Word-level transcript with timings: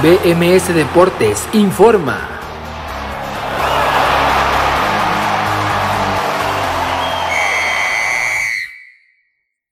BMS 0.00 0.72
Deportes 0.72 1.48
informa. 1.54 2.38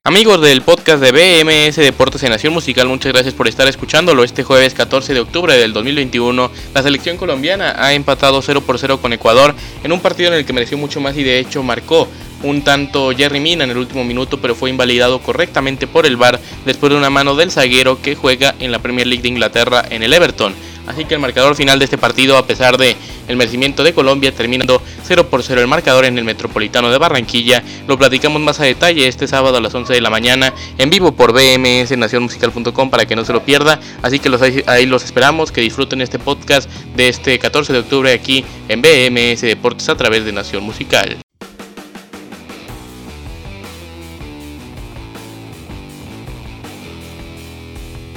Amigos 0.02 0.40
del 0.40 0.62
podcast 0.62 1.00
de 1.00 1.12
BMS 1.12 1.76
Deportes 1.76 2.24
en 2.24 2.30
Nación 2.30 2.52
Musical, 2.52 2.88
muchas 2.88 3.12
gracias 3.12 3.34
por 3.34 3.46
estar 3.46 3.68
escuchándolo. 3.68 4.24
Este 4.24 4.42
jueves 4.42 4.74
14 4.74 5.14
de 5.14 5.20
octubre 5.20 5.56
del 5.56 5.72
2021, 5.72 6.50
la 6.74 6.82
selección 6.82 7.16
colombiana 7.16 7.76
ha 7.76 7.92
empatado 7.92 8.42
0 8.42 8.62
por 8.62 8.80
0 8.80 9.00
con 9.00 9.12
Ecuador 9.12 9.54
en 9.84 9.92
un 9.92 10.00
partido 10.00 10.28
en 10.28 10.34
el 10.34 10.44
que 10.44 10.52
mereció 10.52 10.76
mucho 10.76 11.00
más 11.00 11.16
y 11.16 11.22
de 11.22 11.38
hecho 11.38 11.62
marcó 11.62 12.08
un 12.42 12.62
tanto 12.62 13.10
Jerry 13.10 13.40
Mina 13.40 13.64
en 13.64 13.70
el 13.70 13.78
último 13.78 14.04
minuto, 14.04 14.40
pero 14.40 14.54
fue 14.54 14.70
invalidado 14.70 15.20
correctamente 15.20 15.86
por 15.86 16.06
el 16.06 16.16
VAR 16.16 16.40
después 16.64 16.90
de 16.90 16.98
una 16.98 17.10
mano 17.10 17.34
del 17.34 17.50
zaguero 17.50 18.00
que 18.00 18.14
juega 18.14 18.54
en 18.60 18.72
la 18.72 18.78
Premier 18.78 19.06
League 19.06 19.22
de 19.22 19.28
Inglaterra 19.28 19.84
en 19.88 20.02
el 20.02 20.12
Everton. 20.12 20.54
Así 20.86 21.04
que 21.04 21.14
el 21.14 21.20
marcador 21.20 21.56
final 21.56 21.78
de 21.78 21.84
este 21.84 21.98
partido, 21.98 22.38
a 22.38 22.46
pesar 22.46 22.78
de 22.78 22.96
el 23.26 23.36
merecimiento 23.36 23.82
de 23.82 23.92
Colombia, 23.92 24.32
terminando 24.32 24.80
0 25.02 25.28
por 25.28 25.42
0 25.42 25.60
el 25.60 25.66
marcador 25.66 26.04
en 26.04 26.16
el 26.16 26.24
Metropolitano 26.24 26.90
de 26.90 26.98
Barranquilla. 26.98 27.62
Lo 27.88 27.98
platicamos 27.98 28.40
más 28.40 28.60
a 28.60 28.64
detalle 28.64 29.08
este 29.08 29.26
sábado 29.26 29.56
a 29.56 29.60
las 29.60 29.74
11 29.74 29.92
de 29.92 30.00
la 30.00 30.10
mañana 30.10 30.54
en 30.78 30.90
vivo 30.90 31.12
por 31.12 31.32
BMS 31.32 31.96
Nacionmusical.com 31.96 32.90
para 32.90 33.04
que 33.04 33.16
no 33.16 33.24
se 33.24 33.32
lo 33.32 33.44
pierda. 33.44 33.80
Así 34.02 34.20
que 34.20 34.28
los, 34.28 34.40
ahí 34.42 34.86
los 34.86 35.04
esperamos, 35.04 35.50
que 35.50 35.60
disfruten 35.60 36.00
este 36.00 36.20
podcast 36.20 36.70
de 36.94 37.08
este 37.08 37.38
14 37.38 37.72
de 37.72 37.78
octubre 37.80 38.12
aquí 38.12 38.44
en 38.68 38.80
BMS 38.80 39.40
Deportes 39.40 39.88
a 39.88 39.96
través 39.96 40.24
de 40.24 40.32
Nación 40.32 40.62
Musical. 40.62 41.25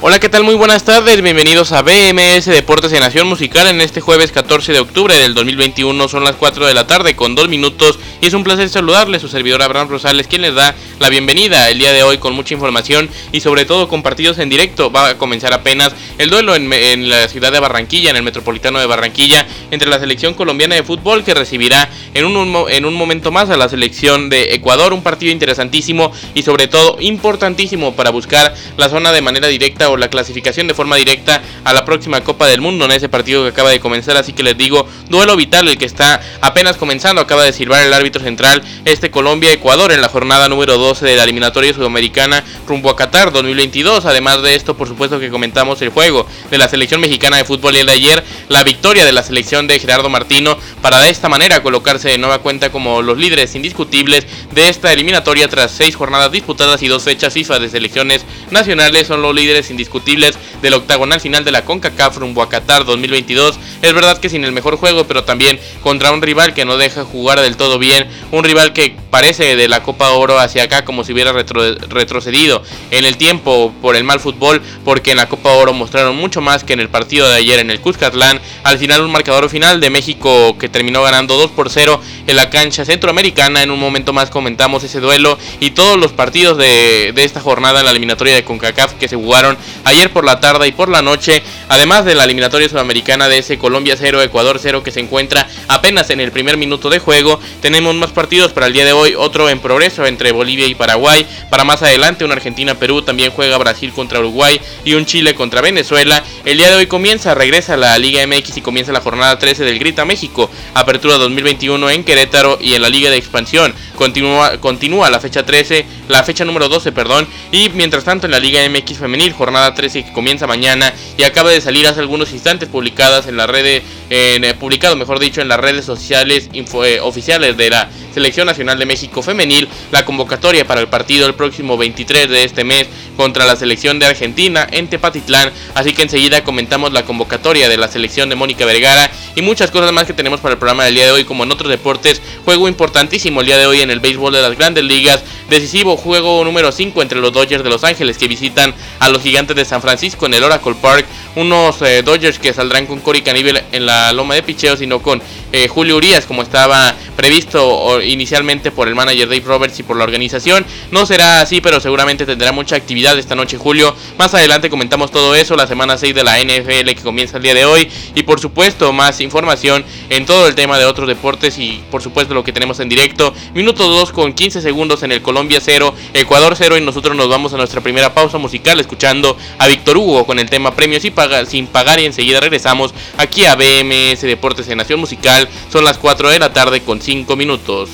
Hola, 0.02 0.17
¿qué 0.22 0.30
tal? 0.30 0.45
Muy 0.45 0.55
buenas 0.55 0.86
tardes, 0.86 1.22
bienvenidos 1.22 1.73
a 1.73 1.81
BMS 1.81 2.45
Deportes 2.45 2.94
en 2.94 3.02
Nación 3.02 3.28
Musical 3.28 3.67
en 3.67 3.81
este 3.81 4.00
jueves 4.00 4.31
14 4.31 4.72
de 4.72 4.80
octubre 4.80 5.14
del 5.14 5.33
2021, 5.33 6.08
son 6.08 6.23
las 6.23 6.38
4 6.38 6.67
de 6.67 6.73
la 6.73 6.88
tarde 6.88 7.17
con 7.17 7.36
2 7.36 7.50
minutos 7.50 8.00
y 8.22 8.27
es 8.27 8.33
un 8.33 8.45
placer 8.45 8.70
saludarles, 8.70 9.22
su 9.22 9.27
servidor 9.27 9.61
Abraham 9.61 9.89
Rosales, 9.89 10.27
quien 10.27 10.44
les 10.44 10.55
da 10.55 10.73
la 11.00 11.09
bienvenida 11.09 11.70
el 11.70 11.80
día 11.80 11.92
de 11.92 12.03
hoy 12.03 12.17
con 12.17 12.33
mucha 12.33 12.53
información 12.53 13.09
y 13.33 13.42
sobre 13.42 13.66
todo 13.66 13.89
con 13.89 14.02
partidos 14.02 14.39
en 14.39 14.47
directo, 14.47 14.89
va 14.89 15.09
a 15.09 15.17
comenzar 15.17 15.52
apenas 15.52 15.94
el 16.17 16.30
duelo 16.30 16.55
en, 16.55 17.09
la 17.09 17.27
ciudad 17.27 17.52
de 17.52 17.59
Barranquilla, 17.59 18.11
en 18.11 18.16
el 18.16 18.23
Metropolitano 18.23 18.80
de 18.80 18.86
Barranquilla, 18.86 19.45
entre 19.70 19.89
la 19.89 20.00
selección 20.00 20.33
colombiana 20.33 20.75
de 20.75 20.83
fútbol 20.83 21.25
que 21.25 21.33
recibirá 21.33 21.89
en 22.14 22.23
un, 22.23 22.70
en 22.70 22.86
un 22.86 22.94
momento 22.94 23.31
más 23.31 23.50
a 23.50 23.58
la 23.58 23.67
selección 23.67 24.30
de 24.30 24.53
Ecuador, 24.53 24.94
un 24.94 25.03
partido 25.03 25.33
interesantísimo 25.33 26.14
y 26.33 26.44
sobre 26.44 26.67
todo 26.67 26.95
importantísimo 27.02 27.97
para 27.97 28.11
buscar 28.11 28.53
la 28.77 28.88
zona 28.88 29.11
de 29.11 29.22
manera 29.22 29.50
directa 29.50 29.89
o 29.92 29.98
la 29.98 30.09
clasificación 30.09 30.68
de 30.68 30.73
forma 30.73 30.95
directa 30.95 31.42
a 31.64 31.73
la 31.73 31.86
próxima 31.86 32.22
Copa 32.22 32.48
del 32.48 32.62
Mundo 32.62 32.86
en 32.86 32.92
ese 32.92 33.09
partido 33.09 33.44
que 33.44 33.50
acaba 33.50 33.70
de 33.70 33.80
comenzar. 33.80 34.18
Así 34.18 34.34
que 34.34 34.44
les 34.44 34.58
digo, 34.58 34.88
duelo 35.09 35.36
vital 35.36 35.68
el 35.68 35.78
que 35.78 35.86
está 35.86 36.22
apenas 36.42 36.78
comenzando. 36.78 37.22
Acaba 37.22 37.44
de 37.44 37.54
silbar 37.54 37.86
el 37.86 37.94
árbitro 37.94 38.22
central 38.22 38.64
este 38.86 39.12
Colombia-Ecuador 39.12 39.92
en 39.92 40.02
la 40.02 40.10
jornada 40.10 40.48
número 40.50 40.78
12 40.78 41.06
de 41.06 41.16
la 41.16 41.23
eliminatoria 41.23 41.73
sudamericana 41.73 42.44
rumbo 42.67 42.90
a 42.90 42.95
Qatar 42.95 43.32
2022. 43.32 44.06
Además 44.06 44.42
de 44.42 44.56
esto, 44.56 44.78
por 44.78 44.88
supuesto 44.88 45.20
que 45.20 45.30
comentamos 45.30 45.82
el 45.82 45.90
juego 45.90 46.26
de 46.50 46.58
la 46.58 46.67
selección 46.67 47.02
mexicana 47.02 47.38
de 47.38 47.45
fútbol 47.45 47.76
y 47.76 47.80
el 47.80 47.88
de 47.88 47.94
ayer, 47.94 48.23
la 48.48 48.64
victoria 48.64 49.06
de 49.06 49.12
la 49.12 49.23
selección 49.23 49.67
de 49.67 49.80
Gerardo 49.80 50.10
Martino 50.10 50.58
para 50.82 51.00
de 51.02 51.10
esta 51.10 51.30
manera 51.30 51.62
colocarse 51.62 52.10
de 52.10 52.17
nueva 52.17 52.40
cuenta 52.40 52.72
como 52.72 53.02
los 53.02 53.17
líderes 53.17 53.56
indiscutibles 53.56 54.26
de 54.52 54.70
esta 54.70 54.94
eliminatoria 54.94 55.48
tras 55.48 55.72
seis 55.72 55.95
jornadas 55.95 56.32
disputadas 56.32 56.82
y 56.84 56.88
dos 56.88 57.04
fechas 57.04 57.34
FIFA 57.34 57.60
de 57.60 57.70
selecciones 57.70 58.26
nacionales. 58.52 59.08
Son 59.08 59.22
los 59.22 59.34
líderes 59.34 59.70
indiscutibles 59.70 59.78
indiscutibles 59.80 60.38
del 60.61 60.73
octagonal 60.73 61.22
final 61.22 61.45
de 61.45 61.52
la 61.52 61.63
CONCACAF 61.63 62.17
rumbo 62.17 62.44
a 62.44 62.49
Qatar 62.49 62.85
2022. 62.85 63.58
Es 63.81 63.93
verdad 63.93 64.17
que 64.17 64.30
sin 64.30 64.43
el 64.43 64.52
mejor 64.52 64.76
juego, 64.76 65.05
pero 65.05 65.23
también 65.23 65.59
contra 65.81 66.11
un 66.11 66.21
rival 66.21 66.54
que 66.54 66.65
no 66.65 66.77
deja 66.77 67.05
jugar 67.05 67.39
del 67.39 67.55
todo 67.55 67.80
bien, 67.80 68.08
un 68.31 68.43
rival 68.43 68.73
que 68.73 68.95
parece 69.09 69.55
de 69.55 69.67
la 69.70 69.81
Copa 69.81 70.09
Oro 70.11 70.37
hacia 70.37 70.64
acá 70.64 70.83
como 70.83 71.04
si 71.04 71.14
hubiera 71.14 71.31
retrocedido 71.31 72.61
en 72.92 73.05
el 73.05 73.17
tiempo 73.17 73.73
por 73.81 73.95
el 73.95 74.04
mal 74.04 74.20
fútbol, 74.20 74.61
porque 74.83 75.11
en 75.11 75.17
la 75.17 75.30
Copa 75.30 75.54
Oro 75.54 75.73
mostraron 75.73 76.15
mucho 76.17 76.42
más 76.42 76.64
que 76.64 76.73
en 76.73 76.81
el 76.81 76.89
partido 76.89 77.30
de 77.30 77.37
ayer 77.37 77.59
en 77.59 77.71
el 77.71 77.80
Cuscatlán. 77.80 78.42
Al 78.64 78.77
final 78.77 79.02
un 79.02 79.11
marcador 79.11 79.49
final 79.49 79.80
de 79.80 79.89
México 79.89 80.58
que 80.58 80.67
terminó 80.67 81.02
ganando 81.02 81.37
2 81.37 81.52
por 81.52 81.70
0 81.70 82.02
en 82.30 82.36
la 82.36 82.50
cancha 82.50 82.86
centroamericana. 82.86 83.64
En 83.64 83.72
un 83.72 83.80
momento 83.80 84.14
más 84.14 84.30
comentamos 84.30 84.84
ese 84.84 85.00
duelo 85.00 85.38
y 85.60 85.72
todos 85.72 85.98
los 85.98 86.14
partidos 86.14 86.58
de, 86.58 87.12
de 87.14 87.23
esta 87.23 87.42
jornada 87.42 87.80
en 87.80 87.86
la 87.86 87.92
eliminatoria 87.92 88.36
de 88.36 88.44
CONCACAF 88.44 88.94
que 88.94 89.08
se 89.08 89.16
jugaron 89.16 89.58
ayer 89.84 90.12
por 90.12 90.23
la 90.23 90.40
tarde 90.40 90.67
y 90.67 90.72
por 90.72 90.90
la 90.90 91.02
noche, 91.02 91.42
además 91.70 92.06
de 92.06 92.14
la 92.14 92.26
eliminatoria 92.26 92.70
sudamericana 92.70 93.30
de 93.30 93.40
ese 93.40 93.58
Colombia 93.58 93.95
0, 93.98 94.22
Ecuador 94.22 94.60
0 94.62 94.84
que 94.84 94.92
se 94.92 95.00
encuentra 95.00 95.48
apenas 95.67 96.12
en 96.12 96.20
el 96.20 96.32
primer 96.32 96.58
minuto 96.58 96.90
de 96.90 97.00
juego. 97.00 97.40
Tenemos 97.62 97.95
más 97.95 98.12
partidos 98.12 98.52
para 98.54 98.67
el 98.67 98.73
día 98.73 98.86
de 98.86 98.94
hoy, 98.94 99.16
otro 99.17 99.50
en 99.50 99.60
progreso 99.60 100.06
entre 100.06 100.32
Bolivia 100.32 100.67
y 100.67 100.76
Paraguay. 100.76 101.26
Para 101.50 101.64
más 101.64 101.82
adelante, 101.82 102.26
un 102.26 102.32
Argentina-Perú 102.32 103.02
también 103.02 103.32
juega 103.32 103.58
Brasil 103.58 103.92
contra 103.92 104.20
Uruguay 104.20 104.61
y 104.86 104.94
un 104.94 105.06
Chile 105.06 105.34
contra 105.34 105.61
Venezuela. 105.61 106.23
El 106.46 106.58
día 106.58 106.70
de 106.70 106.76
hoy 106.76 106.88
comienza, 106.88 107.34
regresa 107.34 107.76
la 107.76 107.98
Liga 107.98 108.26
MX 108.28 108.58
y 108.58 108.61
comienza 108.61 108.92
la 108.92 109.02
jornada 109.02 109.40
13 109.40 109.64
del 109.64 109.80
Grita 109.80 110.06
México, 110.06 110.50
Apertura 110.76 111.17
2021 111.17 111.90
en 111.90 112.04
Querétaro 112.04 112.18
y 112.61 112.73
en 112.73 112.81
la 112.81 112.89
Liga 112.89 113.09
de 113.09 113.17
Expansión. 113.17 113.73
Continúa, 113.95 114.57
continúa 114.59 115.09
la 115.09 115.19
fecha 115.19 115.45
13, 115.45 115.85
la 116.07 116.23
fecha 116.23 116.45
número 116.45 116.69
12, 116.69 116.91
perdón, 116.91 117.27
y 117.52 117.69
mientras 117.69 118.03
tanto 118.03 118.27
en 118.27 118.31
la 118.31 118.39
Liga 118.39 118.61
MX 118.69 118.97
femenil, 118.97 119.33
jornada 119.33 119.73
13 119.73 120.05
que 120.05 120.13
comienza 120.13 120.47
mañana 120.47 120.93
y 121.17 121.23
acaba 121.23 121.49
de 121.49 121.61
salir 121.61 121.87
hace 121.87 121.99
algunos 121.99 122.31
instantes 122.31 122.69
publicadas 122.69 123.27
en 123.27 123.37
la 123.37 123.47
red, 123.47 123.81
eh, 124.09 124.55
publicado 124.59 124.95
mejor 124.95 125.19
dicho 125.19 125.41
en 125.41 125.47
las 125.47 125.59
redes 125.59 125.85
sociales 125.85 126.49
eh, 126.53 126.99
oficiales 127.02 127.57
de 127.57 127.69
la 127.69 127.89
Selección 128.13 128.47
Nacional 128.47 128.80
de 128.80 128.86
México 128.86 129.21
Femenil 129.21 129.68
la 129.91 130.06
convocatoria 130.06 130.65
para 130.65 130.81
el 130.81 130.88
partido 130.88 131.27
el 131.27 131.36
próximo 131.36 131.77
23 131.77 132.30
de 132.30 132.44
este 132.44 132.63
mes 132.63 132.88
contra 133.15 133.45
la 133.45 133.56
selección 133.56 134.00
de 134.00 134.06
Argentina 134.06 134.68
en 134.71 134.88
Tepatitlán. 134.88 135.51
Así 135.75 135.94
que 135.94 136.03
enseguida 136.03 136.44
comentamos 136.44 136.94
la 136.94 137.03
convocatoria 137.03 137.69
de 137.69 137.77
la 137.77 137.88
selección 137.88 138.30
de 138.30 138.36
Mónica 138.36 138.65
Vergara 138.65 139.12
y 139.39 139.42
muchas 139.42 139.72
cosas 139.72 139.94
más 139.94 140.06
que 140.06 140.13
tenemos 140.13 140.42
para 140.42 140.54
el 140.54 140.60
programa 140.60 140.83
del 140.83 140.95
día 140.95 141.06
de 141.06 141.12
hoy, 141.12 141.24
como 141.24 141.45
en 141.45 141.51
otros 141.51 141.69
deportes. 141.69 142.22
Juego 142.44 142.68
importantísimo 142.68 143.39
el 143.39 143.48
día 143.48 143.57
de 143.57 143.68
hoy 143.68 143.80
en 143.80 143.89
el 143.89 144.01
béisbol 144.01 144.33
de 144.33 144.42
las 144.42 144.57
grandes 144.57 144.83
ligas. 144.83 145.24
Decisivo 145.50 145.95
juego 145.95 146.44
número 146.44 146.74
5 146.74 147.01
entre 147.01 147.19
los 147.19 147.31
Dodgers 147.31 147.63
de 147.63 147.69
Los 147.69 147.86
Ángeles 147.86 148.18
que 148.18 148.28
visitan 148.28 148.75
a 149.00 149.07
los 149.07 149.24
gigantes 149.24 149.56
de 149.56 149.63
San 149.63 149.81
Francisco 149.81 150.25
en 150.25 150.33
el 150.33 150.44
Oracle 150.44 150.75
Park. 150.81 151.06
Unos 151.36 151.81
eh, 151.81 152.04
Dodgers 152.04 152.38
que 152.38 152.54
saldrán 152.54 152.86
con 152.86 153.00
Cory 153.00 153.22
Caníbal 153.22 153.63
en 153.72 153.86
la 153.86 154.12
loma 154.12 154.36
de 154.36 154.44
picheo, 154.44 154.75
sino 154.75 155.01
con 155.01 155.22
eh, 155.54 155.69
Julio 155.69 155.95
Urias, 155.95 156.25
como 156.25 156.42
estaba 156.42 156.94
previsto 157.19 158.01
inicialmente 158.01 158.71
por 158.71 158.88
el 158.88 158.95
manager 158.95 159.27
Dave 159.27 159.44
Roberts 159.45 159.77
y 159.77 159.83
por 159.83 159.97
la 159.97 160.06
organización. 160.06 160.65
No 160.89 161.06
será 161.06 161.41
así, 161.41 161.59
pero 161.59 161.81
seguramente 161.81 162.25
tendrá 162.25 162.53
mucha 162.53 162.77
actividad 162.77 163.19
esta 163.19 163.35
noche, 163.35 163.57
Julio. 163.57 163.94
Más 164.18 164.33
adelante 164.33 164.69
comentamos 164.69 165.12
todo 165.12 165.35
eso, 165.35 165.57
la 165.57 165.68
semana 165.68 165.97
6 165.97 166.15
de 166.15 166.24
la 166.24 166.39
NFL 166.39 166.91
que 166.95 167.01
comienza 167.03 167.35
el 167.35 167.44
día 167.44 167.53
de 167.53 167.65
hoy. 167.65 167.91
Y 168.15 168.24
por 168.24 168.39
supuesto, 168.39 168.94
más 168.94 169.19
información 169.19 169.83
en 170.09 170.25
todo 170.25 170.47
el 170.47 170.56
tema 170.56 170.80
de 170.80 170.85
otros 170.85 171.09
deportes 171.09 171.57
y 171.59 171.83
por 171.91 172.01
supuesto 172.01 172.33
lo 172.33 172.45
que 172.45 172.53
tenemos 172.53 172.80
en 172.80 172.88
directo. 172.88 173.33
Minuto 173.53 173.89
2 173.89 174.13
con 174.13 174.31
15 174.31 174.62
segundos 174.62 175.03
en 175.03 175.12
el 175.12 175.21
Colombia 175.21 175.59
0, 175.62 175.94
Ecuador 176.13 176.53
0 176.57 176.77
y 176.77 176.81
nosotros 176.81 177.18
nos 177.18 177.27
vamos 177.27 177.53
a 177.53 177.57
nuestra 177.57 177.81
primera 177.81 178.13
pausa 178.13 178.38
musical 178.38 178.80
escuchando 178.80 179.36
a 179.57 179.68
Víctor 179.68 179.97
Hugo 179.97 180.25
con 180.25 180.39
el 180.39 180.50
tema 180.50 180.74
premios 180.74 181.01
sin 181.01 181.68
pagar 181.68 182.00
y 182.00 182.06
enseguida 182.06 182.39
regresamos 182.39 182.94
aquí 183.18 183.44
a 183.44 183.56
BMS 183.56 184.21
Deportes 184.21 184.69
en 184.69 184.77
Nación 184.77 185.01
Musical. 185.01 185.50
Son 185.69 185.83
las 185.83 185.97
4 185.97 186.30
de 186.30 186.39
la 186.39 186.53
tarde 186.53 186.80
con 186.80 187.01
5 187.01 187.08
minutos. 187.36 187.89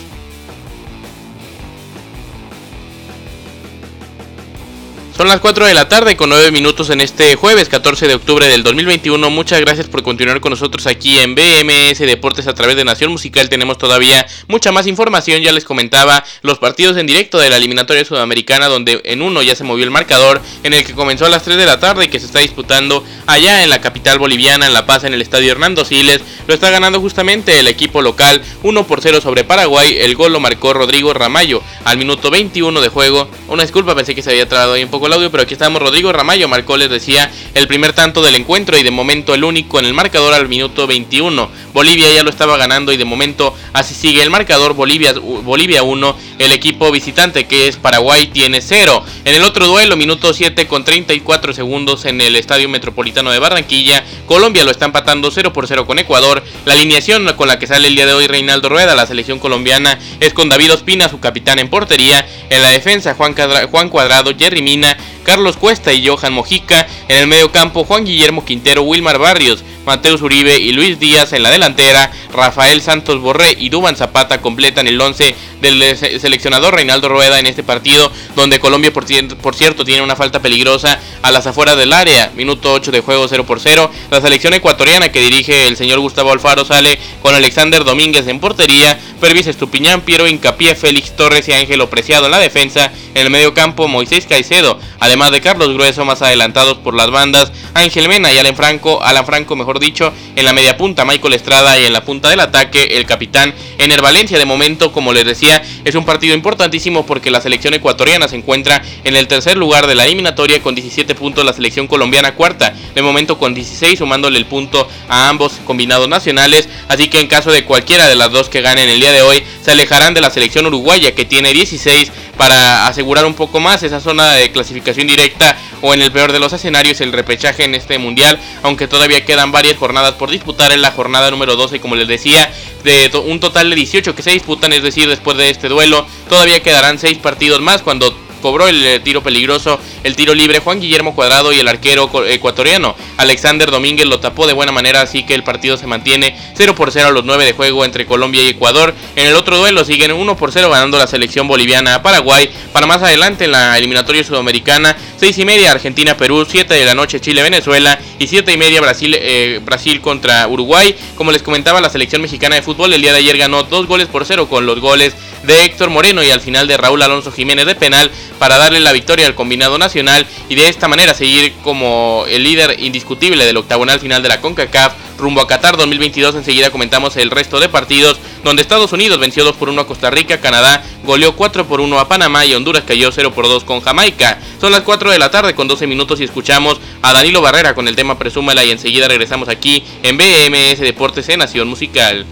Son 5.18 5.30
las 5.30 5.40
4 5.40 5.66
de 5.66 5.74
la 5.74 5.88
tarde 5.88 6.18
con 6.18 6.28
9 6.28 6.52
minutos 6.52 6.90
en 6.90 7.00
este 7.00 7.36
jueves 7.36 7.70
14 7.70 8.10
de 8.10 8.16
octubre 8.16 8.50
del 8.50 8.64
2021. 8.64 9.30
Muchas 9.30 9.62
gracias 9.62 9.88
por 9.88 10.04
continuar 10.04 10.42
con 10.42 10.50
nosotros 10.50 10.88
aquí 10.88 11.18
en 11.20 11.36
BMS 11.36 12.00
Deportes 12.00 12.48
a 12.48 12.54
través 12.54 12.76
de 12.76 12.84
Nación 12.84 13.12
Musical. 13.12 13.48
Tenemos 13.48 13.78
todavía 13.78 14.28
mucha 14.50 14.74
más 14.74 14.88
información. 14.88 15.42
Ya 15.42 15.54
les 15.54 15.64
comentaba 15.64 16.26
los 16.42 16.60
partidos 16.60 16.98
en 16.98 17.08
directo 17.08 17.40
de 17.40 17.50
la 17.50 17.56
eliminatoria 17.56 18.04
sudamericana 18.04 18.68
donde 18.68 19.00
en 19.06 19.22
uno 19.22 19.42
ya 19.42 19.56
se 19.56 19.64
movió 19.64 19.86
el 19.86 19.90
marcador 19.90 20.42
en 20.64 20.74
el 20.74 20.84
que 20.84 20.92
comenzó 20.92 21.26
a 21.26 21.30
las 21.30 21.44
3 21.44 21.56
de 21.56 21.66
la 21.66 21.80
tarde 21.80 22.04
y 22.04 22.08
que 22.10 22.20
se 22.20 22.26
está 22.26 22.40
disputando 22.40 23.02
allá 23.26 23.64
en 23.64 23.70
la 23.70 23.80
capital 23.80 24.20
boliviana 24.20 24.68
en 24.68 24.74
La 24.74 24.86
Paz 24.86 25.06
en 25.06 25.14
el 25.14 25.22
estadio 25.22 25.50
Hernando 25.50 25.86
Siles. 25.86 26.20
Lo 26.46 26.54
está 26.54 26.70
ganando 26.72 27.00
justamente 27.00 27.58
el 27.58 27.70
equipo 27.70 28.02
local 28.02 28.42
1 28.64 28.86
por 28.86 29.00
0 29.00 29.22
sobre 29.22 29.46
Paraguay. 29.46 29.96
El 29.98 30.16
gol 30.16 30.34
lo 30.34 30.42
marcó 30.42 30.74
Rodrigo 30.74 31.14
Ramayo 31.14 31.64
al 31.86 31.98
minuto 31.98 32.30
21 32.30 32.82
de 32.82 32.90
juego. 32.90 33.30
Una 33.48 33.64
disculpa, 33.64 33.96
pensé 33.96 34.14
que 34.14 34.22
se 34.22 34.32
había 34.32 34.50
trabado 34.50 34.74
ahí 34.74 34.84
un 34.84 34.90
poco 34.90 35.05
el 35.08 35.14
audio, 35.14 35.32
pero 35.32 35.44
aquí 35.44 35.54
estamos. 35.54 35.82
Rodrigo 35.82 36.12
Ramayo 36.12 36.48
marcó, 36.48 36.78
les 36.78 36.90
decía, 36.90 37.32
el 37.54 37.68
primer 37.68 37.94
tanto 37.94 38.22
del 38.22 38.36
encuentro 38.36 38.78
y 38.78 38.84
de 38.84 38.92
momento 38.92 39.34
el 39.34 39.44
único 39.44 39.80
en 39.80 39.86
el 39.86 39.94
marcador 39.94 40.34
al 40.34 40.48
minuto 40.48 40.88
21. 40.88 41.50
Bolivia 41.74 42.12
ya 42.14 42.24
lo 42.24 42.30
estaba 42.30 42.58
ganando 42.58 42.92
y 42.92 42.98
de 42.98 43.06
momento 43.06 43.56
así 43.74 43.94
sigue 43.94 44.22
el 44.22 44.30
marcador. 44.30 44.74
Bolivia, 44.74 45.14
Bolivia 45.14 45.84
1, 45.84 46.18
el 46.40 46.52
equipo 46.52 46.92
visitante 46.92 47.46
que 47.46 47.68
es 47.68 47.78
Paraguay 47.78 48.28
tiene 48.28 48.62
0. 48.62 49.04
En 49.26 49.36
el 49.36 49.44
otro 49.44 49.68
duelo, 49.68 49.96
minuto 49.96 50.34
7 50.34 50.68
con 50.68 50.84
34 50.84 51.54
segundos 51.54 52.06
en 52.06 52.22
el 52.22 52.36
Estadio 52.36 52.70
Metropolitano 52.70 53.32
de 53.32 53.40
Barranquilla, 53.40 54.04
Colombia 54.26 54.64
lo 54.64 54.72
está 54.72 54.86
empatando 54.86 55.32
0 55.32 55.54
por 55.54 55.68
0 55.68 55.86
con 55.86 56.00
Ecuador. 56.00 56.44
La 56.66 56.74
alineación 56.74 57.26
con 57.36 57.48
la 57.48 57.60
que 57.60 57.68
sale 57.68 57.88
el 57.88 57.96
día 57.96 58.06
de 58.06 58.14
hoy 58.14 58.28
Reinaldo 58.28 58.70
Rueda, 58.70 58.96
la 58.96 59.06
selección 59.06 59.40
colombiana, 59.40 60.00
es 60.20 60.34
con 60.34 60.50
David 60.50 60.74
Ospina, 60.74 61.10
su 61.10 61.20
capitán 61.20 61.60
en 61.60 61.70
portería. 61.70 62.28
En 62.50 62.62
la 62.62 62.70
defensa, 62.70 63.16
Juan, 63.16 63.36
Juan 63.72 63.90
Cuadrado, 63.90 64.32
Jerry 64.38 64.62
Mina, 64.62 64.95
Carlos 65.24 65.58
Cuesta 65.58 65.94
y 65.94 66.06
Johan 66.06 66.34
Mojica. 66.34 66.88
En 67.08 67.18
el 67.18 67.28
medio 67.28 67.52
campo, 67.52 67.84
Juan 67.84 68.06
Guillermo 68.06 68.46
Quintero, 68.46 68.84
Wilmar 68.84 69.18
Barrios, 69.18 69.64
Mateus 69.86 70.22
Uribe 70.22 70.58
y 70.58 70.72
Luis 70.74 71.00
Díaz 71.00 71.34
en 71.34 71.44
la 71.44 71.52
delantera. 71.52 72.12
Rafael 72.34 72.82
Santos 72.82 73.20
Borré 73.22 73.56
y 73.58 73.70
Duban 73.70 73.96
Zapata 73.96 74.42
completan 74.42 74.88
el 74.88 75.00
11 75.00 75.36
del 75.62 75.98
seleccionador 76.20 76.76
Reinaldo 76.76 77.10
Rueda 77.10 77.40
en 77.40 77.48
este 77.48 77.64
partido, 77.64 78.12
donde 78.36 78.60
Colombia, 78.60 78.92
por, 78.92 79.06
cierto, 79.06 79.86
tiene 79.86 80.02
una 80.02 80.16
falta 80.16 80.42
peligrosa 80.42 81.00
a 81.22 81.32
las 81.32 81.48
afueras 81.48 81.78
del 81.78 81.94
área. 81.94 82.32
Minuto 82.36 82.74
8 82.74 82.92
de 82.92 83.02
juego 83.02 83.28
0 83.28 83.46
por 83.46 83.60
0. 83.60 83.90
La 84.12 84.22
selección 84.22 84.54
ecuatoriana 84.54 85.12
que 85.12 85.22
dirige 85.22 85.68
el 85.68 85.78
señor 85.78 86.00
Gustavo 86.00 86.32
Alfaro 86.32 86.66
sale 86.66 87.00
con 87.22 87.34
Alexander 87.34 87.84
Domínguez 87.84 88.28
en 88.28 88.40
portería, 88.40 89.00
Pervis 89.22 89.48
Estupiñán, 89.48 90.02
Piero 90.02 90.28
Incapié, 90.28 90.76
Félix 90.76 91.16
Torres 91.16 91.48
y 91.48 91.54
Ángelo 91.54 91.90
Preciado 91.90 92.26
en 92.26 92.32
la 92.32 92.40
defensa. 92.40 92.92
En 93.14 93.26
el 93.26 93.30
medio 93.30 93.54
campo, 93.54 93.88
Moisés 93.88 94.26
Caicedo, 94.28 94.78
además 95.00 95.32
de 95.32 95.40
Carlos 95.40 95.74
Grueso, 95.74 96.04
más 96.04 96.22
adelantados 96.22 96.78
por 96.78 96.94
las 96.94 97.12
bandas, 97.12 97.52
Ángel 97.74 98.10
Mena 98.10 98.32
y 98.34 98.38
Alan 98.38 98.58
Franco, 98.58 99.02
Alan 99.02 99.26
Franco, 99.26 99.56
mejor 99.56 99.75
dicho, 99.80 100.14
en 100.36 100.46
la 100.46 100.54
media 100.54 100.78
punta, 100.78 101.06
Michael 101.06 101.34
Estrada 101.34 101.80
y 101.80 101.86
en 101.86 101.94
la 101.94 102.04
punta 102.04 102.30
del 102.30 102.40
ataque, 102.40 102.98
el 102.98 103.06
capitán 103.06 103.54
Ener 103.78 104.02
Valencia. 104.02 104.38
De 104.38 104.46
momento, 104.46 104.92
como 104.92 105.14
les 105.14 105.26
decía, 105.26 105.62
es 105.84 105.96
un 105.96 106.06
partido 106.06 106.34
importantísimo 106.36 107.06
porque 107.06 107.32
la 107.32 107.42
selección 107.42 107.74
ecuatoriana 107.74 108.28
se 108.28 108.36
encuentra 108.36 108.82
en 109.04 109.16
el 109.16 109.28
tercer 109.28 109.58
lugar 109.58 109.88
de 109.88 109.96
la 109.96 110.06
eliminatoria 110.06 110.62
con 110.62 110.76
17 110.76 111.16
puntos, 111.16 111.46
la 111.46 111.54
selección 111.54 111.88
colombiana 111.88 112.36
cuarta, 112.36 112.74
de 112.94 113.02
momento 113.02 113.38
con 113.38 113.54
16, 113.54 114.00
sumándole 114.00 114.38
el 114.38 114.46
punto 114.46 114.88
a 115.08 115.30
ambos 115.30 115.54
combinados 115.66 116.08
nacionales. 116.08 116.70
Así 116.88 117.08
que 117.08 117.20
en 117.20 117.28
caso 117.28 117.52
de 117.52 117.66
cualquiera 117.66 118.08
de 118.08 118.16
las 118.16 118.32
dos 118.32 118.50
que 118.50 118.62
ganen 118.62 118.90
el 118.90 119.00
día 119.00 119.12
de 119.12 119.22
hoy, 119.22 119.44
se 119.62 119.72
alejarán 119.72 120.14
de 120.14 120.22
la 120.22 120.30
selección 120.30 120.66
uruguaya 120.66 121.14
que 121.16 121.26
tiene 121.26 121.54
16 121.54 122.12
para 122.38 122.88
asegurar 122.88 123.26
un 123.26 123.34
poco 123.34 123.60
más 123.60 123.84
esa 123.84 124.00
zona 124.00 124.34
de 124.34 124.52
clasificación 124.52 125.08
directa 125.08 125.58
o 125.86 125.94
en 125.94 126.02
el 126.02 126.12
peor 126.12 126.32
de 126.32 126.40
los 126.40 126.52
escenarios 126.52 127.00
el 127.00 127.14
repechaje 127.14 127.64
en 127.64 127.76
este 127.76 128.00
mundial, 128.00 128.40
aunque 128.64 128.88
todavía 128.88 129.24
quedan 129.24 129.52
varias 129.52 129.78
jornadas 129.78 130.14
por 130.16 130.32
disputar. 130.32 130.72
En 130.72 130.82
la 130.82 130.90
jornada 130.90 131.30
número 131.30 131.56
12, 131.56 131.80
como 131.80 131.96
les 131.96 132.08
decía, 132.08 132.52
de 132.84 133.12
un 133.24 133.40
total 133.40 133.70
de 133.70 133.76
18 133.76 134.16
que 134.16 134.24
se 134.24 134.32
disputan, 134.32 134.74
es 134.74 134.82
decir, 134.82 135.08
después 135.08 135.38
de 135.38 135.52
este 135.52 135.70
duelo, 135.70 136.08
todavía 136.28 136.64
quedarán 136.64 136.98
6 136.98 137.20
partidos 137.20 137.62
más 137.62 137.84
cuando 137.84 138.18
cobró 138.46 138.68
el 138.68 138.86
eh, 138.86 139.00
tiro 139.00 139.24
peligroso, 139.24 139.80
el 140.04 140.16
tiro 140.16 140.36
libre 140.36 140.60
Juan 140.60 140.80
Guillermo 140.80 141.16
Cuadrado 141.16 141.52
y 141.52 141.60
el 141.60 141.68
arquero 141.68 142.12
ecuatoriano 142.28 142.96
Alexander 143.18 143.72
Domínguez 143.72 144.06
lo 144.06 144.20
tapó 144.20 144.46
de 144.46 144.54
buena 144.54 144.72
manera, 144.72 145.02
así 145.02 145.24
que 145.24 145.34
el 145.34 145.42
partido 145.42 145.78
se 145.78 145.88
mantiene 145.88 146.38
0 146.54 146.76
por 146.76 146.92
0 146.92 147.08
a 147.08 147.12
los 147.12 147.26
9 147.26 147.44
de 147.44 147.54
juego 147.54 147.86
entre 147.86 148.06
Colombia 148.06 148.44
y 148.44 148.50
Ecuador. 148.50 148.94
En 149.16 149.26
el 149.26 149.34
otro 149.34 149.58
duelo 149.58 149.84
siguen 149.84 150.12
1 150.12 150.38
por 150.38 150.52
0 150.52 150.70
ganando 150.70 151.00
la 151.00 151.08
selección 151.08 151.48
boliviana 151.48 151.96
a 151.96 152.04
Paraguay. 152.04 152.52
Para 152.72 152.86
más 152.86 153.02
adelante 153.02 153.46
en 153.46 153.52
la 153.52 153.76
eliminatoria 153.80 154.24
sudamericana, 154.24 154.96
6 155.18 155.40
y 155.40 155.46
media 155.46 155.72
Argentina-Perú, 155.72 156.46
7 156.48 156.72
de 156.72 156.86
la 156.86 156.94
noche 156.94 157.20
Chile-Venezuela 157.20 157.98
y 158.20 158.28
7 158.28 158.54
y 158.54 158.58
media 158.58 158.80
Brasil, 158.80 159.18
eh, 159.20 159.60
Brasil 159.66 160.02
contra 160.02 160.48
Uruguay. 160.48 160.96
Como 161.16 161.32
les 161.32 161.42
comentaba, 161.42 161.82
la 161.82 161.90
selección 161.90 162.22
mexicana 162.22 162.54
de 162.54 162.62
fútbol 162.62 162.94
el 162.94 163.02
día 163.02 163.12
de 163.12 163.20
ayer 163.20 163.40
ganó 163.40 163.64
2 163.64 163.88
goles 163.88 164.08
por 164.08 164.24
0 164.24 164.48
con 164.48 164.68
los 164.68 164.80
goles 164.80 165.16
de 165.46 165.66
Héctor 165.66 165.90
Moreno 165.90 166.24
y 166.24 166.32
al 166.32 166.42
final 166.42 166.68
de 166.68 166.78
Raúl 166.78 167.02
Alonso 167.02 167.32
Jiménez 167.32 167.66
de 167.66 167.76
penal 167.76 168.12
para 168.40 168.58
darle 168.58 168.80
la 168.80 168.92
victoria 168.92 169.28
al 169.28 169.36
combinado 169.36 169.78
nacional 169.78 170.26
y 170.50 170.56
de 170.56 170.70
esta 170.70 170.88
manera 170.88 171.14
seguir 171.14 171.54
como 171.64 172.26
el 172.28 172.44
líder 172.44 172.80
indiscutible 172.80 173.46
del 173.46 173.58
octagonal 173.58 174.00
final 174.00 174.22
de 174.22 174.30
la 174.30 174.42
CONCACAF 174.42 174.94
rumbo 175.18 175.42
a 175.42 175.48
Qatar 175.48 175.78
2022. 175.78 176.36
Enseguida 176.36 176.72
comentamos 176.72 177.18
el 177.18 177.32
resto 177.32 177.60
de 177.60 177.70
partidos 177.70 178.18
donde 178.44 178.62
Estados 178.62 178.94
Unidos 178.94 179.20
venció 179.20 179.44
2 179.44 179.56
por 179.56 179.70
1 179.70 179.82
a 179.82 179.88
Costa 179.88 180.10
Rica, 180.10 180.40
Canadá 180.40 180.84
goleó 181.04 181.36
4 181.36 181.68
por 181.68 181.82
1 181.82 182.00
a 182.00 182.08
Panamá 182.08 182.46
y 182.46 182.54
Honduras 182.54 182.84
cayó 182.86 183.12
0 183.12 183.34
por 183.34 183.48
2 183.48 183.64
con 183.64 183.82
Jamaica. 183.82 184.40
Son 184.60 184.72
las 184.72 184.82
4 184.82 185.12
de 185.12 185.20
la 185.20 185.32
tarde 185.32 185.56
con 185.56 185.68
12 185.68 185.88
minutos 185.88 186.20
y 186.20 186.24
escuchamos 186.24 186.80
a 187.02 187.14
Danilo 187.14 187.42
Barrera 187.42 187.76
con 187.76 187.88
el 187.88 187.96
tema 187.96 188.18
Presúmala 188.18 188.64
y 188.64 188.72
enseguida 188.72 189.08
regresamos 189.08 189.50
aquí 189.50 189.84
en 190.04 190.18
BMS 190.18 190.80
Deportes 190.80 191.30
en 191.30 191.40
Nación 191.40 191.68
Musical. 191.68 192.26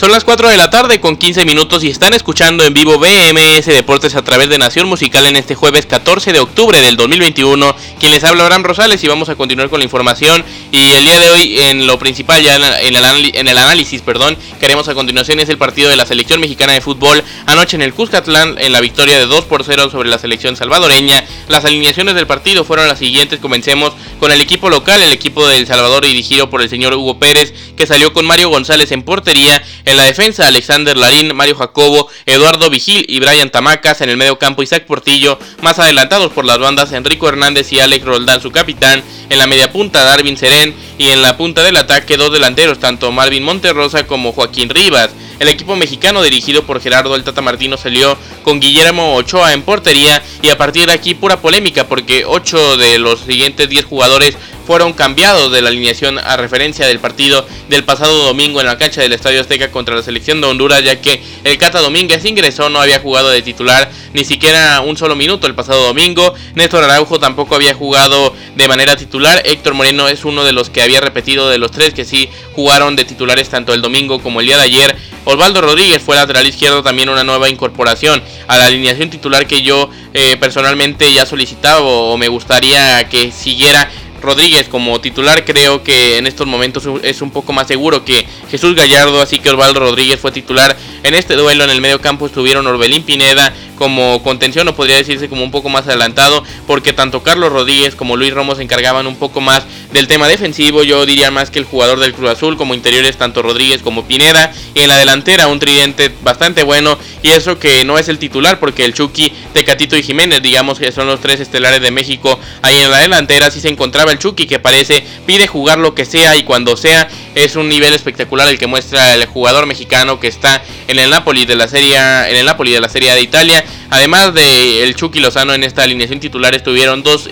Son 0.00 0.10
las 0.10 0.24
4 0.24 0.48
de 0.48 0.56
la 0.56 0.70
tarde 0.70 0.98
con 0.98 1.18
15 1.18 1.44
minutos 1.44 1.84
y 1.84 1.90
están 1.90 2.14
escuchando 2.14 2.64
en 2.64 2.72
vivo 2.72 2.98
BMS 2.98 3.66
Deportes 3.66 4.14
a 4.14 4.24
través 4.24 4.48
de 4.48 4.56
Nación 4.56 4.88
Musical 4.88 5.26
en 5.26 5.36
este 5.36 5.54
jueves 5.54 5.84
14 5.84 6.32
de 6.32 6.40
octubre 6.40 6.80
del 6.80 6.96
2021. 6.96 7.76
Quien 7.98 8.10
les 8.10 8.24
habla 8.24 8.44
Abraham 8.44 8.62
Rosales 8.62 9.04
y 9.04 9.08
vamos 9.08 9.28
a 9.28 9.36
continuar 9.36 9.68
con 9.68 9.80
la 9.80 9.84
información. 9.84 10.42
Y 10.72 10.92
el 10.92 11.04
día 11.04 11.18
de 11.18 11.30
hoy 11.30 11.60
en 11.60 11.86
lo 11.86 11.98
principal, 11.98 12.42
ya 12.42 12.56
en 12.56 12.96
el, 12.96 13.30
en 13.34 13.46
el 13.46 13.58
análisis, 13.58 14.00
perdón, 14.00 14.38
que 14.58 14.64
haremos 14.64 14.88
a 14.88 14.94
continuación 14.94 15.38
es 15.38 15.50
el 15.50 15.58
partido 15.58 15.90
de 15.90 15.96
la 15.96 16.06
selección 16.06 16.40
mexicana 16.40 16.72
de 16.72 16.80
fútbol. 16.80 17.22
Anoche 17.44 17.76
en 17.76 17.82
el 17.82 17.92
Cuscatlán 17.92 18.56
en 18.58 18.72
la 18.72 18.80
victoria 18.80 19.18
de 19.18 19.26
2 19.26 19.44
por 19.44 19.64
0 19.64 19.90
sobre 19.90 20.08
la 20.08 20.16
selección 20.16 20.56
salvadoreña. 20.56 21.26
Las 21.48 21.66
alineaciones 21.66 22.14
del 22.14 22.26
partido 22.26 22.64
fueron 22.64 22.88
las 22.88 23.00
siguientes. 23.00 23.38
Comencemos 23.38 23.92
con 24.18 24.32
el 24.32 24.40
equipo 24.40 24.70
local, 24.70 25.02
el 25.02 25.12
equipo 25.12 25.46
de 25.46 25.58
El 25.58 25.66
Salvador 25.66 26.06
dirigido 26.06 26.48
por 26.48 26.62
el 26.62 26.70
señor 26.70 26.94
Hugo 26.94 27.18
Pérez, 27.18 27.52
que 27.76 27.86
salió 27.86 28.14
con 28.14 28.24
Mario 28.24 28.48
González 28.48 28.92
en 28.92 29.02
portería. 29.02 29.62
En 29.90 29.96
la 29.96 30.04
defensa, 30.04 30.46
Alexander 30.46 30.96
Larín, 30.96 31.34
Mario 31.34 31.56
Jacobo, 31.56 32.08
Eduardo 32.24 32.70
Vigil 32.70 33.04
y 33.08 33.18
Brian 33.18 33.50
Tamacas. 33.50 34.00
En 34.00 34.08
el 34.08 34.16
medio 34.16 34.38
campo, 34.38 34.62
Isaac 34.62 34.84
Portillo. 34.86 35.36
Más 35.62 35.80
adelantados 35.80 36.30
por 36.30 36.44
las 36.44 36.60
bandas, 36.60 36.92
Enrico 36.92 37.28
Hernández 37.28 37.72
y 37.72 37.80
Alex 37.80 38.04
Roldán, 38.04 38.40
su 38.40 38.52
capitán. 38.52 39.02
En 39.28 39.38
la 39.38 39.48
media 39.48 39.72
punta, 39.72 40.04
Darwin 40.04 40.36
Serén. 40.36 40.76
Y 40.96 41.08
en 41.08 41.22
la 41.22 41.36
punta 41.36 41.64
del 41.64 41.76
ataque, 41.76 42.16
dos 42.16 42.32
delanteros, 42.32 42.78
tanto 42.78 43.10
Marvin 43.10 43.42
Monterrosa 43.42 44.06
como 44.06 44.30
Joaquín 44.30 44.68
Rivas. 44.68 45.10
El 45.40 45.48
equipo 45.48 45.74
mexicano 45.74 46.22
dirigido 46.22 46.64
por 46.64 46.82
Gerardo 46.82 47.16
El 47.16 47.24
Tata 47.24 47.40
Martino 47.40 47.78
salió 47.78 48.14
con 48.42 48.60
Guillermo 48.60 49.14
Ochoa 49.14 49.54
en 49.54 49.62
portería 49.62 50.22
y 50.42 50.50
a 50.50 50.58
partir 50.58 50.86
de 50.86 50.92
aquí 50.92 51.14
pura 51.14 51.40
polémica 51.40 51.88
porque 51.88 52.26
8 52.26 52.76
de 52.76 52.98
los 52.98 53.20
siguientes 53.20 53.66
10 53.66 53.86
jugadores 53.86 54.36
fueron 54.66 54.92
cambiados 54.92 55.50
de 55.50 55.62
la 55.62 55.70
alineación 55.70 56.18
a 56.18 56.36
referencia 56.36 56.86
del 56.86 57.00
partido 57.00 57.44
del 57.68 57.82
pasado 57.82 58.26
domingo 58.26 58.60
en 58.60 58.66
la 58.66 58.78
cancha 58.78 59.00
del 59.00 59.12
Estadio 59.12 59.40
Azteca 59.40 59.70
contra 59.72 59.96
la 59.96 60.02
selección 60.02 60.40
de 60.40 60.46
Honduras, 60.46 60.84
ya 60.84 61.00
que 61.00 61.22
el 61.42 61.58
Cata 61.58 61.80
Domínguez 61.80 62.24
ingresó, 62.24 62.68
no 62.68 62.80
había 62.80 63.00
jugado 63.00 63.30
de 63.30 63.42
titular 63.42 63.90
ni 64.12 64.24
siquiera 64.24 64.80
un 64.80 64.96
solo 64.96 65.16
minuto 65.16 65.46
el 65.46 65.56
pasado 65.56 65.86
domingo. 65.86 66.34
Néstor 66.54 66.84
Araujo 66.84 67.18
tampoco 67.18 67.54
había 67.56 67.74
jugado 67.74 68.32
de 68.54 68.68
manera 68.68 68.94
titular. 68.96 69.42
Héctor 69.44 69.74
Moreno 69.74 70.06
es 70.06 70.24
uno 70.24 70.44
de 70.44 70.52
los 70.52 70.70
que 70.70 70.82
había 70.82 71.00
repetido 71.00 71.48
de 71.48 71.58
los 71.58 71.70
tres 71.70 71.94
que 71.94 72.04
sí 72.04 72.28
jugaron 72.54 72.94
de 72.94 73.04
titulares 73.04 73.48
tanto 73.48 73.74
el 73.74 73.82
domingo 73.82 74.22
como 74.22 74.40
el 74.40 74.46
día 74.46 74.56
de 74.56 74.64
ayer. 74.64 74.96
Osvaldo 75.30 75.60
Rodríguez 75.60 76.02
fue 76.02 76.16
lateral 76.16 76.46
izquierdo, 76.46 76.82
también 76.82 77.08
una 77.08 77.22
nueva 77.24 77.48
incorporación 77.48 78.22
a 78.48 78.58
la 78.58 78.66
alineación 78.66 79.10
titular 79.10 79.46
que 79.46 79.62
yo 79.62 79.88
eh, 80.12 80.36
personalmente 80.38 81.12
ya 81.12 81.24
solicitaba 81.24 81.80
o 81.80 82.16
me 82.16 82.28
gustaría 82.28 83.08
que 83.08 83.30
siguiera 83.30 83.88
Rodríguez 84.20 84.68
como 84.68 85.00
titular. 85.00 85.44
Creo 85.44 85.82
que 85.82 86.18
en 86.18 86.26
estos 86.26 86.46
momentos 86.46 86.88
es 87.02 87.22
un 87.22 87.30
poco 87.30 87.52
más 87.52 87.66
seguro 87.68 88.04
que 88.04 88.26
Jesús 88.50 88.74
Gallardo, 88.74 89.22
así 89.22 89.38
que 89.38 89.50
Osvaldo 89.50 89.80
Rodríguez 89.80 90.20
fue 90.20 90.32
titular 90.32 90.76
en 91.02 91.14
este 91.14 91.34
duelo 91.34 91.64
en 91.64 91.70
el 91.70 91.80
medio 91.80 92.00
campo 92.00 92.26
estuvieron 92.26 92.66
Orbelín 92.66 93.02
Pineda 93.02 93.52
como 93.76 94.22
contención 94.22 94.68
o 94.68 94.74
podría 94.74 94.96
decirse 94.96 95.30
como 95.30 95.42
un 95.42 95.50
poco 95.50 95.70
más 95.70 95.86
adelantado 95.86 96.44
porque 96.66 96.92
tanto 96.92 97.22
Carlos 97.22 97.50
Rodríguez 97.50 97.94
como 97.94 98.16
Luis 98.16 98.34
Romo 98.34 98.54
se 98.54 98.62
encargaban 98.62 99.06
un 99.06 99.16
poco 99.16 99.40
más 99.40 99.64
del 99.92 100.06
tema 100.06 100.28
defensivo, 100.28 100.82
yo 100.82 101.06
diría 101.06 101.30
más 101.30 101.50
que 101.50 101.58
el 101.58 101.64
jugador 101.64 101.98
del 101.98 102.12
Cruz 102.12 102.30
Azul 102.30 102.56
como 102.56 102.74
interiores 102.74 103.16
tanto 103.16 103.42
Rodríguez 103.42 103.82
como 103.82 104.04
Pineda. 104.04 104.52
Y 104.74 104.80
en 104.80 104.88
la 104.88 104.98
delantera 104.98 105.48
un 105.48 105.58
tridente 105.58 106.12
bastante 106.22 106.62
bueno 106.62 106.98
y 107.22 107.30
eso 107.30 107.58
que 107.58 107.84
no 107.84 107.98
es 107.98 108.08
el 108.08 108.18
titular 108.18 108.60
porque 108.60 108.84
el 108.84 108.94
Chucky, 108.94 109.32
Tecatito 109.52 109.96
y 109.96 110.02
Jiménez 110.02 110.42
digamos 110.42 110.78
que 110.78 110.92
son 110.92 111.06
los 111.06 111.20
tres 111.20 111.40
estelares 111.40 111.80
de 111.80 111.90
México 111.90 112.38
ahí 112.62 112.76
en 112.76 112.90
la 112.90 112.98
delantera 112.98 113.50
sí 113.50 113.60
se 113.60 113.68
encontraba 113.68 114.12
el 114.12 114.18
Chucky 114.18 114.46
que 114.46 114.58
parece 114.58 115.04
pide 115.26 115.46
jugar 115.46 115.78
lo 115.78 115.94
que 115.94 116.04
sea 116.04 116.36
y 116.36 116.44
cuando 116.44 116.76
sea 116.76 117.08
es 117.34 117.56
un 117.56 117.68
nivel 117.68 117.94
espectacular 117.94 118.48
el 118.48 118.58
que 118.58 118.66
muestra 118.66 119.14
el 119.14 119.26
jugador 119.26 119.66
mexicano 119.66 120.20
que 120.20 120.28
está 120.28 120.62
en 120.90 120.98
el 120.98 121.10
Napoli 121.10 121.46
de 121.46 121.54
la 121.54 121.68
serie 121.68 121.96
en 121.96 122.36
el 122.36 122.44
Napoli 122.44 122.72
de 122.72 122.80
la 122.80 122.88
Serie 122.88 123.12
de 123.12 123.20
Italia. 123.20 123.64
Además 123.90 124.34
de 124.34 124.82
el 124.82 124.94
Chucky 124.94 125.20
Lozano 125.20 125.54
en 125.54 125.64
esta 125.64 125.82
alineación 125.82 126.20
titular 126.20 126.54
estuvieron 126.54 127.02
dos, 127.02 127.28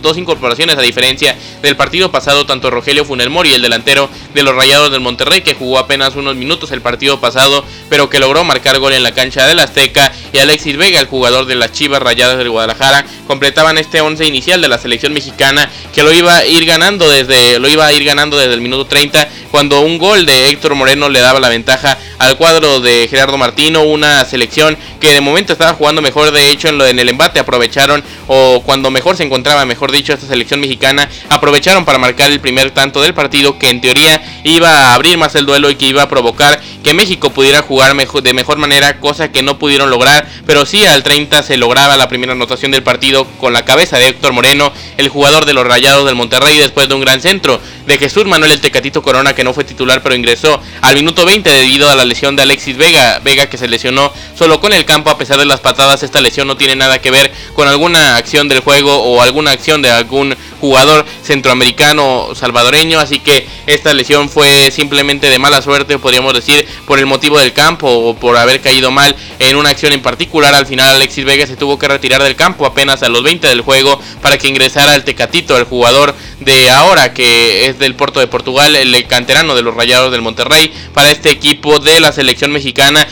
dos 0.00 0.16
incorporaciones 0.16 0.76
a 0.76 0.82
diferencia 0.82 1.36
del 1.62 1.76
partido 1.76 2.10
pasado, 2.10 2.46
tanto 2.46 2.70
Rogelio 2.70 3.04
Funel 3.04 3.30
Mori, 3.30 3.52
el 3.52 3.62
delantero 3.62 4.08
de 4.34 4.42
los 4.42 4.54
Rayados 4.54 4.90
del 4.90 5.00
Monterrey, 5.00 5.42
que 5.42 5.54
jugó 5.54 5.78
apenas 5.78 6.16
unos 6.16 6.34
minutos 6.34 6.72
el 6.72 6.80
partido 6.80 7.20
pasado, 7.20 7.64
pero 7.88 8.08
que 8.10 8.18
logró 8.18 8.42
marcar 8.42 8.78
gol 8.78 8.92
en 8.92 9.04
la 9.04 9.12
cancha 9.12 9.46
del 9.46 9.60
Azteca, 9.60 10.12
y 10.32 10.38
Alexis 10.38 10.76
Vega, 10.76 10.98
el 10.98 11.06
jugador 11.06 11.46
de 11.46 11.54
las 11.54 11.72
Chivas 11.72 12.02
Rayadas 12.02 12.38
del 12.38 12.50
Guadalajara, 12.50 13.04
completaban 13.28 13.78
este 13.78 14.00
once 14.00 14.26
inicial 14.26 14.60
de 14.60 14.68
la 14.68 14.78
selección 14.78 15.12
mexicana 15.12 15.70
que 15.94 16.02
lo 16.02 16.12
iba 16.12 16.38
a 16.38 16.46
ir 16.46 16.64
ganando 16.66 17.08
desde 17.08 17.58
lo 17.58 17.68
iba 17.68 17.86
a 17.86 17.92
ir 17.92 18.04
ganando 18.04 18.36
desde 18.36 18.54
el 18.54 18.60
minuto 18.60 18.86
30 18.86 19.28
cuando 19.50 19.80
un 19.80 19.98
gol 19.98 20.26
de 20.26 20.48
Héctor 20.48 20.74
Moreno 20.74 21.08
le 21.08 21.20
daba 21.20 21.38
la 21.38 21.48
ventaja 21.48 21.98
al 22.22 22.36
cuadro 22.36 22.78
de 22.80 23.08
Gerardo 23.10 23.36
Martino, 23.36 23.82
una 23.82 24.24
selección 24.24 24.78
que 25.00 25.12
de 25.12 25.20
momento 25.20 25.52
estaba 25.52 25.74
jugando 25.74 26.00
mejor, 26.00 26.30
de 26.30 26.50
hecho 26.50 26.68
en, 26.68 26.78
lo, 26.78 26.86
en 26.86 27.00
el 27.00 27.08
embate 27.08 27.40
aprovecharon, 27.40 28.02
o 28.28 28.62
cuando 28.64 28.92
mejor 28.92 29.16
se 29.16 29.24
encontraba, 29.24 29.64
mejor 29.64 29.90
dicho, 29.90 30.12
esta 30.12 30.28
selección 30.28 30.60
mexicana, 30.60 31.08
aprovecharon 31.28 31.84
para 31.84 31.98
marcar 31.98 32.30
el 32.30 32.38
primer 32.38 32.70
tanto 32.70 33.02
del 33.02 33.12
partido 33.12 33.58
que 33.58 33.70
en 33.70 33.80
teoría 33.80 34.22
iba 34.44 34.68
a 34.68 34.94
abrir 34.94 35.18
más 35.18 35.34
el 35.34 35.46
duelo 35.46 35.68
y 35.68 35.74
que 35.74 35.86
iba 35.86 36.02
a 36.02 36.08
provocar 36.08 36.60
que 36.84 36.94
México 36.94 37.30
pudiera 37.30 37.62
jugar 37.62 37.94
mejor, 37.94 38.22
de 38.22 38.34
mejor 38.34 38.58
manera, 38.58 39.00
cosa 39.00 39.32
que 39.32 39.42
no 39.42 39.58
pudieron 39.58 39.90
lograr, 39.90 40.28
pero 40.46 40.64
sí 40.64 40.86
al 40.86 41.02
30 41.02 41.42
se 41.42 41.56
lograba 41.56 41.96
la 41.96 42.08
primera 42.08 42.34
anotación 42.34 42.70
del 42.70 42.84
partido 42.84 43.24
con 43.40 43.52
la 43.52 43.64
cabeza 43.64 43.98
de 43.98 44.06
Héctor 44.06 44.32
Moreno, 44.32 44.72
el 44.96 45.08
jugador 45.08 45.44
de 45.44 45.54
los 45.54 45.66
Rayados 45.66 46.06
del 46.06 46.14
Monterrey, 46.14 46.58
después 46.58 46.88
de 46.88 46.94
un 46.94 47.00
gran 47.00 47.20
centro 47.20 47.60
de 47.86 47.98
Jesús 47.98 48.24
Manuel 48.24 48.52
el 48.52 48.60
Tecatito 48.60 49.02
Corona, 49.02 49.34
que 49.34 49.44
no 49.44 49.52
fue 49.52 49.64
titular 49.64 50.02
pero 50.02 50.14
ingresó 50.14 50.60
al 50.80 50.94
minuto 50.94 51.24
20 51.24 51.48
debido 51.50 51.90
a 51.90 51.96
la 51.96 52.04
lesión 52.04 52.36
de 52.36 52.42
Alexis 52.42 52.76
Vega, 52.76 53.20
Vega 53.20 53.46
que 53.46 53.58
se 53.58 53.68
lesionó 53.68 54.12
solo 54.34 54.60
con 54.60 54.72
el 54.72 54.84
campo 54.84 55.10
a 55.10 55.18
pesar 55.18 55.38
de 55.38 55.44
las 55.44 55.60
patadas, 55.60 56.02
esta 56.02 56.20
lesión 56.20 56.46
no 56.46 56.56
tiene 56.56 56.76
nada 56.76 57.00
que 57.00 57.10
ver 57.10 57.32
con 57.54 57.68
alguna 57.68 58.16
acción 58.16 58.48
del 58.48 58.60
juego 58.60 59.02
o 59.02 59.22
alguna 59.22 59.50
acción 59.50 59.82
de 59.82 59.90
algún 59.90 60.36
jugador 60.60 61.04
centroamericano 61.24 62.28
salvadoreño, 62.34 63.00
así 63.00 63.18
que 63.18 63.46
esta 63.66 63.92
lesión 63.92 64.28
fue 64.28 64.70
simplemente 64.70 65.28
de 65.28 65.38
mala 65.38 65.60
suerte, 65.60 65.98
podríamos 65.98 66.34
decir, 66.34 66.66
por 66.86 66.98
el 66.98 67.06
motivo 67.06 67.38
del 67.38 67.52
campo 67.52 67.88
o 67.88 68.14
por 68.14 68.36
haber 68.36 68.60
caído 68.60 68.90
mal 68.90 69.14
en 69.38 69.56
una 69.56 69.70
acción 69.70 69.92
en 69.92 70.02
particular. 70.02 70.54
Al 70.54 70.66
final 70.66 70.94
Alexis 70.94 71.24
Vega 71.24 71.46
se 71.46 71.56
tuvo 71.56 71.78
que 71.78 71.88
retirar 71.88 72.22
del 72.22 72.36
campo 72.36 72.64
apenas 72.64 73.02
a 73.02 73.08
los 73.08 73.22
20 73.22 73.48
del 73.48 73.62
juego 73.62 74.00
para 74.20 74.38
que 74.38 74.48
ingresara 74.48 74.94
el 74.94 75.04
Tecatito, 75.04 75.56
el 75.56 75.64
jugador 75.64 76.14
de 76.44 76.70
ahora 76.70 77.12
que 77.12 77.66
es 77.66 77.78
del 77.78 77.94
Porto 77.94 78.20
de 78.20 78.26
Portugal, 78.26 78.74
el 78.76 79.06
canterano 79.06 79.54
de 79.54 79.62
los 79.62 79.74
Rayados 79.74 80.10
del 80.12 80.22
Monterrey, 80.22 80.72
para 80.94 81.10
este 81.10 81.30
equipo 81.30 81.78
de 81.78 82.00
la 82.00 82.12
selección 82.12 82.52
mexicana. 82.52 83.06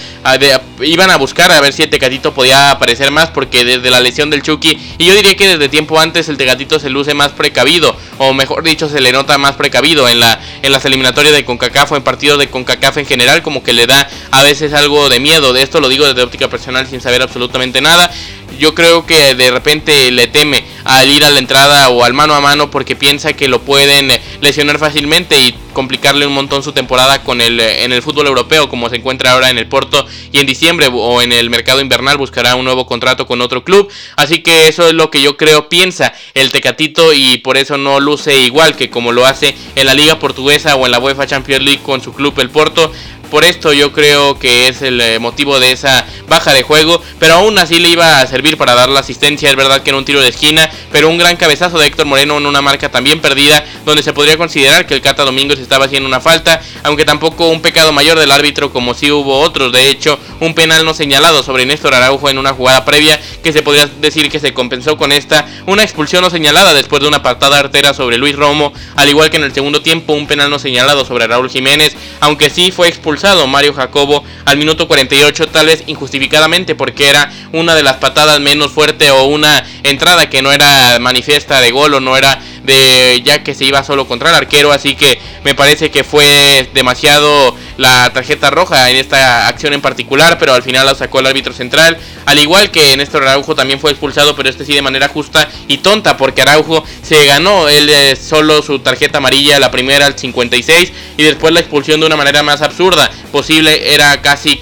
iban 0.82 1.10
a 1.10 1.16
buscar 1.16 1.52
a 1.52 1.60
ver 1.60 1.72
si 1.72 1.82
el 1.82 1.90
Tecatito 1.90 2.32
podía 2.34 2.70
aparecer 2.70 3.10
más 3.10 3.30
porque 3.30 3.64
desde 3.64 3.90
la 3.90 4.00
lesión 4.00 4.30
del 4.30 4.42
Chucky 4.42 4.78
y 4.99 5.04
yo 5.04 5.14
diría 5.14 5.37
que 5.37 5.49
desde 5.49 5.68
tiempo 5.68 5.99
antes 5.99 6.28
el 6.28 6.37
Tecatito 6.37 6.78
se 6.78 6.90
luce 6.90 7.14
más 7.14 7.32
precavido 7.32 7.96
o 8.18 8.32
mejor 8.32 8.62
dicho 8.62 8.88
se 8.88 9.00
le 9.00 9.12
nota 9.12 9.38
más 9.38 9.56
precavido 9.56 10.08
en 10.08 10.20
la 10.20 10.40
en 10.62 10.72
las 10.72 10.84
eliminatorias 10.84 11.34
de 11.34 11.44
CONCACAF 11.44 11.92
o 11.92 11.96
en 11.96 12.02
partidos 12.02 12.38
de 12.38 12.49
CONCACAF 12.49 12.99
en 12.99 13.06
general 13.06 13.42
como 13.42 13.62
que 13.62 13.72
le 13.72 13.87
da 13.87 14.08
a 14.30 14.42
veces 14.42 14.72
algo 14.72 15.08
de 15.08 15.20
miedo 15.20 15.52
de 15.52 15.62
esto 15.62 15.80
lo 15.80 15.88
digo 15.88 16.06
desde 16.06 16.22
óptica 16.22 16.49
personal 16.49 16.87
sin 16.87 17.00
saber 17.00 17.22
absolutamente 17.22 17.80
nada 17.80 18.10
yo 18.59 18.75
creo 18.75 19.07
que 19.07 19.35
de 19.35 19.50
repente 19.50 20.11
le 20.11 20.26
teme 20.26 20.64
al 20.85 21.09
ir 21.11 21.25
a 21.25 21.30
la 21.30 21.38
entrada 21.38 21.88
o 21.90 22.04
al 22.04 22.14
mano 22.14 22.35
a 22.35 22.40
mano 22.40 22.71
porque 22.71 22.97
piensa 22.97 23.33
que 23.33 23.49
lo 23.49 23.61
pueden 23.62 24.11
eh, 24.11 24.21
lesionar 24.40 24.78
fácilmente 24.78 25.40
y 25.40 25.54
complicarle 25.73 26.26
un 26.26 26.33
montón 26.33 26.62
su 26.62 26.73
temporada 26.73 27.23
con 27.23 27.40
el 27.40 27.61
eh, 27.61 27.85
en 27.85 27.92
el 27.92 28.02
fútbol 28.02 28.26
europeo 28.26 28.69
como 28.69 28.88
se 28.88 28.97
encuentra 28.97 29.33
ahora 29.33 29.50
en 29.50 29.59
el 29.59 29.66
Porto 29.66 30.07
y 30.33 30.38
en 30.38 30.47
diciembre 30.47 30.88
o 30.92 31.23
en 31.23 31.33
el 31.33 31.50
mercado 31.50 31.80
invernal 31.80 32.16
buscará 32.16 32.54
un 32.57 32.64
nuevo 32.64 32.87
contrato 32.87 33.26
con 33.26 33.40
otro 33.40 33.64
club. 33.64 33.90
Así 34.16 34.42
que 34.42 34.69
eso 34.69 34.88
es 34.88 34.95
lo 34.95 35.11
que 35.11 35.23
yo 35.23 35.37
creo 35.37 35.69
piensa 35.69 36.12
el 36.35 36.50
Tecatito 36.50 37.12
y 37.12 37.38
por 37.38 37.57
eso 37.57 37.76
no 37.76 38.00
luce 38.00 38.40
igual 38.40 38.76
que 38.76 38.90
como 38.90 39.12
lo 39.12 39.26
hace 39.26 39.54
en 39.76 39.87
la 39.87 39.95
liga 39.95 40.19
portuguesa 40.19 40.76
o 40.76 40.87
en 40.87 40.92
la 40.92 40.99
UEFA 40.99 41.26
Champions 41.26 41.64
League 41.64 41.83
con 41.83 42.00
su 42.02 42.12
club 42.12 42.38
el 42.40 42.50
Porto 42.50 42.92
por 43.30 43.44
esto 43.44 43.72
yo 43.72 43.92
creo 43.92 44.38
que 44.38 44.68
es 44.68 44.82
el 44.82 45.00
eh, 45.00 45.18
motivo 45.18 45.60
de 45.60 45.72
esa 45.72 46.04
baja 46.28 46.52
de 46.52 46.62
juego. 46.62 47.00
Pero 47.18 47.34
aún 47.34 47.58
así 47.58 47.78
le 47.78 47.88
iba 47.88 48.20
a 48.20 48.26
servir 48.26 48.56
para 48.56 48.75
dar 48.75 48.88
la 48.88 49.00
asistencia. 49.00 49.49
Es 49.49 49.56
verdad 49.56 49.82
que 49.82 49.90
en 49.90 49.96
un 49.96 50.04
tiro 50.04 50.20
de 50.20 50.28
esquina. 50.28 50.68
Pero 50.92 51.08
un 51.08 51.16
gran 51.16 51.37
cabezazo 51.37 51.78
de 51.78 51.87
Héctor 51.87 52.06
Moreno 52.06 52.38
en 52.38 52.46
una 52.46 52.60
marca 52.60 52.90
también 52.90 53.20
perdida. 53.20 53.64
Donde 53.84 54.02
se 54.02 54.12
podría 54.12 54.37
considerar 54.37 54.87
que 54.87 54.94
el 54.94 55.00
Cata 55.00 55.25
Domingos 55.25 55.58
estaba 55.58 55.84
haciendo 55.84 56.08
una 56.08 56.20
falta. 56.20 56.60
Aunque 56.82 57.04
tampoco 57.04 57.49
un 57.49 57.62
pecado 57.62 57.92
mayor 57.92 58.18
del 58.18 58.32
árbitro 58.32 58.72
como 58.72 58.94
si 58.94 59.10
hubo 59.10 59.40
otros. 59.40 59.72
De 59.72 59.88
hecho, 59.88 60.18
un 60.40 60.54
penal 60.54 60.84
no 60.84 60.92
señalado 60.92 61.42
sobre 61.42 61.66
Néstor 61.66 61.94
Araujo 61.94 62.28
en 62.28 62.38
una 62.38 62.52
jugada 62.52 62.84
previa. 62.84 63.20
Que 63.42 63.52
se 63.52 63.62
podría 63.62 63.87
decir 63.87 64.28
que 64.28 64.40
se 64.40 64.52
compensó 64.52 64.96
con 64.96 65.12
esta. 65.12 65.46
Una 65.66 65.84
expulsión 65.84 66.22
no 66.22 66.30
señalada 66.30 66.75
después 66.75 67.00
de 67.00 67.08
una 67.08 67.22
patada 67.22 67.58
artera 67.60 67.94
sobre 67.94 68.18
Luis 68.18 68.34
Romo. 68.34 68.72
Al 68.96 69.08
igual 69.08 69.30
que 69.30 69.37
en 69.37 69.44
el 69.44 69.54
segundo 69.54 69.82
tiempo 69.82 70.14
un 70.14 70.26
penal 70.26 70.50
no 70.50 70.58
señalado 70.58 71.04
sobre 71.04 71.28
Raúl 71.28 71.49
Jiménez. 71.49 71.94
Aunque 72.20 72.50
sí 72.50 72.72
fue 72.72 72.88
expulsado 72.88 73.19
Mario 73.48 73.74
Jacobo 73.74 74.24
al 74.46 74.56
minuto 74.56 74.88
48, 74.88 75.48
tal 75.48 75.66
vez 75.66 75.84
injustificadamente 75.86 76.74
porque 76.74 77.08
era 77.08 77.30
una 77.52 77.74
de 77.74 77.82
las 77.82 77.96
patadas 77.96 78.40
menos 78.40 78.72
fuerte 78.72 79.10
o 79.10 79.24
una 79.24 79.62
entrada 79.82 80.30
que 80.30 80.40
no 80.40 80.52
era 80.52 80.98
manifiesta 81.00 81.60
de 81.60 81.70
gol 81.70 81.92
o 81.94 82.00
no 82.00 82.16
era 82.16 82.40
de 82.64 83.20
ya 83.22 83.42
que 83.42 83.54
se 83.54 83.66
iba 83.66 83.84
solo 83.84 84.06
contra 84.06 84.30
el 84.30 84.36
arquero, 84.36 84.72
así 84.72 84.94
que 84.94 85.20
me 85.44 85.54
parece 85.54 85.90
que 85.90 86.02
fue 86.02 86.68
demasiado 86.72 87.54
la 87.80 88.12
tarjeta 88.12 88.50
roja 88.50 88.90
en 88.90 88.96
esta 88.96 89.49
acción 89.49 89.72
en 89.72 89.80
particular, 89.80 90.37
pero 90.38 90.52
al 90.52 90.62
final 90.62 90.84
la 90.84 90.94
sacó 90.94 91.20
el 91.20 91.26
árbitro 91.26 91.54
central, 91.54 91.96
al 92.26 92.38
igual 92.38 92.70
que 92.70 92.94
Néstor 92.94 93.22
Araujo 93.22 93.54
también 93.54 93.80
fue 93.80 93.90
expulsado, 93.90 94.37
pero 94.37 94.50
este 94.50 94.66
sí 94.66 94.75
de 94.75 94.82
manera 94.82 95.08
justa 95.08 95.49
y 95.66 95.78
tonta, 95.78 96.18
porque 96.18 96.42
Araujo 96.42 96.84
se 97.02 97.25
ganó 97.25 97.70
él 97.70 97.88
eh, 97.88 98.16
solo 98.16 98.60
su 98.60 98.80
tarjeta 98.80 99.16
amarilla, 99.16 99.58
la 99.58 99.70
primera 99.70 100.04
al 100.04 100.18
56, 100.18 100.92
y 101.16 101.22
después 101.22 101.54
la 101.54 101.60
expulsión 101.60 102.00
de 102.00 102.06
una 102.06 102.16
manera 102.16 102.42
más 102.42 102.60
absurda, 102.60 103.10
posible, 103.32 103.94
era 103.94 104.20
casi 104.20 104.60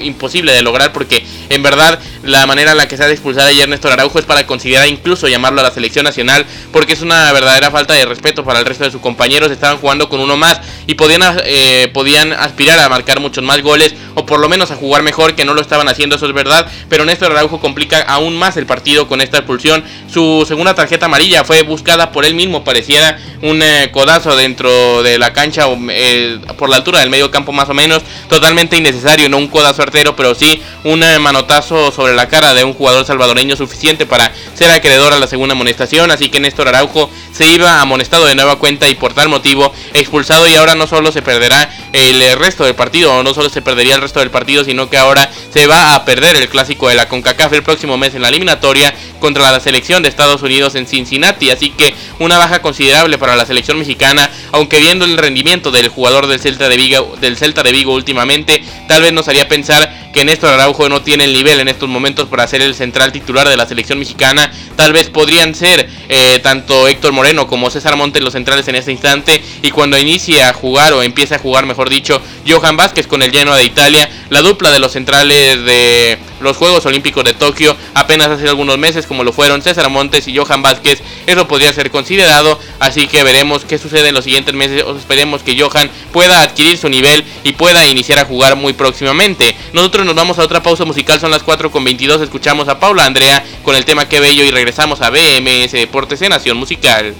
imposible 0.00 0.52
de 0.52 0.62
lograr, 0.62 0.92
porque 0.92 1.24
en 1.50 1.62
verdad 1.62 2.00
la 2.24 2.46
manera 2.46 2.72
en 2.72 2.78
la 2.78 2.88
que 2.88 2.96
se 2.96 3.04
ha 3.04 3.06
de 3.06 3.12
expulsar 3.12 3.46
ayer 3.46 3.68
Néstor 3.68 3.92
Araujo 3.92 4.18
es 4.18 4.24
para 4.24 4.44
considerar 4.48 4.88
incluso 4.88 5.28
llamarlo 5.28 5.60
a 5.60 5.64
la 5.64 5.70
selección 5.70 6.04
nacional, 6.04 6.44
porque 6.72 6.94
es 6.94 7.02
una 7.02 7.32
verdadera 7.32 7.70
falta 7.70 7.94
de 7.94 8.06
respeto 8.06 8.42
para 8.42 8.58
el 8.58 8.66
resto 8.66 8.82
de 8.82 8.90
sus 8.90 9.00
compañeros, 9.00 9.52
estaban 9.52 9.78
jugando 9.78 10.08
con 10.08 10.18
uno 10.18 10.36
más 10.36 10.60
y 10.88 10.94
podían, 10.94 11.22
eh, 11.44 11.88
podían 11.94 12.39
aspirar 12.44 12.78
a 12.78 12.88
marcar 12.88 13.20
muchos 13.20 13.44
más 13.44 13.62
goles 13.62 13.94
o 14.14 14.26
por 14.26 14.40
lo 14.40 14.48
menos 14.48 14.70
a 14.70 14.76
jugar 14.76 15.02
mejor 15.02 15.34
que 15.34 15.44
no 15.44 15.54
lo 15.54 15.60
estaban 15.60 15.88
haciendo, 15.88 16.16
eso 16.16 16.26
es 16.26 16.32
verdad, 16.32 16.66
pero 16.88 17.04
Néstor 17.04 17.32
Araujo 17.32 17.60
complica 17.60 18.00
aún 18.02 18.36
más 18.36 18.56
el 18.56 18.66
partido 18.66 19.06
con 19.06 19.20
esta 19.20 19.38
expulsión. 19.38 19.84
Su 20.12 20.44
segunda 20.46 20.74
tarjeta 20.74 21.06
amarilla 21.06 21.44
fue 21.44 21.62
buscada 21.62 22.12
por 22.12 22.24
él 22.24 22.34
mismo, 22.34 22.64
pareciera 22.64 23.18
un 23.42 23.62
eh, 23.62 23.90
codazo 23.92 24.36
dentro 24.36 25.02
de 25.02 25.18
la 25.18 25.32
cancha 25.32 25.66
eh, 25.90 26.38
por 26.58 26.68
la 26.68 26.76
altura 26.76 27.00
del 27.00 27.10
medio 27.10 27.30
campo 27.30 27.52
más 27.52 27.68
o 27.68 27.74
menos, 27.74 28.02
totalmente 28.28 28.76
innecesario, 28.76 29.28
no 29.28 29.38
un 29.38 29.48
codazo 29.48 29.82
artero, 29.82 30.16
pero 30.16 30.34
sí 30.34 30.62
un 30.84 31.02
eh, 31.02 31.18
manotazo 31.18 31.92
sobre 31.92 32.14
la 32.14 32.28
cara 32.28 32.54
de 32.54 32.64
un 32.64 32.74
jugador 32.74 33.04
salvadoreño 33.04 33.56
suficiente 33.56 34.06
para 34.06 34.32
ser 34.54 34.70
acreedor 34.70 35.12
a 35.12 35.18
la 35.18 35.26
segunda 35.26 35.54
amonestación, 35.54 36.10
así 36.10 36.28
que 36.28 36.40
Néstor 36.40 36.68
Araujo 36.68 37.10
se 37.40 37.50
iba 37.50 37.80
amonestado 37.80 38.26
de 38.26 38.34
nueva 38.34 38.56
cuenta 38.56 38.86
y 38.90 38.94
por 38.94 39.14
tal 39.14 39.30
motivo 39.30 39.72
expulsado 39.94 40.46
y 40.46 40.56
ahora 40.56 40.74
no 40.74 40.86
solo 40.86 41.10
se 41.10 41.22
perderá 41.22 41.70
el 41.94 42.38
resto 42.38 42.64
del 42.64 42.74
partido, 42.74 43.22
no 43.22 43.32
solo 43.32 43.48
se 43.48 43.62
perdería 43.62 43.94
el 43.94 44.02
resto 44.02 44.20
del 44.20 44.30
partido, 44.30 44.62
sino 44.62 44.90
que 44.90 44.98
ahora 44.98 45.30
se 45.50 45.66
va 45.66 45.94
a 45.94 46.04
perder 46.04 46.36
el 46.36 46.50
clásico 46.50 46.90
de 46.90 46.96
la 46.96 47.08
CONCACAF 47.08 47.54
el 47.54 47.62
próximo 47.62 47.96
mes 47.96 48.14
en 48.14 48.20
la 48.20 48.28
eliminatoria 48.28 48.94
contra 49.20 49.50
la 49.50 49.58
selección 49.58 50.02
de 50.02 50.10
Estados 50.10 50.42
Unidos 50.42 50.74
en 50.74 50.86
Cincinnati, 50.86 51.50
así 51.50 51.70
que 51.70 51.94
una 52.18 52.36
baja 52.36 52.60
considerable 52.60 53.16
para 53.16 53.36
la 53.36 53.46
selección 53.46 53.78
mexicana, 53.78 54.28
aunque 54.52 54.78
viendo 54.78 55.06
el 55.06 55.16
rendimiento 55.16 55.70
del 55.70 55.88
jugador 55.88 56.26
del 56.26 56.40
Celta 56.40 56.68
de 56.68 56.76
Vigo, 56.76 57.16
del 57.22 57.38
Celta 57.38 57.62
de 57.62 57.72
Vigo 57.72 57.94
últimamente, 57.94 58.62
tal 58.86 59.00
vez 59.00 59.14
nos 59.14 59.28
haría 59.28 59.48
pensar 59.48 59.99
que 60.12 60.24
Néstor 60.24 60.52
Araujo 60.52 60.88
no 60.88 61.02
tiene 61.02 61.24
el 61.24 61.32
nivel 61.32 61.60
en 61.60 61.68
estos 61.68 61.88
momentos 61.88 62.28
para 62.28 62.46
ser 62.46 62.62
el 62.62 62.74
central 62.74 63.12
titular 63.12 63.48
de 63.48 63.56
la 63.56 63.66
selección 63.66 63.98
mexicana. 63.98 64.50
Tal 64.76 64.92
vez 64.92 65.10
podrían 65.10 65.54
ser 65.54 65.88
eh, 66.08 66.40
tanto 66.42 66.88
Héctor 66.88 67.12
Moreno 67.12 67.46
como 67.46 67.70
César 67.70 67.96
Montes 67.96 68.22
los 68.22 68.32
centrales 68.32 68.66
en 68.68 68.74
este 68.74 68.92
instante. 68.92 69.42
Y 69.62 69.70
cuando 69.70 69.98
inicie 69.98 70.42
a 70.42 70.52
jugar 70.52 70.92
o 70.92 71.02
empiece 71.02 71.34
a 71.34 71.38
jugar, 71.38 71.66
mejor 71.66 71.88
dicho, 71.88 72.20
Johan 72.46 72.76
Vázquez 72.76 73.06
con 73.06 73.22
el 73.22 73.30
Genoa 73.30 73.56
de 73.56 73.64
Italia, 73.64 74.08
la 74.30 74.42
dupla 74.42 74.70
de 74.70 74.78
los 74.78 74.92
centrales 74.92 75.62
de 75.64 76.18
los 76.40 76.56
Juegos 76.56 76.86
Olímpicos 76.86 77.24
de 77.24 77.34
Tokio 77.34 77.76
apenas 77.94 78.28
hace 78.28 78.48
algunos 78.48 78.78
meses, 78.78 79.06
como 79.06 79.24
lo 79.24 79.32
fueron 79.32 79.60
César 79.60 79.90
Montes 79.90 80.26
y 80.28 80.36
Johan 80.36 80.62
Vázquez, 80.62 81.02
eso 81.26 81.46
podría 81.46 81.72
ser 81.72 81.90
considerado. 81.90 82.58
Así 82.78 83.06
que 83.06 83.22
veremos 83.22 83.64
qué 83.64 83.78
sucede 83.78 84.08
en 84.08 84.14
los 84.14 84.24
siguientes 84.24 84.54
meses. 84.54 84.84
O 84.84 84.96
esperemos 84.96 85.42
que 85.42 85.60
Johan 85.60 85.90
pueda 86.12 86.42
adquirir 86.42 86.78
su 86.78 86.88
nivel 86.88 87.24
y 87.44 87.52
pueda 87.52 87.86
iniciar 87.88 88.18
a 88.18 88.24
jugar 88.24 88.56
muy 88.56 88.72
próximamente. 88.72 89.54
Nosotros 89.72 90.06
nos 90.06 90.14
vamos 90.14 90.38
a 90.38 90.44
otra 90.44 90.62
pausa 90.62 90.84
musical, 90.84 91.20
son 91.20 91.30
las 91.30 91.42
4 91.42 91.70
con 91.70 91.84
22. 91.84 92.22
Escuchamos 92.22 92.68
a 92.68 92.78
Paula 92.78 93.04
Andrea 93.04 93.44
con 93.62 93.76
el 93.76 93.84
tema 93.84 94.08
Que 94.08 94.20
Bello 94.20 94.44
y 94.44 94.50
regresamos 94.50 95.00
a 95.02 95.10
BMS 95.10 95.72
Deportes 95.72 96.22
en 96.22 96.30
Nación 96.30 96.56
Musical. 96.56 97.14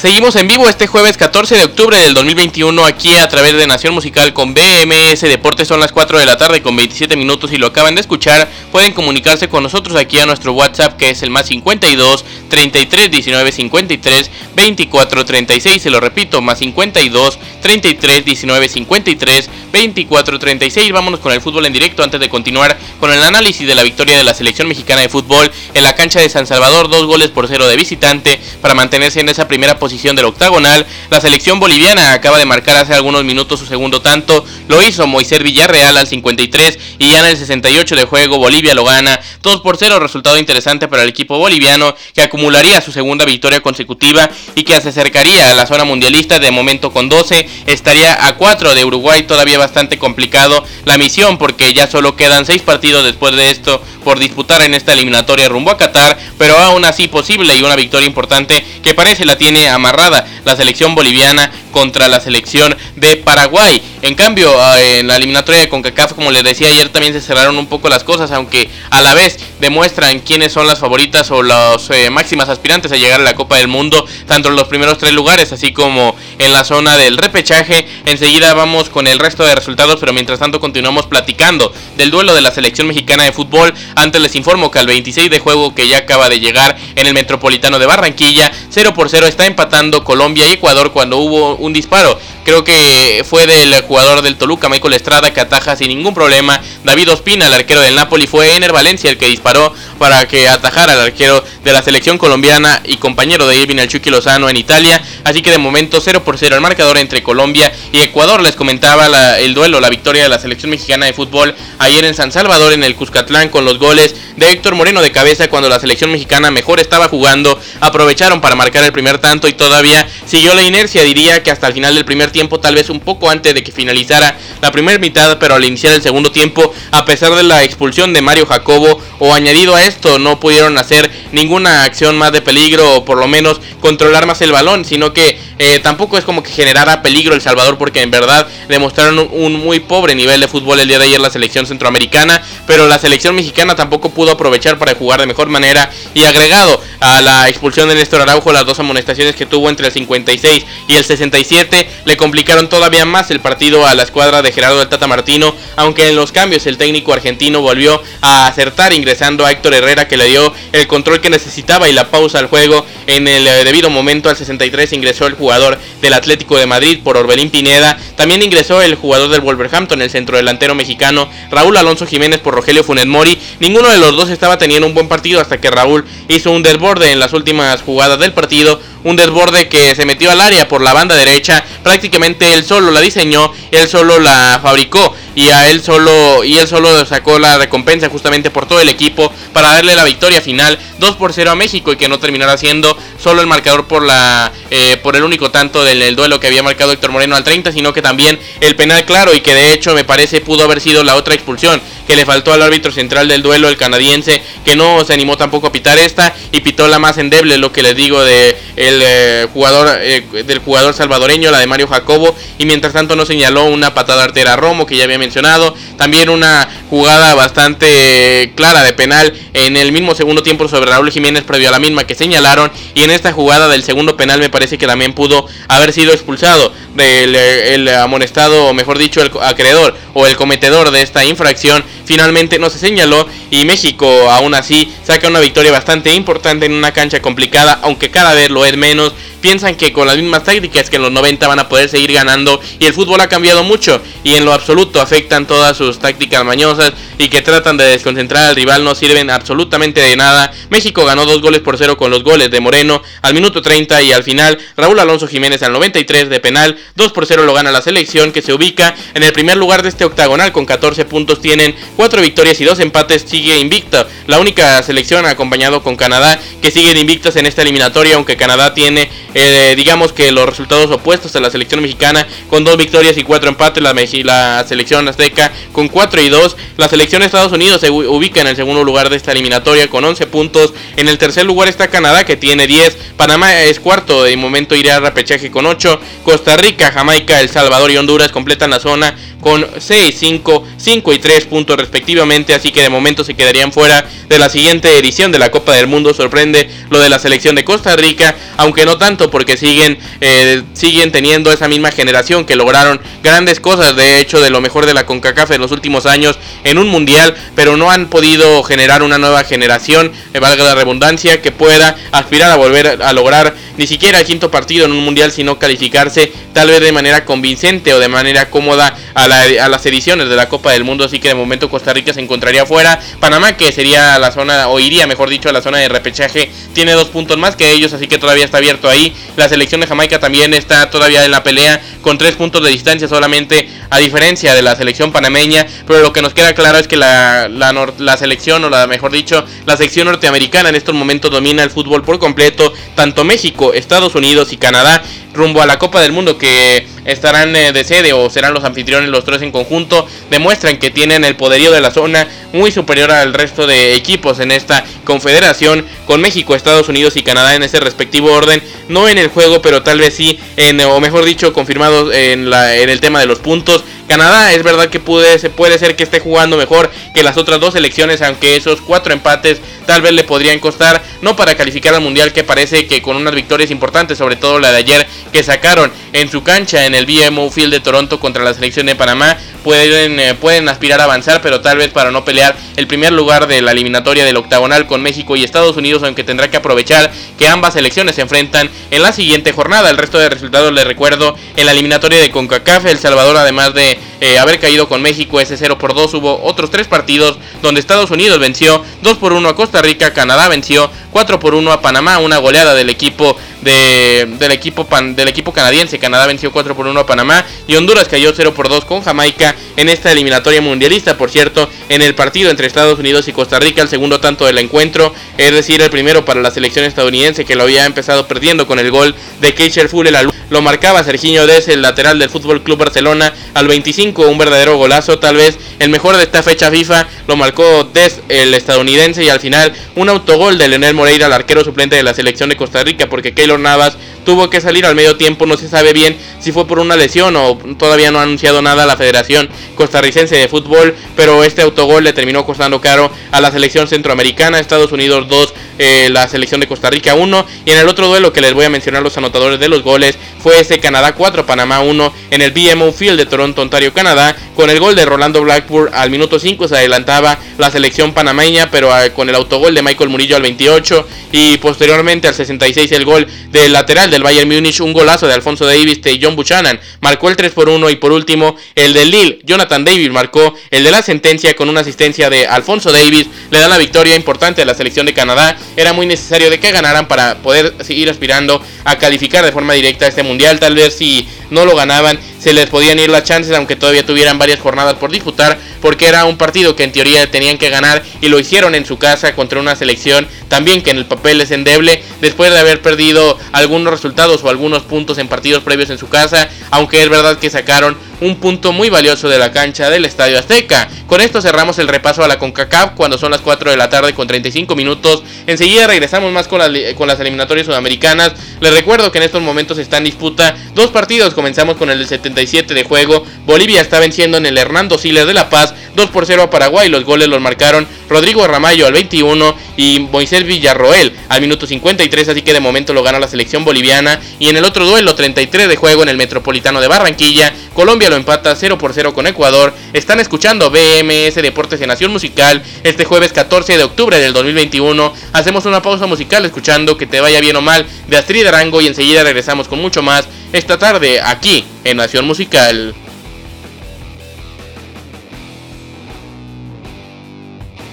Seguimos 0.00 0.34
en 0.36 0.48
vivo 0.48 0.66
este 0.66 0.86
jueves 0.86 1.18
14 1.18 1.56
de 1.56 1.64
octubre 1.64 1.98
del 1.98 2.14
2021 2.14 2.86
aquí 2.86 3.18
a 3.18 3.28
través 3.28 3.52
de 3.52 3.66
Nación 3.66 3.92
Musical 3.92 4.32
con 4.32 4.54
BMS 4.54 5.20
Deportes. 5.20 5.68
Son 5.68 5.78
las 5.78 5.92
4 5.92 6.18
de 6.18 6.24
la 6.24 6.38
tarde 6.38 6.62
con 6.62 6.74
27 6.74 7.18
minutos 7.18 7.52
y 7.52 7.58
lo 7.58 7.66
acaban 7.66 7.94
de 7.94 8.00
escuchar. 8.00 8.48
Pueden 8.72 8.92
comunicarse 8.92 9.50
con 9.50 9.62
nosotros 9.62 9.98
aquí 9.98 10.18
a 10.18 10.24
nuestro 10.24 10.54
WhatsApp 10.54 10.96
que 10.96 11.10
es 11.10 11.22
el 11.22 11.28
más 11.28 11.48
52 11.48 12.24
33 12.48 13.10
19 13.10 13.52
53 13.52 14.30
24 14.56 15.24
36. 15.26 15.82
Se 15.82 15.90
lo 15.90 16.00
repito, 16.00 16.40
más 16.40 16.60
52 16.60 17.38
33 17.60 18.24
19 18.24 18.68
53 18.70 19.50
24-36. 19.70 20.92
Vámonos 20.92 21.20
con 21.20 21.32
el 21.32 21.40
fútbol 21.40 21.66
en 21.66 21.72
directo 21.72 22.02
antes 22.02 22.20
de 22.20 22.28
continuar 22.28 22.78
con 22.98 23.12
el 23.12 23.22
análisis 23.22 23.66
de 23.66 23.74
la 23.74 23.82
victoria 23.82 24.16
de 24.16 24.24
la 24.24 24.34
selección 24.34 24.66
mexicana 24.66 25.02
de 25.02 25.08
fútbol 25.08 25.50
en 25.74 25.82
la 25.82 25.94
cancha 25.94 26.20
de 26.20 26.28
San 26.28 26.46
Salvador, 26.46 26.88
dos 26.88 27.06
goles 27.06 27.28
por 27.28 27.48
cero 27.48 27.68
de 27.68 27.76
visitante 27.76 28.40
para 28.60 28.74
mantenerse 28.74 29.20
en 29.20 29.28
esa 29.28 29.46
primera 29.46 29.78
posición 29.78 29.89
del 29.90 30.24
octagonal. 30.24 30.86
La 31.10 31.20
selección 31.20 31.58
boliviana 31.58 32.12
acaba 32.12 32.38
de 32.38 32.44
marcar 32.44 32.76
hace 32.76 32.94
algunos 32.94 33.24
minutos 33.24 33.58
su 33.58 33.66
segundo 33.66 34.00
tanto, 34.00 34.44
lo 34.68 34.80
hizo 34.82 35.06
Moisés 35.06 35.42
Villarreal 35.42 35.96
al 35.96 36.06
53 36.06 36.78
y 36.98 37.10
ya 37.10 37.20
en 37.20 37.26
el 37.26 37.36
68 37.36 37.96
de 37.96 38.04
juego 38.04 38.38
Bolivia 38.38 38.72
lo 38.72 38.84
gana. 38.84 39.18
2 39.42 39.60
por 39.62 39.76
0, 39.76 39.98
resultado 39.98 40.38
interesante 40.38 40.86
para 40.86 41.02
el 41.02 41.08
equipo 41.08 41.38
boliviano 41.38 41.94
que 42.14 42.22
acumularía 42.22 42.80
su 42.80 42.92
segunda 42.92 43.24
victoria 43.24 43.60
consecutiva 43.60 44.30
y 44.54 44.62
que 44.62 44.80
se 44.80 44.90
acercaría 44.90 45.50
a 45.50 45.54
la 45.54 45.66
zona 45.66 45.84
mundialista. 45.84 46.38
De 46.38 46.52
momento 46.52 46.92
con 46.92 47.08
12, 47.08 47.48
estaría 47.66 48.26
a 48.26 48.36
4 48.36 48.74
de 48.74 48.84
Uruguay, 48.84 49.24
todavía 49.24 49.58
bastante 49.58 49.98
complicado 49.98 50.64
la 50.84 50.98
misión 50.98 51.36
porque 51.36 51.74
ya 51.74 51.88
solo 51.88 52.14
quedan 52.14 52.46
6 52.46 52.62
partidos 52.62 53.04
después 53.04 53.34
de 53.34 53.50
esto 53.50 53.82
por 54.00 54.18
disputar 54.18 54.62
en 54.62 54.74
esta 54.74 54.92
eliminatoria 54.92 55.48
rumbo 55.48 55.70
a 55.70 55.76
Qatar, 55.76 56.18
pero 56.38 56.58
aún 56.58 56.84
así 56.84 57.08
posible 57.08 57.56
y 57.56 57.62
una 57.62 57.76
victoria 57.76 58.06
importante 58.06 58.64
que 58.82 58.94
parece 58.94 59.24
la 59.24 59.36
tiene 59.36 59.68
amarrada 59.68 60.26
la 60.44 60.56
selección 60.56 60.94
boliviana 60.94 61.50
contra 61.70 62.08
la 62.08 62.20
selección 62.20 62.76
de 62.96 63.16
Paraguay. 63.16 63.82
En 64.02 64.14
cambio, 64.14 64.52
ah, 64.60 64.80
en 64.80 65.06
la 65.06 65.16
eliminatoria 65.16 65.60
de 65.60 65.68
CONCACAF, 65.68 66.14
como 66.14 66.30
les 66.30 66.42
decía 66.42 66.68
ayer, 66.68 66.88
también 66.88 67.12
se 67.12 67.20
cerraron 67.20 67.58
un 67.58 67.66
poco 67.66 67.88
las 67.88 68.04
cosas, 68.04 68.30
aunque 68.30 68.68
a 68.90 69.00
la 69.02 69.14
vez 69.14 69.38
demuestran 69.60 70.20
quiénes 70.20 70.52
son 70.52 70.66
las 70.66 70.78
favoritas 70.78 71.30
o 71.30 71.42
las 71.42 71.90
eh, 71.90 72.10
máximas 72.10 72.48
aspirantes 72.48 72.92
a 72.92 72.96
llegar 72.96 73.20
a 73.20 73.24
la 73.24 73.34
Copa 73.34 73.58
del 73.58 73.68
Mundo, 73.68 74.06
tanto 74.26 74.48
en 74.48 74.56
los 74.56 74.68
primeros 74.68 74.98
tres 74.98 75.12
lugares, 75.12 75.52
así 75.52 75.72
como 75.72 76.16
en 76.38 76.52
la 76.52 76.64
zona 76.64 76.96
del 76.96 77.18
repechaje. 77.18 77.86
Enseguida 78.06 78.54
vamos 78.54 78.88
con 78.88 79.06
el 79.06 79.18
resto 79.18 79.44
de 79.44 79.54
resultados, 79.54 80.00
pero 80.00 80.12
mientras 80.12 80.38
tanto 80.38 80.60
continuamos 80.60 81.06
platicando 81.06 81.72
del 81.96 82.10
duelo 82.10 82.34
de 82.34 82.40
la 82.40 82.50
selección 82.50 82.86
mexicana 82.86 83.24
de 83.24 83.32
fútbol. 83.32 83.72
Antes 83.96 84.20
les 84.20 84.34
informo 84.34 84.70
que 84.70 84.78
al 84.78 84.86
26 84.86 85.30
de 85.30 85.38
juego 85.38 85.74
que 85.74 85.88
ya 85.88 85.98
acaba 85.98 86.28
de 86.28 86.40
llegar 86.40 86.76
en 86.96 87.06
el 87.06 87.14
Metropolitano 87.14 87.78
de 87.78 87.86
Barranquilla, 87.86 88.50
0 88.70 88.94
por 88.94 89.10
0 89.10 89.26
está 89.26 89.46
empatando 89.46 90.04
Colombia 90.04 90.48
y 90.48 90.52
Ecuador 90.52 90.92
cuando 90.92 91.18
hubo 91.18 91.54
un 91.60 91.72
disparo. 91.72 92.18
Creo 92.44 92.64
que 92.64 93.24
fue 93.28 93.46
del 93.46 93.82
jugador 93.82 94.22
del 94.22 94.36
Toluca, 94.36 94.68
Michael 94.68 94.94
Estrada, 94.94 95.32
que 95.32 95.40
ataja 95.40 95.76
sin 95.76 95.88
ningún 95.88 96.14
problema. 96.14 96.60
David 96.84 97.12
Ospina, 97.12 97.46
el 97.46 97.52
arquero 97.52 97.80
del 97.80 97.94
Napoli, 97.94 98.26
fue 98.26 98.56
Ener 98.56 98.72
Valencia 98.72 99.10
el 99.10 99.18
que 99.18 99.26
disparó 99.26 99.72
para 99.98 100.26
que 100.26 100.48
atajara 100.48 100.94
al 100.94 101.00
arquero 101.00 101.44
de 101.62 101.72
la 101.72 101.82
selección 101.82 102.16
colombiana 102.16 102.80
y 102.84 102.96
compañero 102.96 103.46
de 103.46 103.56
Irving 103.56 103.78
Alchuqui 103.78 104.10
Lozano 104.10 104.48
en 104.48 104.56
Italia. 104.56 105.02
Así 105.24 105.42
que 105.42 105.50
de 105.50 105.58
momento 105.58 106.00
0 106.00 106.24
por 106.24 106.38
0 106.38 106.54
el 106.54 106.60
marcador 106.60 106.96
entre 106.98 107.22
Colombia 107.22 107.72
y 107.92 108.00
Ecuador. 108.00 108.42
Les 108.42 108.56
comentaba 108.56 109.38
el 109.38 109.54
duelo, 109.54 109.80
la 109.80 109.90
victoria 109.90 110.22
de 110.22 110.28
la 110.28 110.38
selección 110.38 110.70
mexicana 110.70 111.06
de 111.06 111.12
fútbol 111.12 111.54
ayer 111.78 112.04
en 112.04 112.14
San 112.14 112.32
Salvador 112.32 112.72
en 112.72 112.84
el 112.84 112.94
Cuscatlán 112.94 113.50
con 113.50 113.64
los 113.64 113.78
goles 113.78 114.14
de 114.36 114.50
Héctor 114.50 114.74
Moreno 114.74 115.02
de 115.02 115.12
cabeza 115.12 115.48
cuando 115.48 115.68
la 115.68 115.78
selección 115.78 116.10
mexicana 116.10 116.50
mejor 116.50 116.80
estaba 116.80 117.08
jugando. 117.08 117.60
Aprovecharon 117.80 118.40
para 118.40 118.56
marcar 118.56 118.82
el 118.84 118.92
primer 118.92 119.18
tanto 119.18 119.48
y 119.48 119.52
todavía 119.52 120.08
siguió 120.26 120.54
la 120.54 120.62
inercia. 120.62 121.02
Diría 121.02 121.42
que 121.42 121.50
hasta 121.50 121.66
el 121.66 121.74
final 121.74 121.94
del 121.94 122.04
primer 122.04 122.29
tiempo, 122.32 122.60
tal 122.60 122.74
vez 122.74 122.90
un 122.90 123.00
poco 123.00 123.30
antes 123.30 123.54
de 123.54 123.62
que 123.62 123.72
finalizara 123.72 124.36
la 124.60 124.72
primera 124.72 124.98
mitad, 124.98 125.38
pero 125.38 125.54
al 125.54 125.64
iniciar 125.64 125.94
el 125.94 126.02
segundo 126.02 126.30
tiempo, 126.30 126.72
a 126.92 127.04
pesar 127.04 127.34
de 127.34 127.42
la 127.42 127.62
expulsión 127.64 128.12
de 128.12 128.22
Mario 128.22 128.46
Jacobo 128.46 129.00
o 129.18 129.34
añadido 129.34 129.74
a 129.74 129.84
esto, 129.84 130.18
no 130.18 130.40
pudieron 130.40 130.78
hacer 130.78 131.10
ninguna 131.32 131.84
acción 131.84 132.16
más 132.18 132.32
de 132.32 132.42
peligro 132.42 132.96
o 132.96 133.04
por 133.04 133.18
lo 133.18 133.28
menos 133.28 133.60
controlar 133.80 134.26
más 134.26 134.40
el 134.40 134.52
balón, 134.52 134.84
sino 134.84 135.12
que 135.12 135.38
eh, 135.58 135.78
tampoco 135.80 136.16
es 136.16 136.24
como 136.24 136.42
que 136.42 136.50
generara 136.50 137.02
peligro 137.02 137.34
El 137.34 137.42
Salvador 137.42 137.76
porque 137.76 138.00
en 138.00 138.10
verdad 138.10 138.46
demostraron 138.68 139.28
un, 139.32 139.52
muy 139.52 139.80
pobre 139.80 140.14
nivel 140.14 140.40
de 140.40 140.48
fútbol 140.48 140.80
el 140.80 140.88
día 140.88 140.98
de 140.98 141.04
ayer 141.04 141.20
la 141.20 141.30
selección 141.30 141.66
centroamericana, 141.66 142.42
pero 142.66 142.86
la 142.88 142.98
selección 142.98 143.34
mexicana 143.34 143.76
tampoco 143.76 144.10
pudo 144.10 144.32
aprovechar 144.32 144.78
para 144.78 144.94
jugar 144.94 145.20
de 145.20 145.26
mejor 145.26 145.48
manera 145.48 145.90
y 146.14 146.24
agregado 146.24 146.80
a 147.00 147.20
la 147.20 147.48
expulsión 147.48 147.88
de 147.88 147.94
Néstor 147.94 148.22
Araujo, 148.22 148.52
las 148.52 148.64
dos 148.64 148.78
amonestaciones 148.80 149.36
que 149.36 149.46
tuvo 149.46 149.68
entre 149.68 149.86
el 149.86 149.92
56 149.92 150.64
y 150.88 150.94
el 150.94 151.04
67 151.04 151.90
le 152.04 152.16
complicaron 152.20 152.68
todavía 152.68 153.06
más 153.06 153.30
el 153.30 153.40
partido 153.40 153.86
a 153.86 153.94
la 153.94 154.02
escuadra 154.02 154.42
de 154.42 154.52
Gerardo 154.52 154.78
del 154.78 154.90
Tata 154.90 155.06
Martino, 155.06 155.54
aunque 155.76 156.10
en 156.10 156.16
los 156.16 156.32
cambios 156.32 156.66
el 156.66 156.76
técnico 156.76 157.14
argentino 157.14 157.62
volvió 157.62 158.02
a 158.20 158.46
acertar 158.46 158.92
ingresando 158.92 159.46
a 159.46 159.50
Héctor 159.50 159.72
Herrera 159.72 160.06
que 160.06 160.18
le 160.18 160.26
dio 160.26 160.52
el 160.72 160.86
control 160.86 161.22
que 161.22 161.30
necesitaba 161.30 161.88
y 161.88 161.94
la 161.94 162.10
pausa 162.10 162.38
al 162.38 162.48
juego 162.48 162.84
en 163.06 163.26
el 163.26 163.46
eh, 163.46 163.64
debido 163.64 163.88
momento 163.88 164.28
al 164.28 164.36
63 164.36 164.92
ingresó 164.92 165.26
el 165.26 165.32
jugador 165.32 165.78
del 166.02 166.12
Atlético 166.12 166.58
de 166.58 166.66
Madrid 166.66 167.00
por 167.02 167.16
Orbelín 167.16 167.48
Pineda. 167.48 167.96
También 168.16 168.42
ingresó 168.42 168.82
el 168.82 168.96
jugador 168.96 169.30
del 169.30 169.40
Wolverhampton, 169.40 170.02
el 170.02 170.10
centrodelantero 170.10 170.74
mexicano 170.74 171.26
Raúl 171.50 171.78
Alonso 171.78 172.06
Jiménez 172.06 172.40
por 172.40 172.54
Rogelio 172.54 172.84
Funes 172.84 173.06
Mori. 173.06 173.40
Ninguno 173.60 173.88
de 173.88 173.96
los 173.96 174.14
dos 174.14 174.28
estaba 174.28 174.58
teniendo 174.58 174.86
un 174.86 174.92
buen 174.92 175.08
partido 175.08 175.40
hasta 175.40 175.58
que 175.58 175.70
Raúl 175.70 176.04
hizo 176.28 176.50
un 176.50 176.62
desborde 176.62 177.12
en 177.12 177.18
las 177.18 177.32
últimas 177.32 177.80
jugadas 177.80 178.18
del 178.18 178.34
partido. 178.34 178.78
Un 179.02 179.16
desborde 179.16 179.68
que 179.68 179.94
se 179.94 180.04
metió 180.04 180.30
al 180.30 180.40
área 180.40 180.68
por 180.68 180.82
la 180.82 180.92
banda 180.92 181.16
derecha. 181.16 181.64
Prácticamente 181.82 182.52
él 182.54 182.64
solo 182.64 182.90
la 182.90 183.00
diseñó, 183.00 183.52
él 183.70 183.88
solo 183.88 184.18
la 184.18 184.60
fabricó 184.62 185.14
y 185.34 185.48
a 185.48 185.70
él 185.70 185.82
solo 185.82 186.44
y 186.44 186.58
él 186.58 186.68
solo 186.68 187.04
sacó 187.06 187.38
la 187.38 187.58
recompensa 187.58 188.08
justamente 188.08 188.50
por 188.50 188.66
todo 188.66 188.80
el 188.80 188.88
equipo 188.88 189.32
para 189.52 189.68
darle 189.68 189.94
la 189.94 190.04
victoria 190.04 190.40
final 190.40 190.78
2 191.00 191.16
por 191.16 191.32
0 191.32 191.50
a 191.50 191.54
México 191.56 191.92
y 191.92 191.96
que 191.96 192.08
no 192.08 192.18
terminara 192.18 192.56
siendo 192.56 192.96
solo 193.18 193.40
el 193.40 193.46
marcador 193.46 193.86
por 193.86 194.04
la 194.04 194.52
eh, 194.70 194.98
por 195.02 195.16
el 195.16 195.24
único 195.24 195.50
tanto 195.50 195.82
del 195.82 196.14
duelo 196.14 196.38
que 196.38 196.46
había 196.46 196.62
marcado 196.62 196.92
Héctor 196.92 197.10
Moreno 197.10 197.34
al 197.34 197.44
30 197.44 197.72
sino 197.72 197.92
que 197.92 198.02
también 198.02 198.38
el 198.60 198.76
penal 198.76 199.04
claro 199.04 199.34
y 199.34 199.40
que 199.40 199.54
de 199.54 199.72
hecho 199.72 199.94
me 199.94 200.04
parece 200.04 200.40
pudo 200.40 200.64
haber 200.64 200.80
sido 200.80 201.02
la 201.02 201.16
otra 201.16 201.34
expulsión 201.34 201.80
que 202.06 202.16
le 202.16 202.24
faltó 202.24 202.52
al 202.52 202.62
árbitro 202.62 202.92
central 202.92 203.28
del 203.28 203.42
duelo 203.42 203.68
el 203.68 203.76
canadiense 203.76 204.42
que 204.64 204.76
no 204.76 205.04
se 205.04 205.12
animó 205.12 205.36
tampoco 205.36 205.68
a 205.68 205.72
pitar 205.72 205.98
esta 205.98 206.34
y 206.52 206.60
pitó 206.60 206.86
la 206.88 206.98
más 206.98 207.18
endeble 207.18 207.56
lo 207.56 207.72
que 207.72 207.82
les 207.82 207.96
digo 207.96 208.22
de 208.22 208.56
el 208.76 209.00
eh, 209.02 209.48
jugador 209.52 209.88
eh, 210.00 210.22
del 210.46 210.58
jugador 210.58 210.94
salvadoreño 210.94 211.50
la 211.50 211.58
de 211.58 211.66
Mario 211.66 211.88
Jacobo 211.88 212.36
y 212.58 212.66
mientras 212.66 212.92
tanto 212.92 213.16
no 213.16 213.24
señaló 213.24 213.64
una 213.64 213.94
patada 213.94 214.24
artera 214.24 214.54
a 214.54 214.56
Romo 214.56 214.86
que 214.86 214.96
ya 214.96 215.04
había 215.04 215.18
mencionado. 215.18 215.74
También 215.96 216.28
una 216.28 216.68
jugada 216.88 217.34
bastante 217.34 218.52
clara 218.54 218.82
de 218.82 218.92
penal 218.92 219.32
en 219.54 219.76
el 219.76 219.92
mismo 219.92 220.14
segundo 220.14 220.42
tiempo 220.42 220.68
sobre 220.68 220.89
Raúl 220.90 221.10
Jiménez 221.10 221.44
previo 221.44 221.68
a 221.68 221.72
la 221.72 221.78
misma 221.78 222.04
que 222.04 222.14
señalaron. 222.14 222.70
Y 222.94 223.02
en 223.02 223.10
esta 223.10 223.32
jugada 223.32 223.68
del 223.68 223.82
segundo 223.82 224.16
penal 224.16 224.40
me 224.40 224.50
parece 224.50 224.76
que 224.76 224.86
también 224.86 225.14
pudo 225.14 225.46
haber 225.68 225.92
sido 225.92 226.12
expulsado 226.12 226.72
el 226.96 227.88
amonestado, 227.88 228.66
o 228.66 228.74
mejor 228.74 228.98
dicho, 228.98 229.22
el 229.22 229.30
acreedor 229.42 229.96
o 230.14 230.26
el 230.26 230.36
cometedor 230.36 230.90
de 230.90 231.02
esta 231.02 231.24
infracción. 231.24 231.84
Finalmente 232.04 232.58
no 232.58 232.70
se 232.70 232.78
señaló 232.78 233.26
y 233.50 233.64
México 233.64 234.30
aún 234.30 234.54
así 234.54 234.92
saca 235.04 235.28
una 235.28 235.40
victoria 235.40 235.70
bastante 235.70 236.14
importante 236.14 236.66
en 236.66 236.72
una 236.72 236.92
cancha 236.92 237.22
complicada, 237.22 237.78
aunque 237.82 238.10
cada 238.10 238.34
vez 238.34 238.50
lo 238.50 238.64
es 238.64 238.76
menos 238.76 239.12
piensan 239.40 239.74
que 239.74 239.92
con 239.92 240.06
las 240.06 240.16
mismas 240.16 240.44
tácticas 240.44 240.90
que 240.90 240.96
en 240.96 241.02
los 241.02 241.12
90 241.12 241.46
van 241.48 241.58
a 241.58 241.68
poder 241.68 241.88
seguir 241.88 242.12
ganando 242.12 242.60
y 242.78 242.86
el 242.86 242.92
fútbol 242.92 243.20
ha 243.20 243.28
cambiado 243.28 243.62
mucho 243.64 244.00
y 244.22 244.34
en 244.34 244.44
lo 244.44 244.52
absoluto 244.52 245.00
afectan 245.00 245.46
todas 245.46 245.76
sus 245.76 245.98
tácticas 245.98 246.44
mañosas 246.44 246.92
y 247.18 247.28
que 247.28 247.42
tratan 247.42 247.76
de 247.76 247.84
desconcentrar 247.84 248.48
al 248.48 248.56
rival 248.56 248.84
no 248.84 248.94
sirven 248.94 249.30
absolutamente 249.30 250.00
de 250.00 250.16
nada. 250.16 250.52
México 250.70 251.04
ganó 251.04 251.26
dos 251.26 251.40
goles 251.40 251.60
por 251.60 251.78
cero 251.78 251.96
con 251.96 252.10
los 252.10 252.22
goles 252.22 252.50
de 252.50 252.60
Moreno 252.60 253.02
al 253.22 253.34
minuto 253.34 253.62
30 253.62 254.02
y 254.02 254.12
al 254.12 254.22
final 254.22 254.58
Raúl 254.76 254.98
Alonso 254.98 255.26
Jiménez 255.26 255.62
al 255.62 255.72
93 255.72 256.28
de 256.28 256.40
penal, 256.40 256.78
2 256.96 257.12
por 257.12 257.26
0 257.26 257.44
lo 257.44 257.54
gana 257.54 257.70
la 257.70 257.82
selección 257.82 258.32
que 258.32 258.42
se 258.42 258.52
ubica 258.52 258.94
en 259.14 259.22
el 259.22 259.32
primer 259.32 259.56
lugar 259.56 259.82
de 259.82 259.88
este 259.88 260.04
octagonal. 260.04 260.52
Con 260.52 260.66
14 260.66 261.04
puntos 261.04 261.40
tienen 261.40 261.74
4 261.96 262.22
victorias 262.22 262.60
y 262.60 262.64
2 262.64 262.80
empates 262.80 263.24
sigue 263.26 263.58
invicta. 263.58 264.06
La 264.26 264.38
única 264.38 264.82
selección 264.82 265.26
acompañado 265.26 265.82
con 265.82 265.96
Canadá 265.96 266.38
que 266.62 266.70
siguen 266.70 266.96
invictas 266.96 267.36
en 267.36 267.46
esta 267.46 267.62
eliminatoria 267.62 268.16
aunque 268.16 268.36
Canadá 268.36 268.74
tiene 268.74 269.10
eh, 269.34 269.74
digamos 269.76 270.12
que 270.12 270.32
los 270.32 270.46
resultados 270.46 270.90
opuestos 270.90 271.34
a 271.36 271.40
la 271.40 271.50
selección 271.50 271.80
mexicana 271.82 272.26
con 272.48 272.64
dos 272.64 272.76
victorias 272.76 273.16
y 273.16 273.22
cuatro 273.22 273.48
empates, 273.48 273.82
la, 273.82 273.94
la 274.24 274.64
selección 274.66 275.06
azteca 275.08 275.52
con 275.72 275.88
4 275.88 276.20
y 276.22 276.28
2, 276.28 276.56
la 276.76 276.88
selección 276.88 277.20
de 277.20 277.26
Estados 277.26 277.52
Unidos 277.52 277.80
se 277.80 277.90
ubica 277.90 278.40
en 278.40 278.48
el 278.48 278.56
segundo 278.56 278.82
lugar 278.82 279.08
de 279.08 279.16
esta 279.16 279.32
eliminatoria 279.32 279.88
con 279.88 280.04
11 280.04 280.26
puntos, 280.26 280.74
en 280.96 281.08
el 281.08 281.18
tercer 281.18 281.46
lugar 281.46 281.68
está 281.68 281.88
Canadá 281.88 282.24
que 282.24 282.36
tiene 282.36 282.66
10, 282.66 282.96
Panamá 283.16 283.62
es 283.62 283.78
cuarto, 283.78 284.24
de 284.24 284.36
momento 284.36 284.74
irá 284.74 284.96
a 284.96 285.00
repechaje 285.00 285.50
con 285.50 285.66
8, 285.66 286.00
Costa 286.24 286.56
Rica, 286.56 286.69
Jamaica, 286.78 287.40
El 287.40 287.48
Salvador 287.48 287.90
y 287.90 287.96
Honduras 287.96 288.30
completan 288.30 288.70
la 288.70 288.80
zona 288.80 289.14
con 289.40 289.66
6, 289.78 290.14
5, 290.18 290.64
5 290.76 291.12
y 291.12 291.18
3 291.18 291.46
puntos 291.46 291.76
respectivamente, 291.76 292.54
así 292.54 292.72
que 292.72 292.82
de 292.82 292.88
momento 292.88 293.24
se 293.24 293.34
quedarían 293.34 293.72
fuera 293.72 294.04
de 294.28 294.38
la 294.38 294.48
siguiente 294.48 294.96
edición 294.98 295.32
de 295.32 295.38
la 295.38 295.50
Copa 295.50 295.72
del 295.72 295.86
Mundo. 295.86 296.14
Sorprende 296.14 296.70
lo 296.90 296.98
de 296.98 297.08
la 297.08 297.18
selección 297.18 297.54
de 297.54 297.64
Costa 297.64 297.96
Rica, 297.96 298.34
aunque 298.56 298.84
no 298.84 298.98
tanto 298.98 299.30
porque 299.30 299.56
siguen, 299.56 299.98
eh, 300.20 300.62
siguen 300.74 301.10
teniendo 301.10 301.52
esa 301.52 301.68
misma 301.68 301.90
generación 301.90 302.44
que 302.44 302.56
lograron 302.56 303.00
grandes 303.22 303.60
cosas, 303.60 303.96
de 303.96 304.20
hecho 304.20 304.40
de 304.40 304.50
lo 304.50 304.60
mejor 304.60 304.86
de 304.86 304.94
la 304.94 305.06
CONCACAF 305.06 305.52
en 305.52 305.60
los 305.60 305.72
últimos 305.72 306.06
años 306.06 306.38
en 306.64 306.78
un 306.78 306.88
mundial, 306.88 307.34
pero 307.54 307.76
no 307.76 307.90
han 307.90 308.06
podido 308.06 308.62
generar 308.62 309.02
una 309.02 309.18
nueva 309.18 309.44
generación, 309.44 310.12
eh, 310.34 310.38
valga 310.38 310.64
la 310.64 310.74
redundancia, 310.74 311.40
que 311.40 311.52
pueda 311.52 311.96
aspirar 312.12 312.50
a 312.50 312.56
volver 312.56 313.02
a 313.02 313.12
lograr 313.12 313.54
ni 313.76 313.86
siquiera 313.86 314.20
el 314.20 314.26
quinto 314.26 314.50
partido 314.50 314.86
en 314.86 314.92
un 314.92 315.04
mundial, 315.04 315.32
sino 315.32 315.58
calificarse 315.58 316.32
tal 316.52 316.68
vez 316.68 316.80
de 316.80 316.92
manera 316.92 317.24
convincente 317.24 317.94
o 317.94 317.98
de 317.98 318.08
manera 318.08 318.50
cómoda 318.50 318.96
a, 319.14 319.24
a 319.24 319.68
las 319.68 319.86
ediciones 319.86 320.28
de 320.28 320.36
la 320.36 320.48
Copa 320.48 320.72
del 320.72 320.84
Mundo. 320.84 321.04
Así 321.04 321.18
que 321.18 321.28
de 321.28 321.34
momento 321.34 321.70
Costa 321.70 321.92
Rica 321.92 322.12
se 322.12 322.20
encontraría 322.20 322.66
fuera. 322.66 323.00
Panamá, 323.20 323.56
que 323.56 323.72
sería 323.72 324.18
la 324.18 324.32
zona, 324.32 324.68
o 324.68 324.80
iría 324.80 325.06
mejor 325.06 325.30
dicho, 325.30 325.48
a 325.48 325.52
la 325.52 325.62
zona 325.62 325.78
de 325.78 325.88
repechaje, 325.88 326.50
tiene 326.72 326.92
dos 326.92 327.08
puntos 327.08 327.38
más 327.38 327.56
que 327.56 327.70
ellos, 327.70 327.92
así 327.92 328.06
que 328.06 328.18
todavía 328.18 328.44
está 328.44 328.58
abierto 328.58 328.88
ahí. 328.88 329.14
La 329.36 329.48
selección 329.48 329.80
de 329.80 329.86
Jamaica 329.86 330.20
también 330.20 330.54
está 330.54 330.90
todavía 330.90 331.24
en 331.24 331.30
la 331.30 331.42
pelea 331.42 331.80
con 332.02 332.18
tres 332.18 332.34
puntos 332.34 332.62
de 332.62 332.70
distancia 332.70 333.08
solamente, 333.08 333.68
a 333.90 333.98
diferencia 333.98 334.54
de 334.54 334.62
la 334.62 334.76
selección 334.76 335.12
panameña. 335.12 335.66
Pero 335.86 336.00
lo 336.00 336.12
que 336.12 336.22
nos 336.22 336.34
queda 336.34 336.54
claro 336.54 336.78
es 336.78 336.88
que 336.88 336.96
la, 336.96 337.48
la, 337.48 337.72
la 337.98 338.16
selección, 338.16 338.64
o 338.64 338.70
la 338.70 338.86
mejor 338.86 339.12
dicho, 339.12 339.44
la 339.66 339.76
sección 339.76 340.06
norteamericana 340.06 340.68
en 340.68 340.74
estos 340.74 340.94
momentos 340.94 341.30
domina 341.30 341.62
el 341.62 341.70
fútbol 341.70 342.02
por 342.04 342.18
completo. 342.18 342.72
Tanto 342.94 343.24
México, 343.24 343.69
Estados 343.74 344.14
Unidos 344.14 344.52
y 344.52 344.56
Canadá 344.56 345.02
rumbo 345.32 345.62
a 345.62 345.66
la 345.66 345.78
Copa 345.78 346.00
del 346.00 346.12
Mundo 346.12 346.38
que 346.38 346.86
estarán 347.04 347.54
eh, 347.56 347.72
de 347.72 347.84
sede 347.84 348.12
o 348.12 348.28
serán 348.30 348.54
los 348.54 348.64
anfitriones 348.64 349.08
los 349.10 349.24
tres 349.24 349.42
en 349.42 349.52
conjunto, 349.52 350.06
demuestran 350.30 350.78
que 350.78 350.90
tienen 350.90 351.24
el 351.24 351.36
poderío 351.36 351.72
de 351.72 351.80
la 351.80 351.90
zona 351.90 352.28
muy 352.52 352.72
superior 352.72 353.10
al 353.10 353.32
resto 353.32 353.66
de 353.66 353.94
equipos 353.94 354.40
en 354.40 354.50
esta 354.50 354.84
confederación, 355.04 355.86
con 356.06 356.20
México, 356.20 356.54
Estados 356.54 356.88
Unidos 356.88 357.16
y 357.16 357.22
Canadá 357.22 357.54
en 357.54 357.62
ese 357.62 357.80
respectivo 357.80 358.32
orden, 358.32 358.62
no 358.88 359.08
en 359.08 359.18
el 359.18 359.28
juego, 359.28 359.62
pero 359.62 359.82
tal 359.82 359.98
vez 359.98 360.14
sí, 360.14 360.38
en, 360.56 360.80
o 360.80 361.00
mejor 361.00 361.24
dicho, 361.24 361.52
confirmados 361.52 362.14
en, 362.14 362.50
la, 362.50 362.76
en 362.76 362.90
el 362.90 363.00
tema 363.00 363.20
de 363.20 363.26
los 363.26 363.38
puntos. 363.38 363.84
Canadá 364.10 364.52
es 364.52 364.64
verdad 364.64 364.88
que 364.88 364.98
puede, 364.98 365.38
puede 365.50 365.78
ser 365.78 365.94
que 365.94 366.02
esté 366.02 366.18
jugando 366.18 366.56
mejor 366.56 366.90
que 367.14 367.22
las 367.22 367.36
otras 367.36 367.60
dos 367.60 367.74
selecciones, 367.74 368.20
aunque 368.22 368.56
esos 368.56 368.80
cuatro 368.80 369.12
empates 369.12 369.60
tal 369.86 370.02
vez 370.02 370.12
le 370.12 370.24
podrían 370.24 370.58
costar, 370.58 371.00
no 371.22 371.36
para 371.36 371.54
calificar 371.54 371.94
al 371.94 372.00
Mundial, 372.00 372.32
que 372.32 372.42
parece 372.42 372.88
que 372.88 373.02
con 373.02 373.14
unas 373.14 373.36
victorias 373.36 373.70
importantes, 373.70 374.18
sobre 374.18 374.34
todo 374.34 374.58
la 374.58 374.72
de 374.72 374.78
ayer, 374.78 375.06
que 375.32 375.44
sacaron 375.44 375.92
en 376.12 376.28
su 376.28 376.42
cancha 376.42 376.86
en 376.86 376.96
el 376.96 377.06
BMO 377.06 377.52
Field 377.52 377.72
de 377.72 377.78
Toronto 377.78 378.18
contra 378.18 378.42
la 378.42 378.52
selección 378.52 378.86
de 378.86 378.96
Panamá, 378.96 379.38
pueden, 379.62 380.18
eh, 380.20 380.34
pueden 380.34 380.68
aspirar 380.68 381.00
a 381.00 381.04
avanzar, 381.04 381.40
pero 381.42 381.60
tal 381.60 381.78
vez 381.78 381.88
para 381.88 382.10
no 382.10 382.24
pelear 382.24 382.56
el 382.76 382.86
primer 382.86 383.12
lugar 383.12 383.46
de 383.46 383.62
la 383.62 383.72
eliminatoria 383.72 384.24
del 384.24 384.36
octagonal 384.36 384.86
con 384.86 385.02
México 385.02 385.36
y 385.36 385.44
Estados 385.44 385.76
Unidos, 385.76 386.02
aunque 386.02 386.24
tendrá 386.24 386.50
que 386.50 386.56
aprovechar 386.56 387.10
que 387.38 387.48
ambas 387.48 387.74
selecciones 387.74 388.14
se 388.14 388.22
enfrentan 388.22 388.70
en 388.90 389.02
la 389.02 389.12
siguiente 389.12 389.52
jornada. 389.52 389.90
El 389.90 389.98
resto 389.98 390.18
de 390.18 390.28
resultados 390.28 390.72
les 390.72 390.84
recuerdo 390.84 391.36
en 391.56 391.66
la 391.66 391.72
eliminatoria 391.72 392.20
de 392.20 392.30
CONCACAF, 392.30 392.86
El 392.86 392.98
Salvador 392.98 393.36
además 393.36 393.74
de 393.74 393.98
eh, 394.20 394.38
haber 394.38 394.60
caído 394.60 394.88
con 394.88 395.00
México 395.02 395.40
ese 395.40 395.56
0 395.56 395.78
por 395.78 395.94
2. 395.94 396.14
Hubo 396.14 396.42
otros 396.42 396.70
tres 396.70 396.86
partidos 396.86 397.38
donde 397.62 397.80
Estados 397.80 398.10
Unidos 398.10 398.38
venció 398.38 398.84
2 399.02 399.18
por 399.18 399.32
1 399.32 399.48
a 399.48 399.56
Costa 399.56 399.82
Rica, 399.82 400.12
Canadá 400.12 400.48
venció 400.48 400.90
4 401.10 401.40
por 401.40 401.54
1 401.54 401.72
a 401.72 401.80
Panamá, 401.80 402.18
una 402.18 402.38
goleada 402.38 402.74
del 402.74 402.90
equipo 402.90 403.36
de, 403.62 404.28
del 404.38 404.52
equipo 404.52 404.84
pan, 404.84 405.16
del 405.16 405.28
equipo 405.28 405.52
canadiense. 405.52 405.98
Canadá 405.98 406.26
venció 406.26 406.52
4 406.52 406.74
por 406.74 406.86
1 406.86 407.00
a 407.00 407.06
Panamá 407.06 407.44
y 407.66 407.76
Honduras 407.76 408.08
cayó 408.08 408.32
0 408.34 408.54
por 408.54 408.68
2 408.68 408.84
con 408.84 409.02
Jamaica 409.02 409.49
en 409.76 409.88
esta 409.88 410.12
eliminatoria 410.12 410.60
mundialista. 410.60 411.16
Por 411.16 411.30
cierto, 411.30 411.68
en 411.88 412.02
el 412.02 412.14
partido 412.14 412.50
entre 412.50 412.66
Estados 412.66 412.98
Unidos 412.98 413.28
y 413.28 413.32
Costa 413.32 413.58
Rica, 413.58 413.82
el 413.82 413.88
segundo 413.88 414.20
tanto 414.20 414.46
del 414.46 414.58
encuentro, 414.58 415.14
es 415.38 415.52
decir, 415.52 415.80
el 415.82 415.90
primero 415.90 416.24
para 416.24 416.40
la 416.40 416.50
selección 416.50 416.84
estadounidense 416.84 417.44
que 417.44 417.56
lo 417.56 417.64
había 417.64 417.84
empezado 417.84 418.26
perdiendo 418.26 418.66
con 418.66 418.78
el 418.78 418.90
gol 418.90 419.14
de 419.40 419.54
Keisher 419.54 419.88
Full 419.88 420.08
la 420.08 420.30
lo 420.50 420.62
marcaba 420.62 421.04
Serginho 421.04 421.46
Des, 421.46 421.68
el 421.68 421.80
lateral 421.80 422.18
del 422.18 422.28
Fútbol 422.28 422.62
Club 422.62 422.78
Barcelona, 422.78 423.32
al 423.54 423.68
25, 423.68 424.26
un 424.26 424.36
verdadero 424.36 424.76
golazo, 424.76 425.18
tal 425.18 425.36
vez 425.36 425.58
el 425.78 425.90
mejor 425.90 426.16
de 426.16 426.24
esta 426.24 426.42
fecha 426.42 426.70
FIFA, 426.70 427.06
lo 427.28 427.36
marcó 427.36 427.84
Des, 427.84 428.20
el 428.28 428.52
estadounidense, 428.54 429.24
y 429.24 429.28
al 429.28 429.40
final 429.40 429.72
un 429.94 430.08
autogol 430.08 430.58
de 430.58 430.68
Leonel 430.68 430.94
Moreira, 430.94 431.26
el 431.26 431.32
arquero 431.32 431.64
suplente 431.64 431.96
de 431.96 432.02
la 432.02 432.14
selección 432.14 432.48
de 432.48 432.56
Costa 432.56 432.82
Rica, 432.82 433.08
porque 433.08 433.32
Keylor 433.32 433.60
Navas 433.60 433.96
tuvo 434.24 434.50
que 434.50 434.60
salir 434.60 434.86
al 434.86 434.94
medio 434.94 435.16
tiempo, 435.16 435.46
no 435.46 435.56
se 435.56 435.68
sabe 435.68 435.92
bien 435.92 436.16
si 436.40 436.52
fue 436.52 436.66
por 436.66 436.78
una 436.78 436.96
lesión 436.96 437.36
o 437.36 437.56
todavía 437.78 438.10
no 438.10 438.18
ha 438.18 438.22
anunciado 438.22 438.62
nada 438.62 438.86
la 438.86 438.96
Federación 438.96 439.48
Costarricense 439.74 440.36
de 440.36 440.48
Fútbol, 440.48 440.94
pero 441.16 441.44
este 441.44 441.62
autogol 441.62 442.04
le 442.04 442.12
terminó 442.12 442.44
costando 442.44 442.80
caro 442.80 443.10
a 443.32 443.40
la 443.40 443.50
selección 443.50 443.88
centroamericana, 443.88 444.58
Estados 444.58 444.92
Unidos 444.92 445.28
2, 445.28 445.54
eh, 445.82 446.10
la 446.10 446.28
selección 446.28 446.60
de 446.60 446.68
Costa 446.68 446.90
Rica 446.90 447.14
1, 447.14 447.46
y 447.64 447.70
en 447.70 447.78
el 447.78 447.88
otro 447.88 448.06
duelo 448.06 448.34
que 448.34 448.42
les 448.42 448.52
voy 448.52 448.66
a 448.66 448.68
mencionar 448.70 449.02
los 449.02 449.16
anotadores 449.16 449.58
de 449.58 449.68
los 449.68 449.82
goles 449.82 450.18
fue 450.42 450.60
ese 450.60 450.78
Canadá 450.78 451.14
4, 451.14 451.46
Panamá 451.46 451.80
1 451.80 452.12
en 452.32 452.42
el 452.42 452.50
BMO 452.50 452.92
Field 452.92 453.16
de 453.16 453.24
Toronto, 453.24 453.62
Ontario, 453.62 453.94
Canadá, 453.94 454.36
con 454.54 454.68
el 454.68 454.78
gol 454.78 454.94
de 454.94 455.06
Rolando 455.06 455.40
Blackburn 455.40 455.94
al 455.94 456.10
minuto 456.10 456.38
5 456.38 456.68
se 456.68 456.76
adelantaba 456.76 457.38
la 457.56 457.70
selección 457.70 458.12
panameña, 458.12 458.70
pero 458.70 458.92
ah, 458.92 459.08
con 459.08 459.30
el 459.30 459.34
autogol 459.34 459.74
de 459.74 459.82
Michael 459.82 460.10
Murillo 460.10 460.36
al 460.36 460.42
28 460.42 461.08
y 461.32 461.56
posteriormente 461.58 462.28
al 462.28 462.34
66 462.34 462.92
el 462.92 463.06
gol 463.06 463.26
del 463.50 463.72
lateral 463.72 464.10
del 464.10 464.22
Bayern 464.22 464.50
Múnich, 464.50 464.80
un 464.80 464.92
golazo 464.92 465.26
de 465.26 465.32
Alfonso 465.32 465.64
Davis 465.64 466.00
y 466.04 466.20
John 466.22 466.36
Buchanan, 466.36 466.78
marcó 467.00 467.30
el 467.30 467.36
3 467.36 467.52
por 467.52 467.70
1 467.70 467.88
y 467.88 467.96
por 467.96 468.12
último 468.12 468.54
el 468.74 468.92
del 468.92 469.10
Lille, 469.10 469.38
Jonathan 469.44 469.84
Davis 469.84 470.10
marcó 470.10 470.54
el 470.70 470.84
de 470.84 470.90
la 470.90 471.00
sentencia 471.00 471.54
con 471.56 471.70
una 471.70 471.80
asistencia 471.80 472.28
de 472.28 472.46
Alfonso 472.46 472.92
Davis, 472.92 473.28
le 473.50 473.60
da 473.60 473.68
la 473.68 473.78
victoria 473.78 474.14
importante 474.14 474.62
a 474.62 474.64
la 474.64 474.74
selección 474.74 475.06
de 475.06 475.14
Canadá, 475.14 475.56
era 475.76 475.92
muy 475.92 476.06
necesario 476.06 476.50
de 476.50 476.58
que 476.58 476.72
ganaran 476.72 477.08
para 477.08 477.38
poder 477.38 477.74
seguir 477.80 478.10
aspirando 478.10 478.62
a 478.84 478.98
calificar 478.98 479.44
de 479.44 479.52
forma 479.52 479.74
directa 479.74 480.06
a 480.06 480.08
este 480.08 480.22
mundial, 480.22 480.58
tal 480.58 480.74
vez 480.74 480.96
si 480.96 481.28
no 481.50 481.64
lo 481.64 481.76
ganaban 481.76 482.18
se 482.38 482.52
les 482.52 482.68
podían 482.68 482.98
ir 482.98 483.10
las 483.10 483.24
chances 483.24 483.56
aunque 483.56 483.76
todavía 483.76 484.04
tuvieran 484.06 484.38
varias 484.38 484.60
jornadas 484.60 484.94
por 484.94 485.10
disputar 485.10 485.58
porque 485.80 486.06
era 486.06 486.24
un 486.24 486.36
partido 486.36 486.76
que 486.76 486.84
en 486.84 486.92
teoría 486.92 487.30
tenían 487.30 487.58
que 487.58 487.68
ganar 487.68 488.02
y 488.20 488.28
lo 488.28 488.38
hicieron 488.38 488.74
en 488.74 488.86
su 488.86 488.98
casa 488.98 489.34
contra 489.34 489.60
una 489.60 489.76
selección 489.76 490.26
también 490.48 490.82
que 490.82 490.90
en 490.90 490.98
el 490.98 491.06
papel 491.06 491.40
es 491.40 491.50
endeble 491.50 492.02
después 492.20 492.50
de 492.50 492.58
haber 492.58 492.82
perdido 492.82 493.38
algunos 493.52 493.92
resultados 493.92 494.42
o 494.42 494.48
algunos 494.48 494.82
puntos 494.82 495.18
en 495.18 495.28
partidos 495.28 495.62
previos 495.62 495.90
en 495.90 495.98
su 495.98 496.08
casa 496.08 496.48
aunque 496.70 497.02
es 497.02 497.08
verdad 497.08 497.38
que 497.38 497.50
sacaron 497.50 497.96
un 498.20 498.36
punto 498.36 498.72
muy 498.72 498.90
valioso 498.90 499.28
de 499.28 499.38
la 499.38 499.52
cancha 499.52 499.90
del 499.90 500.04
Estadio 500.04 500.38
Azteca. 500.38 500.88
Con 501.06 501.20
esto 501.20 501.40
cerramos 501.40 501.78
el 501.78 501.88
repaso 501.88 502.22
a 502.22 502.28
la 502.28 502.38
CONCACAF 502.38 502.92
cuando 502.94 503.18
son 503.18 503.30
las 503.30 503.40
4 503.40 503.70
de 503.70 503.76
la 503.76 503.88
tarde 503.88 504.14
con 504.14 504.28
35 504.28 504.76
minutos. 504.76 505.22
Enseguida 505.46 505.86
regresamos 505.86 506.30
más 506.32 506.46
con 506.46 506.58
las, 506.58 506.70
con 506.94 507.08
las 507.08 507.18
eliminatorias 507.18 507.66
sudamericanas. 507.66 508.32
Les 508.60 508.74
recuerdo 508.74 509.10
que 509.10 509.18
en 509.18 509.24
estos 509.24 509.42
momentos 509.42 509.78
está 509.78 509.96
en 509.96 510.04
disputa 510.04 510.54
dos 510.74 510.90
partidos. 510.90 511.34
Comenzamos 511.40 511.78
con 511.78 511.88
el 511.88 511.96
del 511.96 512.06
77 512.06 512.74
de 512.74 512.84
juego. 512.84 513.24
Bolivia 513.46 513.80
está 513.80 513.98
venciendo 513.98 514.36
en 514.36 514.44
el 514.44 514.58
Hernando 514.58 514.98
Siles 514.98 515.26
de 515.26 515.32
La 515.32 515.48
Paz 515.48 515.72
2 515.96 516.10
por 516.10 516.26
0 516.26 516.42
a 516.42 516.50
Paraguay. 516.50 516.90
Los 516.90 517.04
goles 517.04 517.28
los 517.28 517.40
marcaron 517.40 517.88
Rodrigo 518.10 518.46
Ramallo 518.46 518.86
al 518.86 518.92
21 518.92 519.56
y 519.76 520.00
Moisés 520.10 520.44
Villarroel 520.44 521.16
al 521.28 521.40
minuto 521.40 521.66
53. 521.66 522.28
Así 522.28 522.42
que 522.42 522.52
de 522.52 522.60
momento 522.60 522.92
lo 522.92 523.02
gana 523.02 523.20
la 523.20 523.28
selección 523.28 523.64
boliviana. 523.64 524.20
Y 524.38 524.48
en 524.48 524.56
el 524.56 524.64
otro 524.64 524.84
duelo, 524.84 525.14
33 525.14 525.68
de 525.68 525.76
juego 525.76 526.02
en 526.02 526.08
el 526.10 526.16
Metropolitano 526.16 526.80
de 526.80 526.88
Barranquilla, 526.88 527.54
Colombia 527.72 528.10
lo 528.10 528.16
empata 528.16 528.54
0 528.54 528.76
por 528.76 528.92
0 528.92 529.14
con 529.14 529.26
Ecuador. 529.26 529.72
Están 529.92 530.20
escuchando 530.20 530.70
BMS 530.70 531.36
Deportes 531.36 531.80
en 531.80 531.88
Nación 531.88 532.10
Musical 532.10 532.62
este 532.82 533.04
jueves 533.04 533.32
14 533.32 533.76
de 533.78 533.84
octubre 533.84 534.18
del 534.18 534.32
2021. 534.32 535.14
Hacemos 535.32 535.64
una 535.64 535.80
pausa 535.80 536.06
musical 536.06 536.44
escuchando 536.44 536.98
que 536.98 537.06
te 537.06 537.20
vaya 537.20 537.40
bien 537.40 537.56
o 537.56 537.60
mal 537.60 537.86
de 538.08 538.16
Astrid 538.16 538.46
Arango 538.46 538.80
y 538.80 538.88
enseguida 538.88 539.22
regresamos 539.22 539.68
con 539.68 539.80
mucho 539.80 540.02
más 540.02 540.26
esta 540.52 540.78
tarde 540.78 541.20
aquí 541.20 541.64
en 541.84 541.98
Nación 541.98 542.26
Musical. 542.26 542.94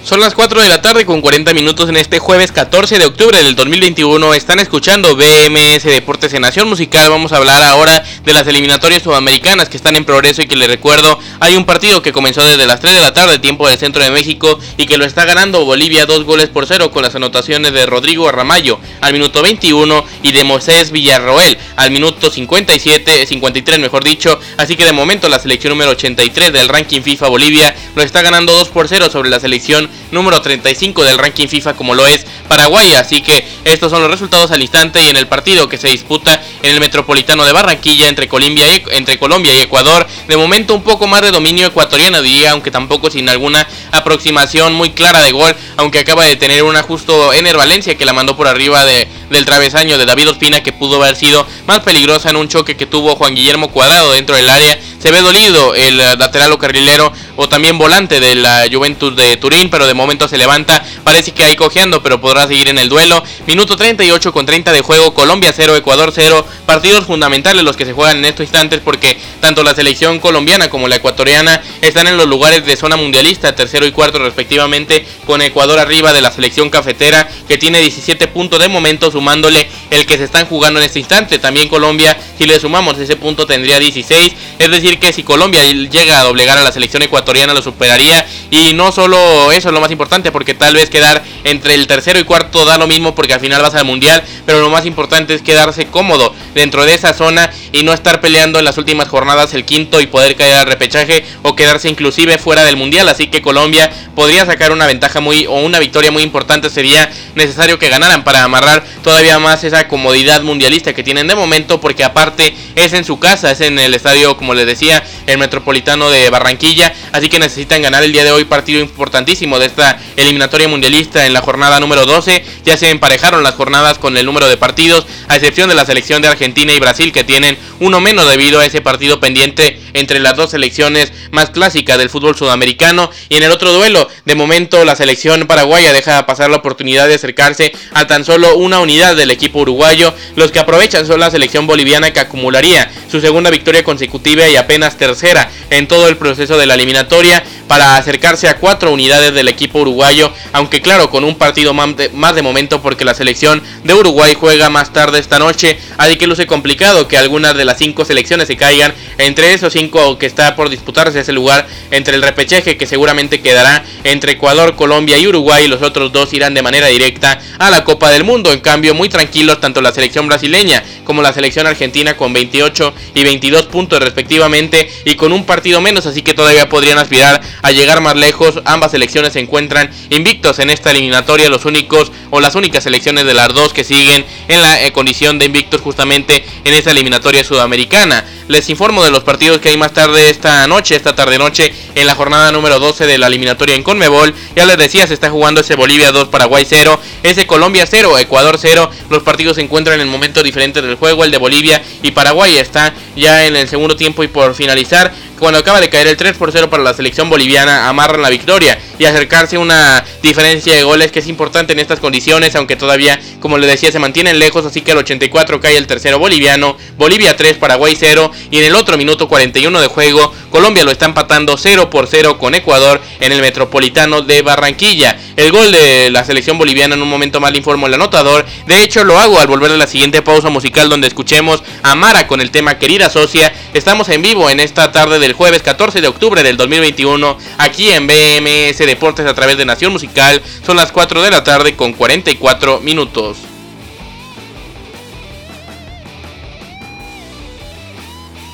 Son 0.08 0.20
las 0.20 0.32
4 0.32 0.62
de 0.62 0.70
la 0.70 0.80
tarde 0.80 1.04
con 1.04 1.20
40 1.20 1.52
minutos 1.52 1.90
en 1.90 1.98
este 1.98 2.18
jueves 2.18 2.50
14 2.50 2.98
de 2.98 3.04
octubre 3.04 3.42
del 3.42 3.54
2021. 3.54 4.32
Están 4.32 4.58
escuchando 4.58 5.14
BMS 5.14 5.82
Deportes 5.82 6.32
en 6.32 6.40
Nación 6.40 6.66
Musical. 6.66 7.10
Vamos 7.10 7.32
a 7.32 7.36
hablar 7.36 7.62
ahora 7.62 8.02
de 8.24 8.32
las 8.32 8.46
eliminatorias 8.46 9.02
sudamericanas 9.02 9.68
que 9.68 9.76
están 9.76 9.96
en 9.96 10.06
progreso 10.06 10.40
y 10.40 10.46
que 10.46 10.56
les 10.56 10.66
recuerdo, 10.66 11.18
hay 11.40 11.56
un 11.56 11.66
partido 11.66 12.00
que 12.00 12.14
comenzó 12.14 12.42
desde 12.42 12.66
las 12.66 12.80
3 12.80 12.94
de 12.94 13.00
la 13.02 13.12
tarde, 13.12 13.38
tiempo 13.38 13.68
del 13.68 13.76
centro 13.76 14.02
de 14.02 14.10
México, 14.10 14.58
y 14.78 14.86
que 14.86 14.96
lo 14.96 15.04
está 15.04 15.26
ganando 15.26 15.66
Bolivia 15.66 16.06
dos 16.06 16.24
goles 16.24 16.48
por 16.48 16.66
cero 16.66 16.90
con 16.90 17.02
las 17.02 17.14
anotaciones 17.14 17.74
de 17.74 17.84
Rodrigo 17.84 18.30
Arramayo 18.30 18.80
al 19.02 19.12
minuto 19.12 19.42
21 19.42 20.06
y 20.22 20.32
de 20.32 20.42
Moisés 20.42 20.90
Villarroel 20.90 21.58
al 21.76 21.90
minuto 21.90 22.30
57, 22.30 23.26
53 23.26 23.78
mejor 23.78 24.04
dicho. 24.04 24.40
Así 24.56 24.74
que 24.74 24.86
de 24.86 24.92
momento 24.94 25.28
la 25.28 25.38
selección 25.38 25.72
número 25.72 25.90
83 25.90 26.50
del 26.50 26.68
ranking 26.68 27.02
FIFA 27.02 27.28
Bolivia 27.28 27.76
lo 27.94 28.00
está 28.00 28.22
ganando 28.22 28.54
2 28.54 28.68
por 28.70 28.88
0 28.88 29.10
sobre 29.10 29.28
la 29.28 29.38
selección 29.38 29.90
número 30.10 30.40
35 30.40 31.04
del 31.04 31.18
ranking 31.18 31.48
FIFA 31.48 31.74
como 31.74 31.94
lo 31.94 32.06
es 32.06 32.26
Paraguay. 32.48 32.94
Así 32.94 33.20
que 33.22 33.46
estos 33.64 33.90
son 33.90 34.02
los 34.02 34.10
resultados 34.10 34.50
al 34.50 34.62
instante 34.62 35.02
y 35.02 35.08
en 35.08 35.16
el 35.16 35.26
partido 35.26 35.68
que 35.68 35.78
se 35.78 35.88
disputa 35.88 36.42
en 36.62 36.74
el 36.74 36.80
Metropolitano 36.80 37.44
de 37.44 37.52
Barranquilla 37.52 38.08
entre 38.08 38.28
Colombia 38.28 38.66
y, 38.74 38.82
entre 38.92 39.18
Colombia 39.18 39.54
y 39.54 39.60
Ecuador. 39.60 40.06
De 40.26 40.36
momento 40.36 40.74
un 40.74 40.82
poco 40.82 41.06
más 41.06 41.22
de 41.22 41.30
dominio 41.30 41.66
ecuatoriano 41.66 42.22
diría, 42.22 42.52
aunque 42.52 42.70
tampoco 42.70 43.10
sin 43.10 43.28
alguna 43.28 43.66
aproximación 43.92 44.74
muy 44.74 44.90
clara 44.90 45.20
de 45.22 45.32
gol, 45.32 45.54
aunque 45.76 46.00
acaba 46.00 46.24
de 46.24 46.36
tener 46.36 46.62
una 46.62 46.82
justo 46.82 47.32
Ener 47.32 47.56
Valencia 47.56 47.96
que 47.96 48.04
la 48.04 48.12
mandó 48.12 48.36
por 48.36 48.48
arriba 48.48 48.84
de, 48.84 49.08
del 49.30 49.44
travesaño 49.44 49.98
de 49.98 50.06
David 50.06 50.30
Ospina 50.30 50.62
que 50.62 50.72
pudo 50.72 51.02
haber 51.02 51.16
sido 51.16 51.46
más 51.66 51.80
peligrosa 51.80 52.30
en 52.30 52.36
un 52.36 52.48
choque 52.48 52.76
que 52.76 52.86
tuvo 52.86 53.16
Juan 53.16 53.34
Guillermo 53.34 53.70
Cuadrado 53.70 54.12
dentro 54.12 54.36
del 54.36 54.48
área. 54.48 54.78
Se 54.98 55.10
ve 55.10 55.20
dolido 55.20 55.74
el 55.74 55.96
lateral 55.96 56.52
o 56.52 56.58
carrilero 56.58 57.12
o 57.36 57.48
también 57.48 57.78
volante 57.78 58.20
de 58.20 58.34
la 58.34 58.66
Juventus 58.70 59.14
de 59.14 59.36
Turín, 59.36 59.70
pero 59.70 59.86
de 59.86 59.94
momento 59.94 60.26
se 60.26 60.38
levanta, 60.38 60.84
parece 61.04 61.32
que 61.32 61.44
ahí 61.44 61.54
cojeando, 61.54 62.02
pero 62.02 62.20
podrá 62.20 62.48
seguir 62.48 62.68
en 62.68 62.78
el 62.78 62.88
duelo. 62.88 63.22
Minuto 63.46 63.76
38 63.76 64.32
con 64.32 64.44
30 64.44 64.72
de 64.72 64.80
juego, 64.80 65.14
Colombia 65.14 65.52
0, 65.54 65.76
Ecuador 65.76 66.10
0, 66.12 66.44
partidos 66.66 67.06
fundamentales 67.06 67.62
los 67.62 67.76
que 67.76 67.84
se 67.84 67.92
juegan 67.92 68.18
en 68.18 68.24
estos 68.24 68.44
instantes 68.44 68.80
porque 68.80 69.18
tanto 69.40 69.62
la 69.62 69.74
selección 69.74 70.18
colombiana 70.18 70.68
como 70.68 70.88
la 70.88 70.96
ecuatoriana 70.96 71.62
están 71.80 72.06
en 72.06 72.16
los 72.16 72.26
lugares 72.26 72.66
de 72.66 72.76
zona 72.76 72.96
mundialista, 72.96 73.54
tercero 73.54 73.86
y 73.86 73.92
cuarto 73.92 74.18
respectivamente, 74.18 75.06
con 75.24 75.40
Ecuador 75.42 75.78
arriba 75.78 76.12
de 76.12 76.20
la 76.20 76.32
selección 76.32 76.70
cafetera 76.70 77.28
que 77.46 77.58
tiene 77.58 77.80
17 77.80 78.28
puntos 78.28 78.60
de 78.60 78.68
momento 78.68 79.10
sumándole 79.18 79.68
el 79.90 80.06
que 80.06 80.16
se 80.16 80.24
están 80.24 80.46
jugando 80.46 80.78
en 80.78 80.86
este 80.86 81.00
instante. 81.00 81.40
También 81.40 81.68
Colombia, 81.68 82.16
si 82.38 82.46
le 82.46 82.60
sumamos 82.60 82.96
ese 82.98 83.16
punto 83.16 83.46
tendría 83.46 83.80
16, 83.80 84.32
es 84.60 84.70
decir 84.70 85.00
que 85.00 85.12
si 85.12 85.24
Colombia 85.24 85.64
llega 85.64 86.20
a 86.20 86.24
doblegar 86.24 86.56
a 86.56 86.62
la 86.62 86.70
selección 86.70 87.02
ecuatoriana 87.02 87.52
lo 87.52 87.60
superaría 87.60 88.24
y 88.50 88.72
no 88.74 88.92
solo 88.92 89.52
eso 89.52 89.68
es 89.68 89.74
lo 89.74 89.80
más 89.80 89.90
importante 89.90 90.32
porque 90.32 90.54
tal 90.54 90.74
vez 90.74 90.90
quedar 90.90 91.22
entre 91.44 91.74
el 91.74 91.86
tercero 91.86 92.18
y 92.18 92.24
cuarto 92.24 92.64
da 92.64 92.78
lo 92.78 92.86
mismo 92.86 93.14
porque 93.14 93.34
al 93.34 93.40
final 93.40 93.62
vas 93.62 93.74
al 93.74 93.84
mundial, 93.84 94.22
pero 94.46 94.60
lo 94.60 94.70
más 94.70 94.86
importante 94.86 95.34
es 95.34 95.42
quedarse 95.42 95.86
cómodo 95.86 96.34
dentro 96.54 96.84
de 96.84 96.94
esa 96.94 97.14
zona 97.14 97.50
y 97.72 97.82
no 97.82 97.92
estar 97.92 98.20
peleando 98.20 98.58
en 98.58 98.64
las 98.64 98.78
últimas 98.78 99.08
jornadas 99.08 99.54
el 99.54 99.64
quinto 99.64 100.00
y 100.00 100.06
poder 100.06 100.36
caer 100.36 100.54
al 100.54 100.66
repechaje 100.66 101.24
o 101.42 101.54
quedarse 101.54 101.88
inclusive 101.88 102.38
fuera 102.38 102.64
del 102.64 102.76
mundial, 102.76 103.08
así 103.08 103.28
que 103.28 103.42
Colombia 103.42 103.90
podría 104.14 104.46
sacar 104.46 104.72
una 104.72 104.86
ventaja 104.86 105.20
muy 105.20 105.46
o 105.46 105.60
una 105.60 105.78
victoria 105.78 106.10
muy 106.10 106.22
importante, 106.22 106.70
sería 106.70 107.10
necesario 107.34 107.78
que 107.78 107.88
ganaran 107.88 108.24
para 108.24 108.44
amarrar 108.44 108.84
todavía 109.02 109.38
más 109.38 109.64
esa 109.64 109.88
comodidad 109.88 110.42
mundialista 110.42 110.92
que 110.92 111.02
tienen 111.02 111.26
de 111.26 111.34
momento 111.34 111.80
porque 111.80 112.04
aparte 112.04 112.54
es 112.74 112.92
en 112.92 113.04
su 113.04 113.18
casa, 113.18 113.50
es 113.50 113.60
en 113.60 113.78
el 113.78 113.94
estadio 113.94 114.36
como 114.36 114.54
les 114.54 114.66
decía, 114.66 115.02
el 115.26 115.38
Metropolitano 115.38 116.10
de 116.10 116.30
Barranquilla, 116.30 116.92
así 117.12 117.28
que 117.28 117.38
necesitan 117.38 117.82
ganar 117.82 118.02
el 118.02 118.12
día 118.12 118.24
de 118.24 118.32
hoy 118.32 118.37
partido 118.46 118.80
importantísimo 118.80 119.58
de 119.58 119.66
esta 119.66 119.98
eliminatoria 120.16 120.68
mundialista 120.68 121.26
en 121.26 121.32
la 121.32 121.40
jornada 121.40 121.80
número 121.80 122.06
12, 122.06 122.44
ya 122.64 122.76
se 122.76 122.90
emparejaron 122.90 123.42
las 123.42 123.54
jornadas 123.54 123.98
con 123.98 124.16
el 124.16 124.26
número 124.26 124.48
de 124.48 124.56
partidos, 124.56 125.06
a 125.28 125.36
excepción 125.36 125.68
de 125.68 125.74
la 125.74 125.84
selección 125.84 126.22
de 126.22 126.28
Argentina 126.28 126.72
y 126.72 126.80
Brasil 126.80 127.12
que 127.12 127.24
tienen 127.24 127.58
uno 127.80 128.00
menos 128.00 128.28
debido 128.28 128.60
a 128.60 128.66
ese 128.66 128.80
partido 128.80 129.20
pendiente 129.20 129.80
entre 129.94 130.20
las 130.20 130.36
dos 130.36 130.50
selecciones 130.50 131.12
más 131.30 131.50
clásicas 131.50 131.98
del 131.98 132.10
fútbol 132.10 132.36
sudamericano. 132.36 133.10
Y 133.28 133.36
en 133.36 133.42
el 133.42 133.50
otro 133.50 133.72
duelo, 133.72 134.08
de 134.24 134.34
momento 134.34 134.84
la 134.84 134.96
selección 134.96 135.46
paraguaya 135.46 135.92
deja 135.92 136.26
pasar 136.26 136.50
la 136.50 136.58
oportunidad 136.58 137.08
de 137.08 137.14
acercarse 137.14 137.72
a 137.92 138.06
tan 138.06 138.24
solo 138.24 138.56
una 138.56 138.80
unidad 138.80 139.16
del 139.16 139.30
equipo 139.30 139.60
uruguayo, 139.60 140.14
los 140.36 140.50
que 140.50 140.58
aprovechan 140.58 141.06
son 141.06 141.20
la 141.20 141.30
selección 141.30 141.66
boliviana 141.66 142.12
que 142.12 142.20
acumularía 142.20 142.90
su 143.10 143.20
segunda 143.20 143.50
victoria 143.50 143.84
consecutiva 143.84 144.48
y 144.48 144.56
apenas 144.56 144.96
tercera 144.96 145.50
en 145.70 145.88
todo 145.88 146.08
el 146.08 146.16
proceso 146.16 146.56
de 146.56 146.66
la 146.66 146.74
eliminatoria 146.74 147.42
para 147.66 147.96
a 148.28 148.58
cuatro 148.58 148.92
unidades 148.92 149.32
del 149.32 149.48
equipo 149.48 149.80
uruguayo, 149.80 150.30
aunque 150.52 150.82
claro, 150.82 151.08
con 151.08 151.24
un 151.24 151.36
partido 151.36 151.72
más 151.72 151.96
de, 151.96 152.42
momento 152.42 152.82
porque 152.82 153.06
la 153.06 153.14
selección 153.14 153.62
de 153.84 153.94
Uruguay 153.94 154.34
juega 154.38 154.68
más 154.68 154.92
tarde 154.92 155.18
esta 155.18 155.38
noche, 155.38 155.78
así 155.96 156.16
que 156.16 156.26
luce 156.26 156.46
complicado 156.46 157.08
que 157.08 157.16
algunas 157.16 157.56
de 157.56 157.64
las 157.64 157.78
cinco 157.78 158.04
selecciones 158.04 158.46
se 158.46 158.58
caigan, 158.58 158.92
entre 159.18 159.52
esos 159.52 159.72
cinco 159.72 160.18
que 160.18 160.26
está 160.26 160.56
por 160.56 160.70
disputarse 160.70 161.20
ese 161.20 161.32
lugar, 161.32 161.66
entre 161.90 162.16
el 162.16 162.22
repechaje 162.22 162.76
que 162.76 162.86
seguramente 162.86 163.40
quedará 163.40 163.84
entre 164.04 164.32
Ecuador, 164.32 164.76
Colombia 164.76 165.18
y 165.18 165.26
Uruguay, 165.26 165.64
y 165.64 165.68
los 165.68 165.82
otros 165.82 166.12
dos 166.12 166.32
irán 166.32 166.54
de 166.54 166.62
manera 166.62 166.86
directa 166.86 167.40
a 167.58 167.70
la 167.70 167.84
Copa 167.84 168.10
del 168.10 168.24
Mundo, 168.24 168.52
en 168.52 168.60
cambio 168.60 168.94
muy 168.94 169.08
tranquilos 169.08 169.60
tanto 169.60 169.80
la 169.80 169.92
selección 169.92 170.28
brasileña 170.28 170.82
como 171.04 171.22
la 171.22 171.32
selección 171.32 171.66
argentina 171.66 172.16
con 172.16 172.32
28 172.32 172.94
y 173.14 173.24
22 173.24 173.66
puntos 173.66 174.00
respectivamente 174.00 174.90
y 175.04 175.16
con 175.16 175.32
un 175.32 175.44
partido 175.44 175.80
menos, 175.80 176.06
así 176.06 176.22
que 176.22 176.34
todavía 176.34 176.68
podrían 176.68 176.98
aspirar 176.98 177.40
a 177.62 177.70
llegar 177.72 178.00
más 178.00 178.16
lejos. 178.16 178.60
Ambas 178.64 178.92
selecciones 178.92 179.32
se 179.32 179.40
encuentran 179.40 179.90
invictos 180.10 180.58
en 180.58 180.70
esta 180.70 180.90
eliminatoria, 180.90 181.48
los 181.48 181.64
únicos 181.64 182.12
o 182.30 182.40
las 182.40 182.54
únicas 182.54 182.84
selecciones 182.84 183.24
de 183.24 183.34
las 183.34 183.48
dos 183.48 183.72
que 183.72 183.84
siguen 183.84 184.24
en 184.48 184.62
la 184.62 184.84
eh, 184.84 184.92
condición 184.92 185.38
de 185.38 185.46
invictos 185.46 185.80
justamente 185.80 186.44
en 186.64 186.74
esta 186.74 186.90
eliminatoria 186.90 187.44
sudamericana. 187.44 188.24
Les 188.48 188.68
informo 188.70 189.04
de 189.04 189.07
los 189.10 189.24
partidos 189.24 189.60
que 189.60 189.70
hay 189.70 189.76
más 189.76 189.92
tarde 189.92 190.30
esta 190.30 190.66
noche, 190.66 190.96
esta 190.96 191.14
tarde 191.14 191.38
noche, 191.38 191.72
en 191.94 192.06
la 192.06 192.14
jornada 192.14 192.52
número 192.52 192.78
12 192.78 193.06
de 193.06 193.18
la 193.18 193.26
eliminatoria 193.26 193.74
en 193.74 193.82
Conmebol. 193.82 194.34
Ya 194.54 194.66
les 194.66 194.76
decía, 194.76 195.06
se 195.06 195.14
está 195.14 195.30
jugando 195.30 195.60
ese 195.60 195.74
Bolivia 195.74 196.12
2, 196.12 196.28
Paraguay 196.28 196.64
0, 196.68 197.00
ese 197.22 197.46
Colombia 197.46 197.86
0, 197.86 198.18
Ecuador 198.18 198.56
0. 198.60 198.90
Los 199.10 199.22
partidos 199.22 199.56
se 199.56 199.62
encuentran 199.62 200.00
en 200.00 200.08
momentos 200.08 200.42
diferentes 200.44 200.82
del 200.82 200.96
juego. 200.96 201.24
El 201.24 201.30
de 201.30 201.38
Bolivia 201.38 201.82
y 202.02 202.10
Paraguay 202.10 202.58
está 202.58 202.94
ya 203.16 203.46
en 203.46 203.56
el 203.56 203.68
segundo 203.68 203.96
tiempo 203.96 204.22
y 204.22 204.28
por 204.28 204.54
finalizar 204.54 205.12
cuando 205.38 205.58
acaba 205.58 205.80
de 205.80 205.88
caer 205.88 206.06
el 206.06 206.16
3 206.16 206.36
por 206.36 206.52
0 206.52 206.70
para 206.70 206.82
la 206.82 206.94
selección 206.94 207.30
boliviana, 207.30 207.88
amarran 207.88 208.22
la 208.22 208.30
victoria 208.30 208.78
y 208.98 209.04
acercarse 209.04 209.58
una 209.58 210.04
diferencia 210.22 210.74
de 210.74 210.82
goles 210.82 211.12
que 211.12 211.20
es 211.20 211.28
importante 211.28 211.72
en 211.72 211.78
estas 211.78 212.00
condiciones, 212.00 212.54
aunque 212.56 212.76
todavía, 212.76 213.20
como 213.40 213.58
le 213.58 213.66
decía, 213.66 213.92
se 213.92 213.98
mantienen 213.98 214.38
lejos, 214.38 214.66
así 214.66 214.82
que 214.82 214.92
al 214.92 214.98
84 214.98 215.60
cae 215.60 215.76
el 215.76 215.86
tercero 215.86 216.18
boliviano, 216.18 216.76
Bolivia 216.96 217.36
3, 217.36 217.56
Paraguay 217.56 217.96
0, 217.98 218.30
y 218.50 218.58
en 218.58 218.64
el 218.64 218.74
otro 218.74 218.96
minuto 218.96 219.28
41 219.28 219.80
de 219.80 219.86
juego, 219.86 220.32
Colombia 220.50 220.84
lo 220.84 220.90
está 220.90 221.06
empatando 221.06 221.56
0 221.56 221.90
por 221.90 222.08
0 222.08 222.38
con 222.38 222.54
Ecuador 222.56 223.00
en 223.20 223.30
el 223.30 223.40
Metropolitano 223.40 224.22
de 224.22 224.42
Barranquilla. 224.42 225.18
El 225.36 225.52
gol 225.52 225.70
de 225.70 226.10
la 226.10 226.24
selección 226.24 226.58
boliviana 226.58 226.96
en 226.96 227.02
un 227.02 227.08
momento 227.08 227.38
más 227.38 227.52
le 227.52 227.58
informo 227.58 227.86
el 227.86 227.94
anotador, 227.94 228.44
de 228.66 228.82
hecho 228.82 229.04
lo 229.04 229.18
hago 229.18 229.38
al 229.38 229.46
volver 229.46 229.70
a 229.70 229.76
la 229.76 229.86
siguiente 229.86 230.20
pausa 230.22 230.50
musical 230.50 230.88
donde 230.88 231.06
escuchemos 231.06 231.62
a 231.82 231.94
Mara 231.94 232.26
con 232.26 232.40
el 232.40 232.50
tema 232.50 232.78
Querida 232.78 233.08
Socia, 233.08 233.52
estamos 233.72 234.08
en 234.08 234.22
vivo 234.22 234.50
en 234.50 234.58
esta 234.58 234.90
tarde 234.90 235.18
de 235.20 235.28
el 235.28 235.34
jueves 235.34 235.62
14 235.62 236.00
de 236.00 236.08
octubre 236.08 236.42
del 236.42 236.56
2021 236.56 237.36
aquí 237.58 237.90
en 237.90 238.06
BMS 238.06 238.78
Deportes 238.78 239.26
a 239.26 239.34
través 239.34 239.58
de 239.58 239.66
Nación 239.66 239.92
Musical. 239.92 240.40
Son 240.64 240.78
las 240.78 240.90
4 240.90 241.22
de 241.22 241.30
la 241.30 241.44
tarde 241.44 241.76
con 241.76 241.92
44 241.92 242.80
minutos. 242.80 243.36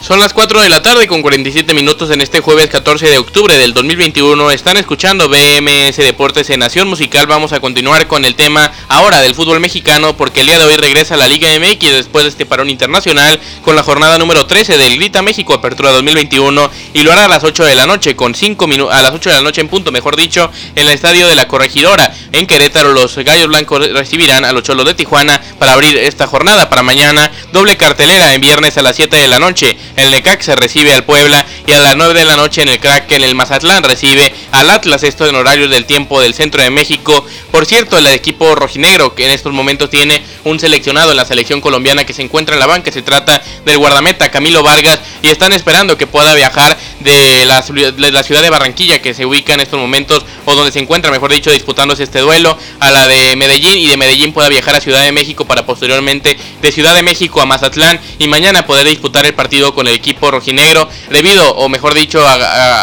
Son 0.06 0.20
las 0.20 0.34
4 0.34 0.60
de 0.60 0.68
la 0.68 0.82
tarde 0.82 1.06
con 1.06 1.22
47 1.22 1.72
minutos 1.72 2.10
en 2.10 2.20
este 2.20 2.40
jueves 2.40 2.68
14 2.68 3.08
de 3.08 3.16
octubre 3.16 3.56
del 3.56 3.72
2021. 3.72 4.50
Están 4.50 4.76
escuchando 4.76 5.30
BMS 5.30 5.96
Deportes 5.96 6.50
en 6.50 6.60
Nación 6.60 6.88
Musical. 6.88 7.26
Vamos 7.26 7.54
a 7.54 7.60
continuar 7.60 8.06
con 8.06 8.26
el 8.26 8.34
tema 8.34 8.70
ahora 8.88 9.22
del 9.22 9.34
fútbol 9.34 9.60
mexicano 9.60 10.14
porque 10.14 10.40
el 10.40 10.48
día 10.48 10.58
de 10.58 10.66
hoy 10.66 10.76
regresa 10.76 11.16
la 11.16 11.26
Liga 11.26 11.48
MX 11.58 11.90
después 11.92 12.24
de 12.24 12.28
este 12.28 12.44
parón 12.44 12.68
internacional 12.68 13.40
con 13.62 13.76
la 13.76 13.82
jornada 13.82 14.18
número 14.18 14.44
13 14.44 14.76
del 14.76 14.94
Grita 14.96 15.22
México 15.22 15.54
Apertura 15.54 15.90
2021 15.92 16.70
y 16.92 17.02
lo 17.02 17.10
hará 17.10 17.24
a 17.24 17.28
las 17.28 17.42
8 17.42 17.64
de 17.64 17.74
la 17.74 17.86
noche 17.86 18.14
con 18.14 18.34
5 18.34 18.66
minutos 18.66 18.94
a 18.94 19.00
las 19.00 19.14
8 19.14 19.30
de 19.30 19.36
la 19.36 19.40
noche 19.42 19.62
en 19.62 19.68
punto, 19.68 19.90
mejor 19.90 20.16
dicho, 20.16 20.50
en 20.76 20.86
el 20.86 20.92
estadio 20.92 21.26
de 21.28 21.34
la 21.34 21.48
Corregidora. 21.48 22.14
En 22.32 22.46
Querétaro 22.46 22.92
los 22.92 23.16
Gallos 23.16 23.48
Blancos 23.48 23.90
recibirán 23.92 24.44
a 24.44 24.52
los 24.52 24.64
Cholos 24.64 24.84
de 24.84 24.92
Tijuana 24.92 25.40
para 25.58 25.72
abrir 25.72 25.96
esta 25.96 26.26
jornada 26.26 26.68
para 26.68 26.82
mañana. 26.82 27.32
Doble 27.54 27.78
cartelera 27.78 28.34
en 28.34 28.42
viernes 28.42 28.76
a 28.76 28.82
las 28.82 28.96
7 28.96 29.16
de 29.16 29.28
la 29.28 29.38
noche 29.38 29.78
el 29.96 30.10
Necaxa 30.10 30.56
recibe 30.56 30.92
al 30.92 31.04
Puebla 31.04 31.44
y 31.66 31.72
a 31.72 31.80
las 31.80 31.96
9 31.96 32.14
de 32.14 32.24
la 32.24 32.36
noche 32.36 32.62
en 32.62 32.68
el 32.68 32.80
Kraken 32.80 33.22
el 33.22 33.34
Mazatlán 33.34 33.82
recibe 33.82 34.32
al 34.52 34.70
Atlas, 34.70 35.02
esto 35.02 35.26
en 35.26 35.34
horarios 35.34 35.70
del 35.70 35.84
tiempo 35.84 36.20
del 36.20 36.34
centro 36.34 36.62
de 36.62 36.70
México. 36.70 37.24
Por 37.50 37.66
cierto, 37.66 37.96
el 37.98 38.06
equipo 38.06 38.54
rojinegro 38.54 39.14
que 39.14 39.24
en 39.24 39.30
estos 39.30 39.52
momentos 39.52 39.90
tiene 39.90 40.22
un 40.44 40.58
seleccionado 40.58 41.10
en 41.12 41.16
la 41.16 41.24
selección 41.24 41.60
colombiana 41.60 42.04
que 42.04 42.12
se 42.12 42.22
encuentra 42.22 42.54
en 42.54 42.60
la 42.60 42.66
banca, 42.66 42.90
se 42.90 43.02
trata 43.02 43.42
del 43.64 43.78
guardameta 43.78 44.30
Camilo 44.30 44.62
Vargas 44.62 45.00
y 45.22 45.28
están 45.28 45.52
esperando 45.52 45.96
que 45.96 46.06
pueda 46.06 46.34
viajar 46.34 46.76
de 47.00 47.44
la, 47.44 47.62
de 47.62 48.12
la 48.12 48.22
ciudad 48.22 48.42
de 48.42 48.50
Barranquilla 48.50 49.00
que 49.00 49.14
se 49.14 49.24
ubica 49.24 49.54
en 49.54 49.60
estos 49.60 49.78
momentos 49.78 50.24
o 50.44 50.54
donde 50.54 50.72
se 50.72 50.80
encuentra, 50.80 51.10
mejor 51.10 51.32
dicho, 51.32 51.50
disputándose 51.50 52.02
este 52.02 52.20
duelo 52.20 52.58
a 52.80 52.90
la 52.90 53.06
de 53.06 53.36
Medellín 53.36 53.78
y 53.78 53.86
de 53.86 53.96
Medellín 53.96 54.32
pueda 54.32 54.48
viajar 54.48 54.74
a 54.74 54.80
Ciudad 54.80 55.02
de 55.04 55.12
México 55.12 55.44
para 55.44 55.64
posteriormente 55.64 56.36
de 56.60 56.72
Ciudad 56.72 56.94
de 56.94 57.02
México 57.02 57.40
a 57.40 57.46
Mazatlán 57.46 58.00
y 58.18 58.28
mañana 58.28 58.66
poder 58.66 58.86
disputar 58.86 59.26
el 59.26 59.34
partido 59.34 59.74
con 59.74 59.83
el 59.86 59.94
equipo 59.94 60.30
rojinegro, 60.30 60.88
debido, 61.10 61.54
o 61.56 61.68
mejor 61.68 61.94
dicho, 61.94 62.24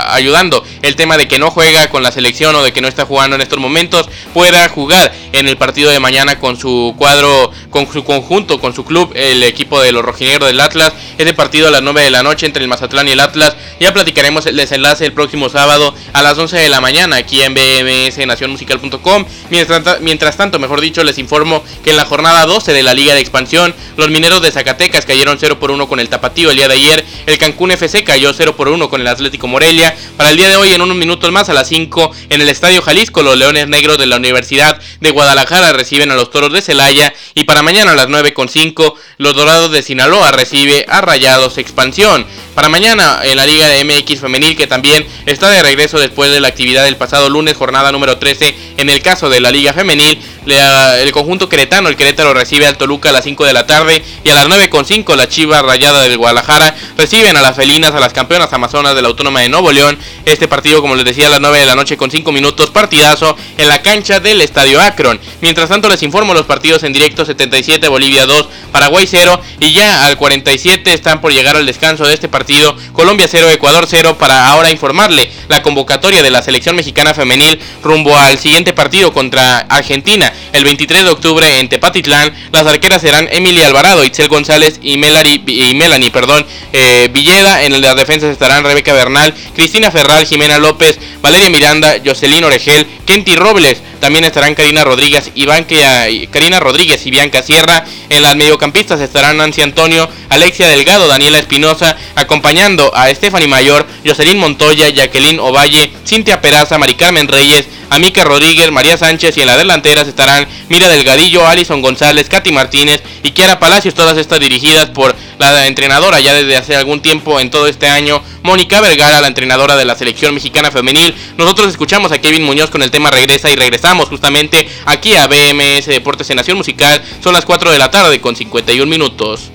ayudando 0.08 0.64
el 0.82 0.96
tema 0.96 1.18
de 1.18 1.28
que 1.28 1.40
no 1.40 1.52
juega 1.52 1.90
con 1.90 2.04
la 2.04 2.12
selección 2.12 2.56
o 2.56 2.64
de 2.64 2.74
que 2.74 2.82
no 2.82 2.88
está 2.88 3.06
jugando 3.06 3.36
en 3.36 3.42
estos 3.42 3.60
momentos, 3.60 4.10
pueda 4.34 4.68
jugar 4.70 5.14
en 5.34 5.48
el 5.48 5.58
partido 5.58 5.92
de 5.92 6.00
mañana 6.00 6.40
con 6.40 6.58
su 6.58 6.96
cuadro, 6.98 7.52
con 7.70 7.92
su 7.92 8.04
conjunto, 8.04 8.60
con 8.60 8.74
su 8.74 8.86
club, 8.86 9.12
el 9.16 9.44
equipo 9.44 9.82
de 9.82 9.92
los 9.92 10.04
rojinegros 10.04 10.50
del 10.50 10.60
Atlas. 10.60 10.94
Ese 11.18 11.34
partido 11.34 11.68
a 11.68 11.72
las 11.72 11.82
9 11.82 12.02
de 12.02 12.10
la 12.10 12.24
noche 12.24 12.46
entre 12.46 12.64
el 12.64 12.70
Mazatlán 12.70 13.08
y 13.08 13.12
el 13.12 13.20
Atlas. 13.20 13.56
Ya 13.80 13.94
platicaremos 13.94 14.46
el 14.46 14.56
desenlace 14.58 15.06
el 15.06 15.14
próximo 15.14 15.50
sábado 15.50 15.94
a 16.14 16.22
las 16.22 16.38
11 16.38 16.58
de 16.58 16.70
la 16.70 16.82
mañana 16.82 17.18
aquí 17.18 17.42
en 17.42 17.54
BMS 17.54 18.26
Nacionmusical.com. 18.26 19.26
Mientras, 19.50 20.02
mientras 20.02 20.38
tanto, 20.38 20.60
mejor 20.60 20.82
dicho, 20.82 21.04
les 21.04 21.18
informo 21.18 21.64
que 21.84 21.92
en 21.92 21.98
la 21.98 22.06
jornada 22.06 22.46
12 22.46 22.74
de 22.74 22.84
la 22.84 22.94
Liga 22.94 23.14
de 23.14 23.22
Expansión, 23.22 23.74
los 23.98 24.10
mineros 24.10 24.42
de 24.42 24.52
Zacatecas 24.52 25.06
cayeron 25.06 25.38
0 25.40 25.60
por 25.60 25.72
1 25.72 25.88
con 25.88 26.00
el 26.00 26.10
Tapatío 26.10 26.52
el 26.52 26.58
día 26.58 26.68
de 26.68 26.74
ayer 26.76 26.90
el 27.25 27.38
Cancún 27.38 27.71
FC 27.71 28.04
cayó 28.04 28.34
0 28.34 28.56
por 28.56 28.67
1 28.67 28.89
con 28.89 29.01
el 29.01 29.08
Atlético 29.08 29.47
Morelia. 29.47 29.95
Para 30.17 30.30
el 30.30 30.38
día 30.38 30.49
de 30.49 30.56
hoy, 30.56 30.71
en 30.71 30.82
unos 30.82 30.97
minutos 30.97 31.32
más, 31.32 31.49
a 31.49 31.54
las 31.54 31.67
5, 31.67 32.12
en 32.30 32.41
el 32.41 32.49
Estadio 32.49 32.82
Jalisco, 32.82 33.23
los 33.23 33.38
Leones 33.38 33.67
Negros 33.67 33.97
de 33.97 34.06
la 34.06 34.17
Universidad 34.17 34.80
de 34.99 35.12
Guadalajara 35.12 35.73
reciben 35.73 36.12
a 36.12 36.15
los 36.15 36.30
Toros 36.30 36.51
de 36.51 36.62
Celaya. 36.62 37.13
Y 37.36 37.45
para 37.45 37.62
mañana 37.62 37.91
a 37.91 37.95
las 37.95 38.10
9 38.10 38.34
con 38.34 38.49
5, 38.49 38.95
los 39.17 39.36
Dorados 39.36 39.71
de 39.71 39.82
Sinaloa 39.82 40.32
recibe 40.32 40.86
a 40.88 41.01
Rayados 41.01 41.58
Expansión. 41.58 42.25
Para 42.56 42.67
mañana 42.67 43.21
en 43.23 43.38
la 43.38 43.45
Liga 43.45 43.67
de 43.67 43.84
MX 43.86 44.19
Femenil 44.19 44.58
que 44.58 44.67
también 44.67 45.08
está 45.25 45.49
de 45.49 45.63
regreso 45.63 45.99
después 45.99 46.32
de 46.32 46.41
la 46.41 46.49
actividad 46.49 46.84
del 46.84 46.97
pasado 46.97 47.30
lunes, 47.30 47.56
jornada 47.56 47.91
número 47.91 48.17
13 48.17 48.56
en 48.77 48.89
el 48.89 49.01
caso 49.01 49.30
de 49.30 49.39
la 49.39 49.51
Liga 49.51 49.73
Femenil. 49.73 50.19
El 50.45 51.12
conjunto 51.12 51.47
queretano, 51.47 51.88
el 51.88 51.95
Querétaro 51.95 52.34
recibe 52.34 52.65
al 52.65 52.77
Toluca 52.77 53.10
a 53.10 53.12
las 53.12 53.23
5 53.23 53.45
de 53.45 53.54
la 53.54 53.67
tarde 53.67 54.04
y 54.23 54.30
a 54.32 54.36
las 54.36 54.47
9.5 54.47 55.15
la 55.15 55.30
Chiva 55.30 55.62
Rayada 55.62 56.01
del 56.01 56.17
Guadalajara 56.17 56.75
reciben 56.98 57.36
a 57.38 57.41
las 57.41 57.56
felinas, 57.56 57.91
a 57.91 58.00
las 58.00 58.13
campeonas 58.13 58.52
amazonas 58.54 58.96
de 58.96 59.02
la 59.02 59.08
Autónoma 59.08 59.41
de 59.41 59.50
Nuevo 59.50 59.72
León. 59.72 59.98
Este 60.26 60.48
partido, 60.48 60.82
como 60.82 60.96
les 60.96 61.06
decía, 61.06 61.28
a 61.28 61.30
las 61.30 61.39
9 61.39 61.60
de 61.60 61.65
la 61.65 61.76
noche 61.76 61.98
con 61.98 62.12
5 62.12 62.32
minutos, 62.32 62.70
partidazo 62.70 63.36
en 63.58 63.67
la 63.67 63.82
cancha 63.82 64.20
del 64.20 64.41
Estadio 64.41 64.82
Akron. 64.82 65.20
Mientras 65.41 65.70
tanto 65.70 65.89
les 65.89 66.04
informo 66.04 66.34
los 66.34 66.46
partidos 66.46 66.84
en 66.84 66.94
directo 66.94 67.26
77 67.26 67.88
Bolivia 67.88 68.26
2, 68.26 68.48
Paraguay 68.72 69.06
0 69.08 69.41
y 69.60 69.74
ya 69.74 70.06
al 70.06 70.17
47 70.17 70.94
están 70.94 71.22
por 71.22 71.34
llegar 71.34 71.56
al 71.56 71.65
descanso 71.65 72.06
de 72.06 72.13
este 72.13 72.28
partido 72.28 72.76
Colombia 72.94 73.28
0, 73.30 73.50
Ecuador 73.50 73.86
0 73.88 74.17
para 74.17 74.48
ahora 74.48 74.72
informarle 74.72 75.32
la 75.48 75.62
convocatoria 75.62 76.24
de 76.24 76.30
la 76.30 76.41
selección 76.41 76.76
mexicana 76.76 77.13
femenil 77.13 77.60
rumbo 77.84 78.15
al 78.15 78.38
siguiente 78.38 78.74
partido 78.74 79.13
contra 79.13 79.60
Argentina 79.60 80.32
el 80.54 80.63
23 80.63 81.04
de 81.04 81.10
octubre 81.10 81.60
en 81.60 81.70
Tepatitlán. 81.70 82.34
Las 82.52 82.65
arqueras 82.65 83.02
serán 83.02 83.28
Emilia 83.32 83.67
Alvarado, 83.67 84.04
Itzel 84.04 84.28
González 84.28 84.80
y 84.82 84.98
Melanie, 84.98 85.44
y 85.46 85.74
Melanie 85.76 86.12
perdón, 86.12 86.46
eh, 86.73 87.10
Villeda. 87.12 87.63
En 87.63 87.81
las 87.81 87.95
defensas 87.95 88.31
estarán 88.31 88.63
Rebeca 88.63 88.93
Bernal, 88.93 89.34
Cristina 89.55 89.91
Ferral, 89.91 90.25
Jimena 90.25 90.57
López, 90.60 90.99
Valeria 91.21 91.49
Miranda, 91.49 91.95
Jocelyn 92.03 92.43
Oregel, 92.43 92.88
Kenty 93.05 93.36
Robles. 93.36 93.81
También 94.02 94.26
estarán 94.26 94.56
Karina 94.56 94.84
Rodríguez, 94.84 95.32
y 95.36 96.28
Karina 96.28 96.60
Rodríguez 96.60 97.06
y 97.06 97.12
Bianca 97.12 97.44
Sierra. 97.44 97.86
En 98.10 98.24
las 98.24 98.36
mediocampistas 98.36 99.00
estarán 99.00 99.38
Nancy 99.38 99.62
Antonio, 99.62 100.10
Alexia 100.30 100.68
Delgado, 100.68 101.08
Daniela 101.08 101.38
Espinosa, 101.38 101.96
acompañando 102.16 102.92
a 102.96 103.14
Stephanie 103.14 103.48
Mayor, 103.48 103.86
Jocelyn 104.04 104.40
Montoya, 104.40 104.90
Jacqueline 104.90 105.40
Ovalle, 105.40 105.94
Cintia 106.04 106.42
Peraza, 106.42 106.80
Mari 106.80 106.96
Carmen 106.96 107.28
Reyes, 107.28 107.68
Amica 107.92 108.24
Rodríguez, 108.24 108.72
María 108.72 108.98
Sánchez 108.98 109.38
y 109.38 109.42
en 109.42 109.48
las 109.48 109.58
delanteras 109.58 110.08
estarán 110.08 110.48
Mira 110.70 110.88
Delgadillo, 110.88 111.46
Alison 111.46 111.82
González, 111.82 112.30
Katy 112.30 112.52
Martínez 112.54 113.04
y 113.22 113.32
Kiara 113.32 113.60
Palacios, 113.60 113.94
todas 113.94 114.18
estas 114.18 114.40
dirigidas 114.40 114.86
por 114.88 115.14
la 115.38 115.68
entrenadora 115.68 116.22
ya 116.22 116.34
desde 116.34 116.56
hace 116.56 116.76
algún 116.76 117.02
tiempo 117.02 117.40
en 117.40 117.52
todo 117.52 117.68
este 117.68 117.88
año, 117.88 118.24
Mónica 118.43 118.82
Vergara, 118.82 119.21
la 119.21 119.27
entrenadora 119.27 119.75
de 119.75 119.86
la 119.86 119.95
selección 119.95 120.34
mexicana 120.34 120.71
femenil. 120.71 121.13
Nosotros 121.38 121.69
escuchamos 121.69 122.12
a 122.12 122.19
Kevin 122.19 122.43
Muñoz 122.43 122.69
con 122.69 122.82
el 122.82 122.91
tema 122.91 123.12
Regresa 123.12 123.51
y 123.51 123.56
regresamos 123.56 124.10
justamente 124.10 124.67
aquí 124.86 125.15
a 125.15 125.27
BMS 125.27 125.86
Deportes 125.86 126.30
en 126.30 126.38
Nación 126.38 126.58
Musical. 126.58 127.01
Son 127.23 127.34
las 127.34 127.45
4 127.45 127.71
de 127.71 127.77
la 127.77 127.91
tarde 127.91 128.19
con 128.19 128.36
51 128.36 128.89
minutos. 128.89 129.51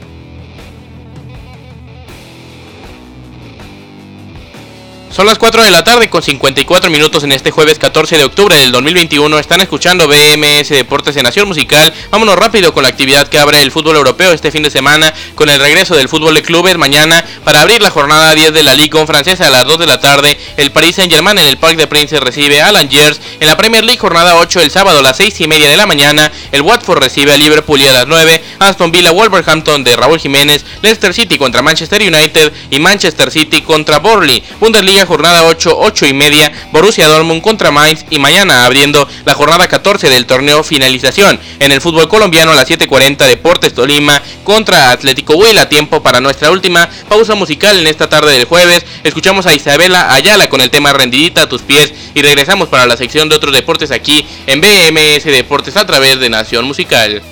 Son 5.16 5.24
las 5.24 5.38
4 5.38 5.62
de 5.64 5.70
la 5.70 5.82
tarde 5.82 6.10
con 6.10 6.22
54 6.22 6.90
minutos 6.90 7.24
en 7.24 7.32
este 7.32 7.50
jueves 7.50 7.78
14 7.78 8.18
de 8.18 8.24
octubre 8.24 8.54
del 8.58 8.70
2021. 8.70 9.38
Están 9.38 9.62
escuchando 9.62 10.06
BMS 10.06 10.68
Deportes 10.68 11.14
de 11.14 11.22
Nación 11.22 11.48
Musical. 11.48 11.90
Vámonos 12.10 12.36
rápido 12.36 12.74
con 12.74 12.82
la 12.82 12.90
actividad 12.90 13.26
que 13.26 13.38
abre 13.38 13.62
el 13.62 13.70
fútbol 13.70 13.96
europeo 13.96 14.32
este 14.32 14.50
fin 14.50 14.62
de 14.62 14.68
semana 14.68 15.14
con 15.34 15.48
el 15.48 15.58
regreso 15.58 15.96
del 15.96 16.10
fútbol 16.10 16.34
de 16.34 16.42
clubes 16.42 16.76
mañana 16.76 17.24
para 17.44 17.62
abrir 17.62 17.80
la 17.80 17.88
jornada 17.88 18.34
10 18.34 18.52
de 18.52 18.62
la 18.62 18.74
Liga 18.74 19.06
francesa 19.06 19.46
a 19.46 19.50
las 19.50 19.64
2 19.64 19.78
de 19.78 19.86
la 19.86 19.98
tarde. 19.98 20.38
El 20.58 20.70
Paris 20.70 20.96
Saint 20.96 21.10
Germain 21.10 21.38
en 21.38 21.46
el 21.46 21.56
Parc 21.56 21.78
de 21.78 21.86
Princes 21.86 22.20
recibe 22.20 22.60
a 22.60 22.70
Langers. 22.70 23.18
En 23.40 23.46
la 23.46 23.56
Premier 23.56 23.84
League 23.84 23.98
jornada 23.98 24.36
8 24.36 24.60
el 24.60 24.70
sábado 24.70 24.98
a 24.98 25.02
las 25.02 25.16
6 25.16 25.40
y 25.40 25.48
media 25.48 25.70
de 25.70 25.78
la 25.78 25.86
mañana. 25.86 26.30
El 26.52 26.60
Watford 26.60 26.98
recibe 26.98 27.32
a 27.32 27.38
Liverpool 27.38 27.80
y 27.80 27.86
a 27.86 27.92
las 27.94 28.06
9. 28.06 28.44
Aston 28.58 28.92
Villa 28.92 29.12
Wolverhampton 29.12 29.82
de 29.82 29.96
Raúl 29.96 30.18
Jiménez. 30.18 30.66
Leicester 30.82 31.14
City 31.14 31.38
contra 31.38 31.62
Manchester 31.62 32.02
United 32.02 32.52
y 32.70 32.80
Manchester 32.80 33.30
City 33.30 33.62
contra 33.62 33.98
Burnley. 33.98 34.44
Bundesliga 34.60 35.05
jornada 35.06 35.44
8, 35.44 35.76
8 35.78 36.06
y 36.06 36.12
media, 36.12 36.52
Borussia 36.72 37.08
Dortmund 37.08 37.42
contra 37.42 37.70
Mainz 37.70 38.04
y 38.10 38.18
mañana 38.18 38.66
abriendo 38.66 39.08
la 39.24 39.34
jornada 39.34 39.68
14 39.68 40.10
del 40.10 40.26
torneo 40.26 40.62
finalización. 40.62 41.40
En 41.60 41.72
el 41.72 41.80
fútbol 41.80 42.08
colombiano 42.08 42.52
a 42.52 42.54
las 42.54 42.68
7.40 42.68 43.26
Deportes 43.26 43.74
Tolima 43.74 44.20
contra 44.44 44.90
Atlético 44.90 45.34
Huila. 45.36 45.68
Tiempo 45.68 46.02
para 46.02 46.20
nuestra 46.20 46.50
última 46.50 46.88
pausa 47.08 47.34
musical 47.34 47.78
en 47.78 47.86
esta 47.86 48.08
tarde 48.08 48.32
del 48.32 48.44
jueves. 48.44 48.84
Escuchamos 49.04 49.46
a 49.46 49.54
Isabela 49.54 50.12
Ayala 50.12 50.48
con 50.48 50.60
el 50.60 50.70
tema 50.70 50.92
Rendidita 50.92 51.42
a 51.42 51.48
tus 51.48 51.62
pies 51.62 51.92
y 52.14 52.22
regresamos 52.22 52.68
para 52.68 52.86
la 52.86 52.96
sección 52.96 53.28
de 53.28 53.36
otros 53.36 53.54
deportes 53.54 53.90
aquí 53.90 54.26
en 54.46 54.60
BMS 54.60 55.24
Deportes 55.24 55.76
a 55.76 55.86
través 55.86 56.18
de 56.18 56.30
Nación 56.30 56.64
Musical. 56.66 57.22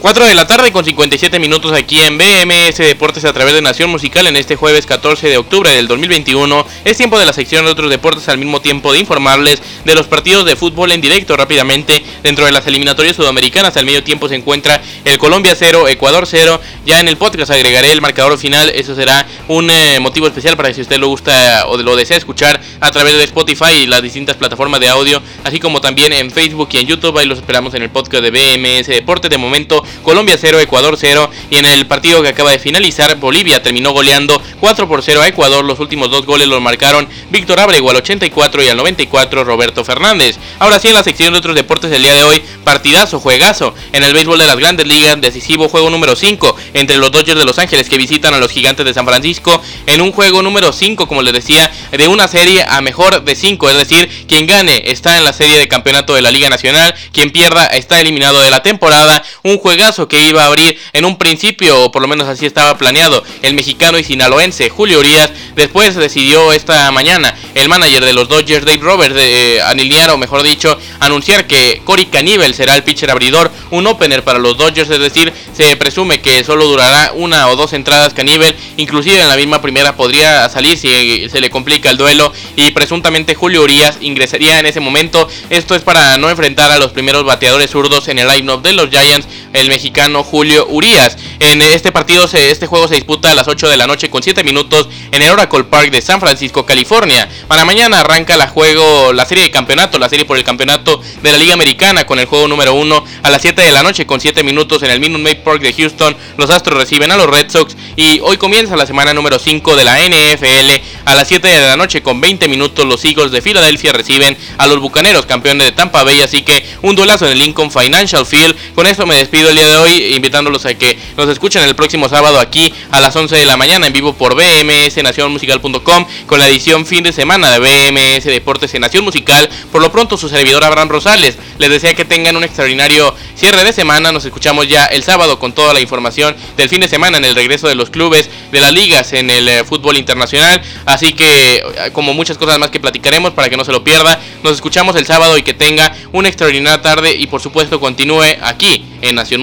4 0.00 0.26
de 0.26 0.34
la 0.36 0.46
tarde 0.46 0.70
con 0.70 0.84
57 0.84 1.40
minutos 1.40 1.72
aquí 1.72 1.98
en 1.98 2.18
BMS 2.18 2.76
Deportes 2.78 3.24
a 3.24 3.32
través 3.32 3.52
de 3.54 3.62
Nación 3.62 3.90
Musical 3.90 4.28
en 4.28 4.36
este 4.36 4.54
jueves 4.54 4.86
14 4.86 5.28
de 5.28 5.36
octubre 5.38 5.72
del 5.72 5.88
2021. 5.88 6.64
Es 6.84 6.96
tiempo 6.96 7.18
de 7.18 7.26
la 7.26 7.32
sección 7.32 7.64
de 7.64 7.72
otros 7.72 7.90
deportes 7.90 8.28
al 8.28 8.38
mismo 8.38 8.60
tiempo 8.60 8.92
de 8.92 9.00
informarles 9.00 9.60
de 9.84 9.94
los 9.96 10.06
partidos 10.06 10.44
de 10.44 10.54
fútbol 10.54 10.92
en 10.92 11.00
directo 11.00 11.36
rápidamente 11.36 12.04
dentro 12.22 12.46
de 12.46 12.52
las 12.52 12.64
eliminatorias 12.68 13.16
sudamericanas. 13.16 13.76
Al 13.76 13.86
medio 13.86 14.04
tiempo 14.04 14.28
se 14.28 14.36
encuentra 14.36 14.80
el 15.04 15.18
Colombia 15.18 15.56
0, 15.58 15.88
Ecuador 15.88 16.28
0. 16.28 16.60
Ya 16.86 17.00
en 17.00 17.08
el 17.08 17.16
podcast 17.16 17.50
agregaré 17.50 17.90
el 17.90 18.00
marcador 18.00 18.38
final. 18.38 18.70
Eso 18.70 18.94
será 18.94 19.26
un 19.48 19.68
eh, 19.68 19.98
motivo 19.98 20.28
especial 20.28 20.56
para 20.56 20.68
que 20.68 20.76
si 20.76 20.82
usted 20.82 20.98
lo 20.98 21.08
gusta 21.08 21.66
o 21.66 21.76
lo 21.76 21.96
desea 21.96 22.16
escuchar 22.16 22.60
a 22.78 22.90
través 22.92 23.14
de 23.14 23.24
Spotify 23.24 23.72
y 23.82 23.86
las 23.86 24.00
distintas 24.00 24.36
plataformas 24.36 24.78
de 24.78 24.88
audio, 24.88 25.20
así 25.42 25.58
como 25.58 25.80
también 25.80 26.12
en 26.12 26.30
Facebook 26.30 26.68
y 26.70 26.78
en 26.78 26.86
YouTube. 26.86 27.18
Ahí 27.18 27.26
los 27.26 27.38
esperamos 27.38 27.74
en 27.74 27.82
el 27.82 27.90
podcast 27.90 28.22
de 28.22 28.30
BMS 28.30 28.86
Deportes. 28.86 29.28
De 29.28 29.38
momento 29.38 29.82
Colombia 30.02 30.36
0, 30.38 30.60
Ecuador 30.60 30.96
0 30.98 31.30
y 31.50 31.56
en 31.56 31.66
el 31.66 31.86
partido 31.86 32.22
que 32.22 32.28
acaba 32.28 32.50
de 32.50 32.58
finalizar 32.58 33.16
Bolivia 33.16 33.62
terminó 33.62 33.92
goleando 33.92 34.40
4 34.60 34.88
por 34.88 35.02
0 35.02 35.22
a 35.22 35.28
Ecuador. 35.28 35.64
Los 35.64 35.80
últimos 35.80 36.10
dos 36.10 36.26
goles 36.26 36.48
los 36.48 36.60
marcaron 36.60 37.08
Víctor 37.30 37.60
Abrego 37.60 37.90
al 37.90 37.96
84 37.96 38.62
y 38.62 38.68
al 38.68 38.76
94 38.76 39.44
Roberto 39.44 39.84
Fernández. 39.84 40.38
Ahora 40.58 40.78
sí 40.78 40.88
en 40.88 40.94
la 40.94 41.02
sección 41.02 41.32
de 41.32 41.38
otros 41.38 41.54
deportes 41.54 41.90
del 41.90 42.02
día 42.02 42.14
de 42.14 42.24
hoy, 42.24 42.42
partidazo, 42.64 43.20
juegazo 43.20 43.74
en 43.92 44.02
el 44.02 44.12
béisbol 44.12 44.38
de 44.38 44.46
las 44.46 44.56
grandes 44.56 44.86
ligas, 44.86 45.20
decisivo 45.20 45.68
juego 45.68 45.90
número 45.90 46.16
5 46.16 46.56
entre 46.74 46.96
los 46.96 47.10
Dodgers 47.10 47.38
de 47.38 47.44
Los 47.44 47.58
Ángeles 47.58 47.88
que 47.88 47.98
visitan 47.98 48.34
a 48.34 48.38
los 48.38 48.50
Gigantes 48.50 48.84
de 48.84 48.94
San 48.94 49.06
Francisco 49.06 49.60
en 49.86 50.00
un 50.00 50.12
juego 50.12 50.42
número 50.42 50.72
5, 50.72 51.06
como 51.06 51.22
les 51.22 51.32
decía, 51.32 51.70
de 51.90 52.08
una 52.08 52.28
serie 52.28 52.64
a 52.68 52.80
mejor 52.80 53.24
de 53.24 53.34
5, 53.34 53.70
es 53.70 53.76
decir, 53.76 54.26
quien 54.26 54.46
gane 54.46 54.82
está 54.86 55.16
en 55.16 55.24
la 55.24 55.32
serie 55.32 55.58
de 55.58 55.68
campeonato 55.68 56.14
de 56.14 56.22
la 56.22 56.30
Liga 56.30 56.48
Nacional, 56.48 56.94
quien 57.12 57.30
pierda 57.30 57.66
está 57.66 58.00
eliminado 58.00 58.40
de 58.40 58.50
la 58.50 58.62
temporada, 58.62 59.22
un 59.42 59.58
juegazo 59.78 60.08
que 60.08 60.28
iba 60.28 60.42
a 60.42 60.46
abrir 60.46 60.76
en 60.92 61.04
un 61.04 61.16
principio, 61.18 61.84
o 61.84 61.92
por 61.92 62.02
lo 62.02 62.08
menos 62.08 62.26
así 62.26 62.44
estaba 62.44 62.76
planeado, 62.76 63.22
el 63.42 63.54
mexicano 63.54 63.96
y 63.96 64.02
sinaloense 64.02 64.70
Julio 64.70 64.98
Urias. 64.98 65.30
Después 65.54 65.94
decidió 65.94 66.52
esta 66.52 66.90
mañana 66.90 67.32
el 67.54 67.68
manager 67.68 68.04
de 68.04 68.12
los 68.12 68.28
Dodgers, 68.28 68.66
Dave 68.66 68.80
Roberts, 68.80 69.14
de 69.14 69.56
eh, 69.56 69.62
aniliar, 69.62 70.10
o 70.10 70.18
mejor 70.18 70.42
dicho, 70.42 70.76
anunciar 70.98 71.46
que 71.46 71.80
Cory 71.84 72.06
Caníbal 72.06 72.54
será 72.54 72.74
el 72.74 72.82
pitcher 72.82 73.12
abridor, 73.12 73.52
un 73.70 73.86
opener 73.86 74.24
para 74.24 74.40
los 74.40 74.58
Dodgers, 74.58 74.90
es 74.90 74.98
decir, 74.98 75.32
se 75.52 75.76
presume 75.76 76.20
que 76.20 76.42
solo 76.42 76.66
durará 76.66 77.12
una 77.14 77.46
o 77.48 77.54
dos 77.54 77.72
entradas 77.72 78.14
Caníbal, 78.14 78.56
inclusive 78.78 79.20
en 79.20 79.28
la 79.28 79.36
misma 79.36 79.62
primera 79.62 79.94
podría 79.94 80.48
salir 80.48 80.76
si 80.76 81.28
se 81.28 81.40
le 81.40 81.50
complica 81.50 81.88
el 81.88 81.96
duelo 81.96 82.32
y 82.56 82.72
presuntamente 82.72 83.36
Julio 83.36 83.62
Urias 83.62 83.98
ingresaría 84.00 84.58
en 84.58 84.66
ese 84.66 84.80
momento. 84.80 85.28
Esto 85.50 85.76
es 85.76 85.82
para 85.82 86.18
no 86.18 86.30
enfrentar 86.30 86.72
a 86.72 86.78
los 86.78 86.90
primeros 86.90 87.22
bateadores 87.22 87.70
zurdos 87.70 88.08
en 88.08 88.18
el 88.18 88.26
line-up 88.26 88.62
de 88.62 88.72
los 88.72 88.90
Giants, 88.90 89.28
el 89.52 89.67
mexicano 89.68 90.22
Julio 90.24 90.66
Urias. 90.68 91.16
En 91.40 91.62
este 91.62 91.92
partido, 91.92 92.24
este 92.32 92.66
juego 92.66 92.88
se 92.88 92.94
disputa 92.94 93.30
a 93.30 93.34
las 93.34 93.48
8 93.48 93.68
de 93.68 93.76
la 93.76 93.86
noche 93.86 94.10
con 94.10 94.22
7 94.22 94.42
minutos 94.44 94.88
en 95.12 95.22
el 95.22 95.30
Oracle 95.30 95.64
Park 95.64 95.90
de 95.90 96.02
San 96.02 96.20
Francisco, 96.20 96.66
California. 96.66 97.28
Para 97.46 97.64
mañana 97.64 98.00
arranca 98.00 98.36
la 98.36 98.48
juego, 98.48 99.12
la 99.12 99.24
serie 99.24 99.44
de 99.44 99.50
campeonato, 99.50 99.98
la 99.98 100.08
serie 100.08 100.24
por 100.24 100.36
el 100.36 100.44
campeonato 100.44 101.00
de 101.22 101.32
la 101.32 101.38
Liga 101.38 101.54
Americana 101.54 102.06
con 102.06 102.18
el 102.18 102.26
juego 102.26 102.48
número 102.48 102.74
1 102.74 103.04
a 103.22 103.30
las 103.30 103.42
7 103.42 103.62
de 103.62 103.72
la 103.72 103.82
noche 103.82 104.06
con 104.06 104.20
7 104.20 104.42
minutos 104.42 104.82
en 104.82 104.90
el 104.90 105.00
Minute 105.00 105.22
Maid 105.22 105.38
Park 105.38 105.60
de 105.60 105.72
Houston. 105.72 106.16
Los 106.36 106.50
Astros 106.50 106.78
reciben 106.78 107.12
a 107.12 107.16
los 107.16 107.26
Red 107.26 107.50
Sox 107.50 107.76
y 107.96 108.20
hoy 108.20 108.36
comienza 108.36 108.76
la 108.76 108.86
semana 108.86 109.14
número 109.14 109.38
5 109.38 109.76
de 109.76 109.84
la 109.84 109.98
NFL 109.98 110.82
a 111.04 111.14
las 111.14 111.28
7 111.28 111.46
de 111.46 111.60
la 111.60 111.76
noche 111.76 112.02
con 112.02 112.20
20 112.20 112.48
minutos 112.48 112.84
los 112.84 113.04
Eagles 113.04 113.30
de 113.30 113.42
Filadelfia 113.42 113.92
reciben 113.92 114.36
a 114.58 114.66
los 114.66 114.80
Bucaneros, 114.80 115.26
campeones 115.26 115.66
de 115.66 115.72
Tampa 115.72 116.04
Bay, 116.04 116.20
así 116.22 116.42
que 116.42 116.64
un 116.82 116.96
duelazo 116.96 117.26
en 117.26 117.32
el 117.32 117.38
Lincoln 117.38 117.70
Financial 117.70 118.24
Field. 118.26 118.54
Con 118.74 118.86
esto 118.86 119.06
me 119.06 119.16
despido 119.16 119.50
de 119.64 119.76
hoy 119.76 120.14
invitándolos 120.14 120.64
a 120.66 120.74
que 120.74 120.98
nos 121.16 121.28
escuchen 121.28 121.62
el 121.62 121.74
próximo 121.74 122.08
sábado 122.08 122.38
aquí 122.38 122.72
a 122.90 123.00
las 123.00 123.14
11 123.14 123.36
de 123.36 123.46
la 123.46 123.56
mañana 123.56 123.86
en 123.86 123.92
vivo 123.92 124.12
por 124.12 124.34
BMS 124.34 125.02
Nacionmusical.com 125.02 126.06
con 126.26 126.38
la 126.38 126.48
edición 126.48 126.86
fin 126.86 127.02
de 127.02 127.12
semana 127.12 127.50
de 127.50 127.58
BMS 127.58 128.24
Deportes 128.24 128.74
en 128.74 128.82
Nación 128.82 129.04
Musical. 129.04 129.48
Por 129.72 129.82
lo 129.82 129.90
pronto 129.90 130.16
su 130.16 130.28
servidor 130.28 130.64
Abraham 130.64 130.88
Rosales 130.88 131.38
les 131.58 131.70
desea 131.70 131.94
que 131.94 132.04
tengan 132.04 132.36
un 132.36 132.44
extraordinario 132.44 133.14
cierre 133.34 133.64
de 133.64 133.72
semana. 133.72 134.12
Nos 134.12 134.24
escuchamos 134.24 134.68
ya 134.68 134.86
el 134.86 135.02
sábado 135.02 135.38
con 135.38 135.52
toda 135.52 135.74
la 135.74 135.80
información 135.80 136.36
del 136.56 136.68
fin 136.68 136.80
de 136.80 136.88
semana 136.88 137.18
en 137.18 137.24
el 137.24 137.34
regreso 137.34 137.68
de 137.68 137.74
los 137.74 137.90
clubes 137.90 138.30
de 138.52 138.60
las 138.60 138.72
ligas 138.72 139.12
en 139.12 139.30
el 139.30 139.48
eh, 139.48 139.64
fútbol 139.64 139.96
internacional. 139.96 140.60
Así 140.86 141.12
que 141.12 141.56
eh, 141.56 141.90
como 141.92 142.14
muchas 142.14 142.38
cosas 142.38 142.58
más 142.58 142.70
que 142.70 142.80
platicaremos 142.80 143.32
para 143.32 143.48
que 143.48 143.56
no 143.56 143.64
se 143.64 143.72
lo 143.72 143.82
pierda. 143.82 144.20
Nos 144.42 144.52
escuchamos 144.52 144.96
el 144.96 145.06
sábado 145.06 145.36
y 145.36 145.42
que 145.42 145.54
tenga 145.54 145.94
una 146.12 146.28
extraordinaria 146.28 146.80
tarde 146.82 147.14
y 147.14 147.26
por 147.26 147.40
supuesto 147.40 147.80
continúe 147.80 148.24
aquí 148.42 148.84
en 149.02 149.14
Nación 149.14 149.40